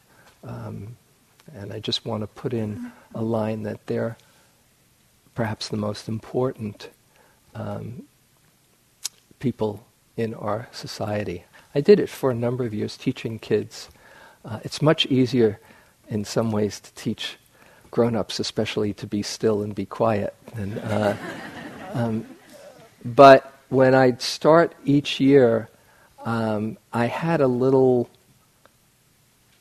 Um, 0.44 0.96
and 1.54 1.72
I 1.72 1.80
just 1.80 2.04
want 2.04 2.22
to 2.22 2.26
put 2.26 2.52
in 2.52 2.92
a 3.14 3.22
line 3.22 3.62
that 3.64 3.86
they're 3.86 4.16
perhaps 5.34 5.68
the 5.68 5.76
most 5.76 6.08
important 6.08 6.90
um, 7.54 8.04
people 9.38 9.84
in 10.16 10.34
our 10.34 10.68
society. 10.72 11.44
I 11.74 11.80
did 11.80 12.00
it 12.00 12.08
for 12.08 12.30
a 12.30 12.34
number 12.34 12.64
of 12.64 12.74
years 12.74 12.96
teaching 12.96 13.38
kids. 13.38 13.88
Uh, 14.44 14.60
it's 14.64 14.82
much 14.82 15.06
easier 15.06 15.60
in 16.08 16.24
some 16.24 16.50
ways 16.50 16.80
to 16.80 16.92
teach 16.94 17.36
grown 17.90 18.14
ups, 18.14 18.38
especially 18.38 18.92
to 18.94 19.06
be 19.06 19.22
still 19.22 19.62
and 19.62 19.74
be 19.74 19.86
quiet. 19.86 20.34
And, 20.54 20.78
uh, 20.78 21.14
um, 21.94 22.26
but 23.04 23.52
when 23.68 23.94
I'd 23.94 24.20
start 24.20 24.74
each 24.84 25.20
year, 25.20 25.68
um, 26.24 26.78
I 26.92 27.06
had 27.06 27.40
a 27.40 27.46
little 27.46 28.08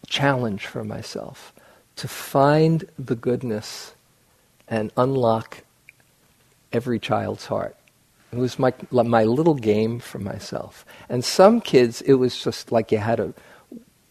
challenge 0.08 0.66
for 0.66 0.84
myself 0.84 1.54
to 1.96 2.08
find 2.08 2.86
the 2.98 3.16
goodness 3.16 3.94
and 4.68 4.92
unlock 4.98 5.64
every 6.72 7.00
child's 7.00 7.46
heart. 7.46 7.76
It 8.32 8.38
was 8.38 8.60
my, 8.60 8.74
my 8.92 9.24
little 9.24 9.56
game 9.56 10.00
for 10.00 10.20
myself. 10.20 10.86
And 11.10 11.26
some 11.26 11.62
kids, 11.62 12.02
it 12.02 12.14
was 12.14 12.42
just 12.42 12.72
like 12.72 12.92
you 12.92 13.00
had 13.00 13.18
to 13.18 13.34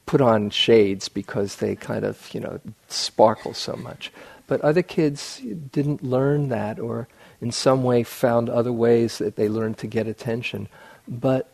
put 0.07 0.21
on 0.21 0.51
shades 0.51 1.09
because 1.09 1.57
they 1.57 1.77
kind 1.77 2.05
of, 2.05 2.33
you 2.35 2.41
know, 2.41 2.59
sparkle 2.89 3.55
so 3.55 3.77
much. 3.77 4.11
But 4.47 4.61
other 4.63 4.83
kids 4.83 5.41
didn't 5.73 6.03
learn 6.03 6.49
that 6.49 6.81
or 6.81 7.07
in 7.41 7.53
some 7.53 7.85
way 7.85 8.03
found 8.03 8.49
other 8.49 8.73
ways 8.73 9.19
that 9.19 9.37
they 9.37 9.49
learned 9.49 9.79
to 9.79 9.87
get 9.87 10.09
attention. 10.09 10.69
But 11.07 11.49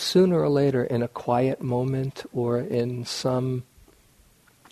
sooner 0.00 0.40
or 0.40 0.48
later, 0.48 0.84
in 0.84 1.02
a 1.02 1.08
quiet 1.08 1.60
moment 1.60 2.24
or 2.32 2.58
in 2.58 3.04
some, 3.04 3.64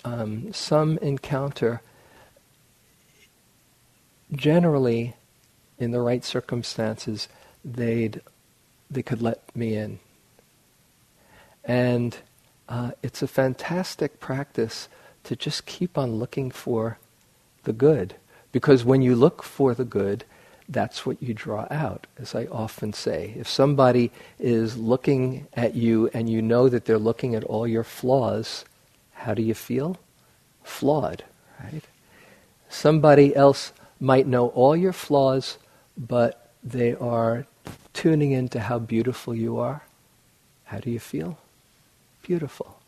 um, 0.04 0.52
some 0.52 0.98
encounter, 0.98 1.82
generally 4.32 5.14
in 5.78 5.90
the 5.90 6.00
right 6.00 6.24
circumstances, 6.24 7.28
they'd, 7.64 8.20
they 8.90 9.02
could 9.02 9.22
let 9.22 9.54
me 9.54 9.76
in. 9.76 9.98
And 11.64 12.16
uh, 12.68 12.92
it's 13.02 13.22
a 13.22 13.28
fantastic 13.28 14.20
practice 14.20 14.88
to 15.24 15.36
just 15.36 15.66
keep 15.66 15.98
on 15.98 16.16
looking 16.16 16.50
for 16.50 16.98
the 17.64 17.72
good. 17.72 18.14
Because 18.50 18.84
when 18.84 19.02
you 19.02 19.14
look 19.14 19.42
for 19.42 19.74
the 19.74 19.84
good, 19.84 20.24
that's 20.68 21.06
what 21.06 21.22
you 21.22 21.32
draw 21.32 21.66
out, 21.70 22.06
as 22.18 22.34
I 22.34 22.44
often 22.46 22.92
say. 22.92 23.34
If 23.38 23.48
somebody 23.48 24.10
is 24.38 24.76
looking 24.76 25.46
at 25.54 25.74
you 25.74 26.10
and 26.12 26.28
you 26.28 26.42
know 26.42 26.68
that 26.68 26.84
they're 26.84 26.98
looking 26.98 27.34
at 27.34 27.44
all 27.44 27.66
your 27.66 27.84
flaws, 27.84 28.64
how 29.12 29.34
do 29.34 29.42
you 29.42 29.54
feel? 29.54 29.96
Flawed, 30.62 31.24
right? 31.62 31.82
Somebody 32.68 33.34
else 33.34 33.72
might 33.98 34.26
know 34.26 34.48
all 34.48 34.76
your 34.76 34.92
flaws, 34.92 35.56
but 35.96 36.52
they 36.62 36.94
are 36.94 37.46
tuning 37.94 38.32
into 38.32 38.60
how 38.60 38.78
beautiful 38.78 39.34
you 39.34 39.58
are. 39.58 39.82
How 40.64 40.78
do 40.78 40.90
you 40.90 41.00
feel? 41.00 41.38
Beautiful. 42.22 42.78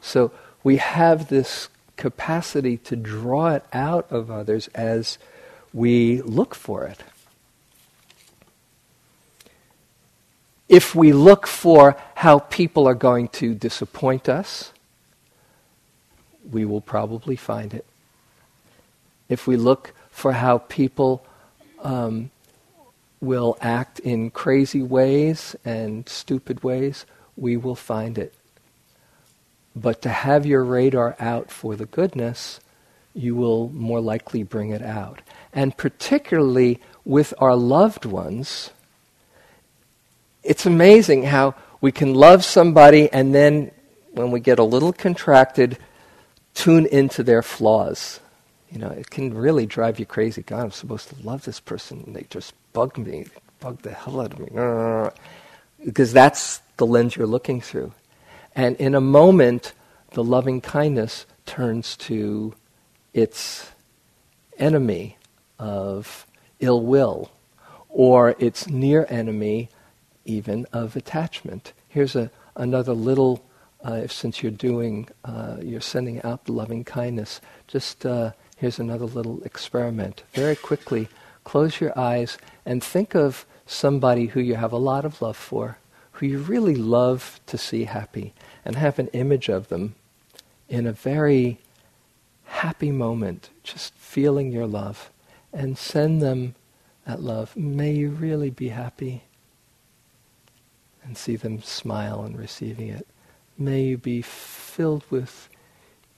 So 0.00 0.32
we 0.62 0.78
have 0.78 1.28
this 1.28 1.68
capacity 1.96 2.78
to 2.78 2.96
draw 2.96 3.50
it 3.50 3.64
out 3.72 4.10
of 4.10 4.30
others 4.30 4.68
as 4.68 5.18
we 5.74 6.22
look 6.22 6.54
for 6.54 6.84
it. 6.84 7.02
If 10.68 10.94
we 10.94 11.12
look 11.12 11.46
for 11.46 11.96
how 12.14 12.38
people 12.38 12.88
are 12.88 12.94
going 12.94 13.28
to 13.40 13.54
disappoint 13.54 14.28
us, 14.28 14.72
we 16.50 16.64
will 16.64 16.80
probably 16.80 17.36
find 17.36 17.74
it. 17.74 17.84
If 19.28 19.46
we 19.46 19.56
look 19.56 19.92
for 20.10 20.32
how 20.32 20.58
people 20.58 21.26
um, 21.82 22.30
will 23.20 23.58
act 23.60 23.98
in 23.98 24.30
crazy 24.30 24.82
ways 24.82 25.56
and 25.64 26.08
stupid 26.08 26.62
ways, 26.62 27.04
we 27.36 27.56
will 27.56 27.74
find 27.74 28.16
it. 28.16 28.32
But 29.74 30.02
to 30.02 30.08
have 30.08 30.46
your 30.46 30.62
radar 30.62 31.16
out 31.18 31.50
for 31.50 31.74
the 31.74 31.86
goodness, 31.86 32.60
you 33.14 33.34
will 33.34 33.68
more 33.70 34.00
likely 34.00 34.42
bring 34.42 34.70
it 34.70 34.82
out. 34.82 35.22
And 35.52 35.76
particularly 35.76 36.80
with 37.04 37.32
our 37.38 37.54
loved 37.54 38.04
ones, 38.04 38.70
it's 40.42 40.66
amazing 40.66 41.24
how 41.24 41.54
we 41.80 41.92
can 41.92 42.14
love 42.14 42.44
somebody 42.44 43.10
and 43.12 43.34
then, 43.34 43.70
when 44.12 44.30
we 44.30 44.40
get 44.40 44.58
a 44.58 44.64
little 44.64 44.92
contracted, 44.92 45.78
tune 46.54 46.86
into 46.86 47.22
their 47.22 47.42
flaws. 47.42 48.20
You 48.70 48.78
know, 48.78 48.88
it 48.88 49.10
can 49.10 49.34
really 49.34 49.66
drive 49.66 49.98
you 49.98 50.06
crazy. 50.06 50.42
God, 50.42 50.64
I'm 50.64 50.70
supposed 50.70 51.08
to 51.08 51.16
love 51.22 51.44
this 51.44 51.60
person. 51.60 52.02
And 52.06 52.14
they 52.16 52.26
just 52.30 52.54
bug 52.72 52.96
me, 52.96 53.26
bug 53.60 53.82
the 53.82 53.92
hell 53.92 54.20
out 54.20 54.32
of 54.32 54.38
me. 54.38 54.48
Uh, 54.56 55.10
because 55.84 56.12
that's 56.12 56.60
the 56.76 56.86
lens 56.86 57.16
you're 57.16 57.26
looking 57.26 57.60
through. 57.60 57.92
And 58.54 58.76
in 58.76 58.94
a 58.94 59.00
moment, 59.00 59.72
the 60.12 60.24
loving 60.24 60.60
kindness 60.60 61.26
turns 61.44 61.96
to 61.96 62.54
its 63.14 63.70
enemy 64.58 65.16
of 65.58 66.26
ill 66.60 66.82
will, 66.82 67.30
or 67.88 68.34
its 68.38 68.68
near 68.68 69.06
enemy, 69.08 69.70
even 70.24 70.66
of 70.72 70.96
attachment. 70.96 71.72
Here's 71.88 72.16
a, 72.16 72.30
another 72.56 72.92
little, 72.92 73.44
uh, 73.82 74.08
since 74.08 74.42
you're 74.42 74.52
doing, 74.52 75.08
uh, 75.24 75.56
you're 75.62 75.80
sending 75.80 76.20
out 76.22 76.44
the 76.44 76.52
loving 76.52 76.84
kindness, 76.84 77.40
just 77.68 78.04
uh, 78.04 78.32
here's 78.56 78.78
another 78.78 79.06
little 79.06 79.42
experiment. 79.44 80.24
Very 80.32 80.56
quickly, 80.56 81.08
close 81.44 81.80
your 81.80 81.96
eyes 81.98 82.36
and 82.66 82.82
think 82.82 83.14
of 83.14 83.46
somebody 83.66 84.26
who 84.26 84.40
you 84.40 84.56
have 84.56 84.72
a 84.72 84.76
lot 84.76 85.04
of 85.04 85.22
love 85.22 85.36
for, 85.36 85.78
who 86.12 86.26
you 86.26 86.38
really 86.38 86.74
love 86.74 87.40
to 87.46 87.56
see 87.56 87.84
happy, 87.84 88.34
and 88.64 88.76
have 88.76 88.98
an 88.98 89.08
image 89.08 89.48
of 89.48 89.68
them 89.68 89.94
in 90.68 90.86
a 90.86 90.92
very 90.92 91.58
happy 92.44 92.90
moment, 92.90 93.50
just 93.62 93.94
feeling 93.94 94.52
your 94.52 94.66
love, 94.66 95.10
and 95.52 95.76
send 95.76 96.22
them 96.22 96.54
that 97.06 97.22
love. 97.22 97.56
May 97.56 97.92
you 97.92 98.10
really 98.10 98.50
be 98.50 98.68
happy. 98.68 99.24
And 101.02 101.18
see 101.18 101.36
them 101.36 101.60
smile 101.60 102.22
and 102.22 102.38
receiving 102.38 102.88
it. 102.88 103.06
May 103.58 103.82
you 103.82 103.98
be 103.98 104.22
filled 104.22 105.04
with 105.10 105.50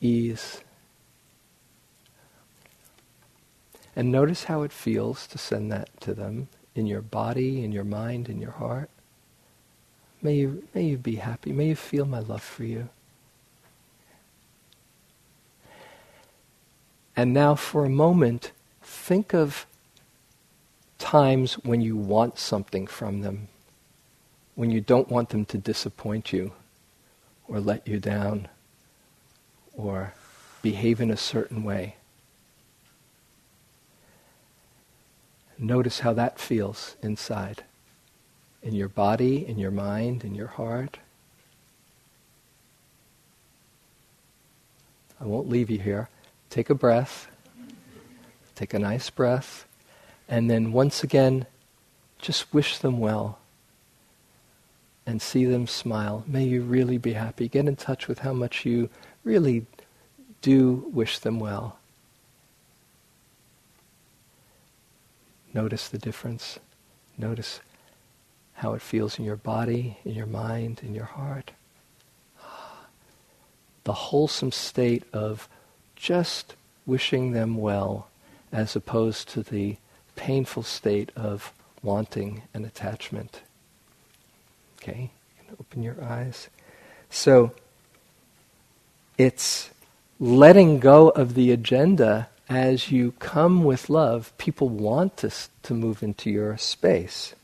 ease. 0.00 0.62
And 3.96 4.12
notice 4.12 4.44
how 4.44 4.62
it 4.62 4.72
feels 4.72 5.26
to 5.28 5.38
send 5.38 5.72
that 5.72 5.88
to 6.02 6.14
them 6.14 6.48
in 6.76 6.86
your 6.86 7.02
body, 7.02 7.64
in 7.64 7.72
your 7.72 7.84
mind, 7.84 8.28
in 8.28 8.40
your 8.40 8.52
heart. 8.52 8.90
May 10.22 10.34
you, 10.34 10.68
may 10.72 10.84
you 10.84 10.98
be 10.98 11.16
happy. 11.16 11.52
May 11.52 11.68
you 11.68 11.76
feel 11.76 12.04
my 12.04 12.20
love 12.20 12.42
for 12.42 12.64
you. 12.64 12.88
And 17.16 17.32
now, 17.32 17.54
for 17.54 17.86
a 17.86 17.90
moment, 17.90 18.52
think 18.82 19.32
of 19.32 19.66
times 20.98 21.54
when 21.54 21.80
you 21.80 21.96
want 21.96 22.38
something 22.38 22.86
from 22.86 23.22
them, 23.22 23.48
when 24.54 24.70
you 24.70 24.82
don't 24.82 25.08
want 25.08 25.30
them 25.30 25.46
to 25.46 25.56
disappoint 25.56 26.32
you 26.32 26.52
or 27.48 27.58
let 27.58 27.88
you 27.88 27.98
down 27.98 28.48
or 29.74 30.12
behave 30.60 31.00
in 31.00 31.10
a 31.10 31.16
certain 31.16 31.64
way. 31.64 31.96
Notice 35.58 36.00
how 36.00 36.12
that 36.12 36.38
feels 36.38 36.96
inside, 37.02 37.64
in 38.62 38.74
your 38.74 38.88
body, 38.88 39.46
in 39.46 39.58
your 39.58 39.70
mind, 39.70 40.22
in 40.22 40.34
your 40.34 40.48
heart. 40.48 40.98
I 45.18 45.24
won't 45.24 45.48
leave 45.48 45.70
you 45.70 45.78
here. 45.78 46.10
Take 46.50 46.70
a 46.70 46.74
breath. 46.74 47.28
Take 48.54 48.74
a 48.74 48.78
nice 48.78 49.10
breath. 49.10 49.66
And 50.28 50.50
then 50.50 50.72
once 50.72 51.02
again, 51.02 51.46
just 52.18 52.52
wish 52.52 52.78
them 52.78 52.98
well 52.98 53.38
and 55.06 55.22
see 55.22 55.44
them 55.44 55.66
smile. 55.66 56.24
May 56.26 56.44
you 56.44 56.62
really 56.62 56.98
be 56.98 57.12
happy. 57.12 57.48
Get 57.48 57.68
in 57.68 57.76
touch 57.76 58.08
with 58.08 58.20
how 58.20 58.32
much 58.32 58.64
you 58.64 58.90
really 59.22 59.66
do 60.42 60.90
wish 60.92 61.18
them 61.18 61.38
well. 61.38 61.78
Notice 65.54 65.88
the 65.88 65.98
difference. 65.98 66.58
Notice 67.16 67.60
how 68.54 68.74
it 68.74 68.82
feels 68.82 69.18
in 69.18 69.24
your 69.24 69.36
body, 69.36 69.98
in 70.04 70.14
your 70.14 70.26
mind, 70.26 70.80
in 70.82 70.94
your 70.94 71.04
heart. 71.04 71.52
The 73.84 73.92
wholesome 73.92 74.52
state 74.52 75.04
of 75.12 75.48
just 75.96 76.54
wishing 76.84 77.32
them 77.32 77.56
well 77.56 78.08
as 78.52 78.76
opposed 78.76 79.28
to 79.30 79.42
the 79.42 79.76
painful 80.14 80.62
state 80.62 81.10
of 81.16 81.52
wanting 81.82 82.42
and 82.54 82.64
attachment. 82.64 83.42
Okay, 84.80 85.10
you 85.38 85.44
can 85.44 85.56
open 85.58 85.82
your 85.82 86.02
eyes. 86.02 86.48
So 87.10 87.52
it's 89.18 89.70
letting 90.20 90.78
go 90.78 91.08
of 91.10 91.34
the 91.34 91.50
agenda 91.50 92.28
as 92.48 92.90
you 92.90 93.12
come 93.18 93.64
with 93.64 93.90
love. 93.90 94.32
People 94.38 94.68
want 94.68 95.16
to, 95.18 95.32
to 95.64 95.74
move 95.74 96.02
into 96.02 96.30
your 96.30 96.56
space. 96.56 97.34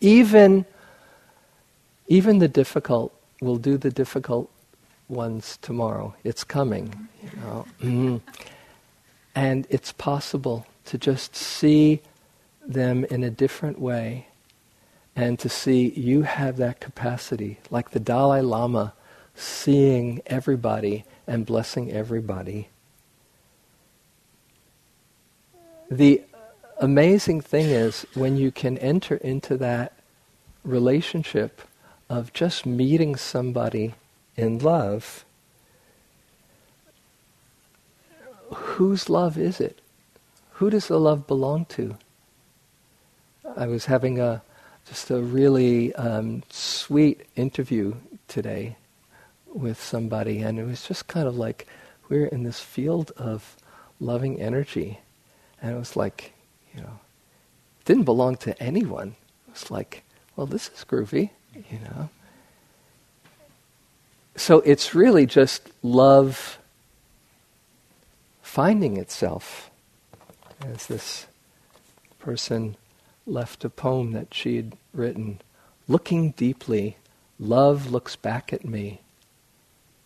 Even, 0.00 0.64
even 2.06 2.38
the 2.38 2.48
difficult 2.48 3.12
will 3.40 3.56
do 3.56 3.76
the 3.76 3.90
difficult 3.90 4.50
ones 5.08 5.58
tomorrow. 5.62 6.14
It's 6.24 6.44
coming, 6.44 7.08
you 7.22 7.40
know. 7.40 7.66
Mm-hmm. 7.82 8.16
And 9.34 9.66
it's 9.70 9.92
possible 9.92 10.66
to 10.86 10.98
just 10.98 11.36
see 11.36 12.00
them 12.66 13.04
in 13.04 13.22
a 13.22 13.30
different 13.30 13.78
way 13.78 14.26
and 15.14 15.38
to 15.38 15.48
see 15.48 15.90
you 15.90 16.22
have 16.22 16.56
that 16.58 16.80
capacity, 16.80 17.58
like 17.70 17.90
the 17.90 18.00
Dalai 18.00 18.40
Lama 18.40 18.92
seeing 19.34 20.20
everybody 20.26 21.04
and 21.26 21.46
blessing 21.46 21.92
everybody. 21.92 22.68
The 25.90 26.22
amazing 26.78 27.40
thing 27.40 27.70
is 27.70 28.06
when 28.14 28.36
you 28.36 28.50
can 28.50 28.76
enter 28.78 29.16
into 29.16 29.56
that 29.58 29.92
relationship 30.64 31.62
of 32.08 32.32
just 32.32 32.66
meeting 32.66 33.16
somebody 33.16 33.94
in 34.36 34.58
love 34.58 35.24
whose 38.54 39.08
love 39.08 39.38
is 39.38 39.60
it? 39.60 39.80
Who 40.52 40.70
does 40.70 40.88
the 40.88 41.00
love 41.00 41.26
belong 41.26 41.64
to? 41.66 41.96
I 43.56 43.66
was 43.66 43.86
having 43.86 44.20
a 44.20 44.42
just 44.88 45.10
a 45.10 45.20
really 45.20 45.94
um, 45.96 46.42
sweet 46.48 47.26
interview 47.34 47.94
today 48.28 48.76
with 49.52 49.82
somebody, 49.82 50.40
and 50.42 50.58
it 50.58 50.64
was 50.64 50.86
just 50.86 51.08
kind 51.08 51.26
of 51.26 51.36
like 51.36 51.66
we're 52.08 52.26
in 52.26 52.44
this 52.44 52.60
field 52.60 53.12
of 53.16 53.56
loving 53.98 54.40
energy, 54.40 55.00
and 55.60 55.74
it 55.74 55.78
was 55.78 55.96
like, 55.96 56.32
you 56.74 56.80
know, 56.82 57.00
didn't 57.84 58.04
belong 58.04 58.36
to 58.36 58.62
anyone. 58.62 59.16
It 59.48 59.52
was 59.52 59.70
like, 59.70 60.04
well, 60.36 60.46
this 60.46 60.68
is 60.68 60.84
groovy, 60.84 61.30
you 61.54 61.78
know. 61.80 62.10
So 64.36 64.60
it's 64.60 64.94
really 64.94 65.24
just 65.24 65.70
love 65.82 66.58
finding 68.42 68.98
itself. 68.98 69.70
As 70.60 70.86
this 70.86 71.26
person 72.18 72.76
left 73.26 73.64
a 73.64 73.70
poem 73.70 74.12
that 74.12 74.34
she 74.34 74.56
had 74.56 74.76
written, 74.92 75.40
looking 75.88 76.32
deeply, 76.32 76.98
love 77.38 77.90
looks 77.90 78.14
back 78.14 78.52
at 78.52 78.64
me. 78.64 79.00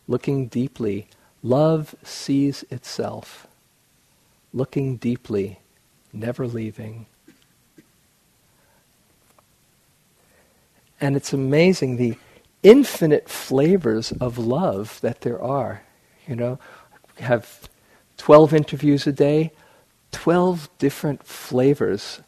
Looking 0.07 0.47
deeply, 0.47 1.07
love 1.43 1.93
sees 2.03 2.63
itself. 2.69 3.47
Looking 4.53 4.95
deeply, 4.97 5.59
never 6.13 6.47
leaving. 6.47 7.05
And 10.99 11.15
it's 11.15 11.33
amazing 11.33 11.97
the 11.97 12.17
infinite 12.63 13.29
flavors 13.29 14.11
of 14.13 14.37
love 14.37 14.99
that 15.01 15.21
there 15.21 15.41
are. 15.41 15.83
You 16.27 16.35
know, 16.35 16.59
have 17.17 17.69
12 18.17 18.53
interviews 18.53 19.07
a 19.07 19.11
day, 19.11 19.51
12 20.11 20.69
different 20.77 21.25
flavors 21.25 22.21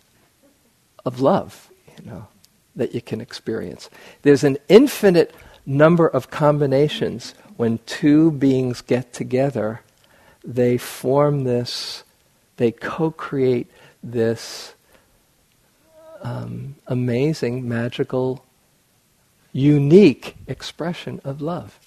of 1.05 1.19
love, 1.19 1.69
you 1.97 2.09
know, 2.09 2.27
that 2.75 2.95
you 2.95 3.01
can 3.01 3.21
experience. 3.21 3.89
There's 4.23 4.43
an 4.43 4.57
infinite 4.69 5.35
number 5.65 6.07
of 6.07 6.29
combinations 6.29 7.35
when 7.55 7.79
two 7.85 8.31
beings 8.31 8.81
get 8.81 9.13
together, 9.13 9.81
they 10.43 10.77
form 10.77 11.43
this, 11.43 12.03
they 12.57 12.71
co 12.71 13.11
create 13.11 13.69
this 14.01 14.73
um, 16.21 16.75
amazing, 16.87 17.67
magical, 17.67 18.43
unique 19.53 20.35
expression 20.47 21.21
of 21.23 21.41
love. 21.41 21.79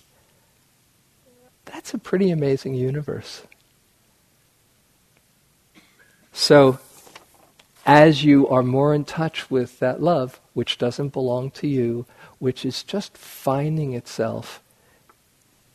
That's 1.66 1.92
a 1.92 1.98
pretty 1.98 2.30
amazing 2.30 2.74
universe. 2.74 3.42
So, 6.32 6.78
as 7.84 8.24
you 8.24 8.48
are 8.48 8.62
more 8.62 8.94
in 8.94 9.04
touch 9.04 9.50
with 9.50 9.78
that 9.80 10.00
love, 10.00 10.40
which 10.54 10.78
doesn't 10.78 11.12
belong 11.12 11.50
to 11.52 11.66
you, 11.66 12.06
which 12.38 12.64
is 12.64 12.82
just 12.82 13.16
finding 13.16 13.94
itself, 13.94 14.62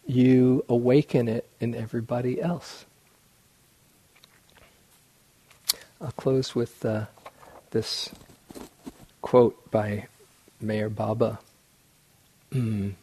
you 0.05 0.65
awaken 0.69 1.27
it 1.27 1.47
in 1.59 1.75
everybody 1.75 2.41
else. 2.41 2.85
I'll 5.99 6.11
close 6.11 6.55
with 6.55 6.83
uh, 6.85 7.05
this 7.71 8.09
quote 9.21 9.69
by 9.71 10.07
Meher 10.63 10.93
Baba. 10.93 11.39
Mm. 12.53 12.93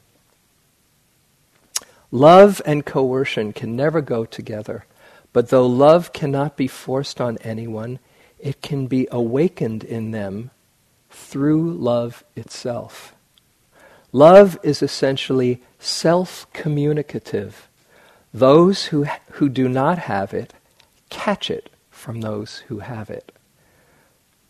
Love 2.10 2.62
and 2.64 2.86
coercion 2.86 3.52
can 3.52 3.76
never 3.76 4.00
go 4.00 4.24
together. 4.24 4.84
But 5.32 5.50
though 5.50 5.66
love 5.66 6.12
cannot 6.12 6.56
be 6.56 6.66
forced 6.66 7.20
on 7.20 7.38
anyone, 7.38 7.98
it 8.38 8.62
can 8.62 8.86
be 8.86 9.06
awakened 9.10 9.84
in 9.84 10.10
them 10.10 10.50
through 11.10 11.72
love 11.74 12.24
itself. 12.34 13.14
Love 14.12 14.58
is 14.62 14.82
essentially 14.82 15.62
self 15.78 16.50
communicative. 16.52 17.68
Those 18.32 18.86
who, 18.86 19.06
who 19.32 19.48
do 19.48 19.68
not 19.68 19.98
have 19.98 20.32
it 20.32 20.54
catch 21.10 21.50
it 21.50 21.70
from 21.90 22.20
those 22.20 22.58
who 22.68 22.78
have 22.80 23.10
it. 23.10 23.32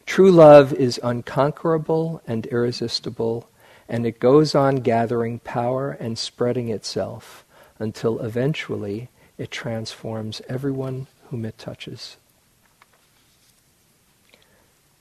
True 0.07 0.30
love 0.30 0.72
is 0.72 1.01
unconquerable 1.03 2.22
and 2.26 2.46
irresistible, 2.46 3.49
and 3.89 4.07
it 4.07 4.20
goes 4.20 4.55
on 4.55 4.76
gathering 4.76 5.39
power 5.41 5.93
and 5.93 6.18
spreading 6.18 6.68
itself 6.68 7.45
until 7.78 8.20
eventually 8.20 9.09
it 9.39 9.51
transforms 9.51 10.43
everyone 10.49 11.07
whom 11.30 11.45
it 11.45 11.57
touches. 11.59 12.16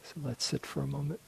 So 0.03 0.13
let's 0.23 0.45
sit 0.45 0.65
for 0.65 0.81
a 0.81 0.87
moment. 0.87 1.19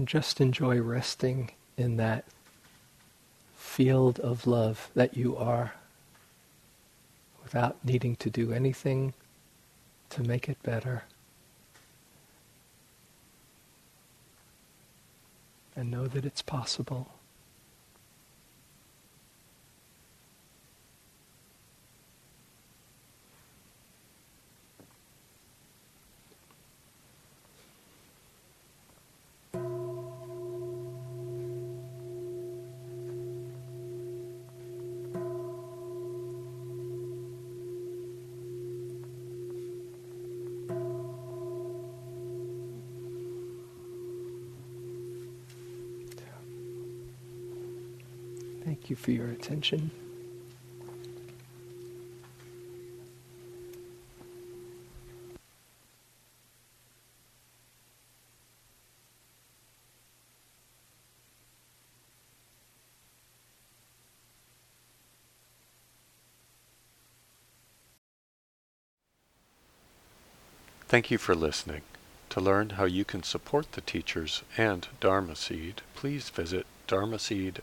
And 0.00 0.08
just 0.08 0.40
enjoy 0.40 0.80
resting 0.80 1.50
in 1.76 1.98
that 1.98 2.24
field 3.54 4.18
of 4.20 4.46
love 4.46 4.90
that 4.94 5.14
you 5.14 5.36
are 5.36 5.74
without 7.42 7.76
needing 7.84 8.16
to 8.16 8.30
do 8.30 8.50
anything 8.50 9.12
to 10.08 10.22
make 10.22 10.48
it 10.48 10.56
better. 10.62 11.02
And 15.76 15.90
know 15.90 16.06
that 16.06 16.24
it's 16.24 16.40
possible. 16.40 17.08
Thank 48.62 48.88
you 48.88 48.89
for 49.00 49.12
your 49.12 49.28
attention. 49.28 49.90
Thank 70.88 71.10
you 71.10 71.18
for 71.18 71.34
listening. 71.34 71.82
To 72.30 72.40
learn 72.40 72.70
how 72.70 72.84
you 72.84 73.04
can 73.04 73.22
support 73.22 73.72
the 73.72 73.80
teachers 73.80 74.42
and 74.56 74.86
Dharma 75.00 75.36
Seed, 75.36 75.82
please 75.94 76.28
visit 76.30 76.66
dharmaseed.org 76.88 77.62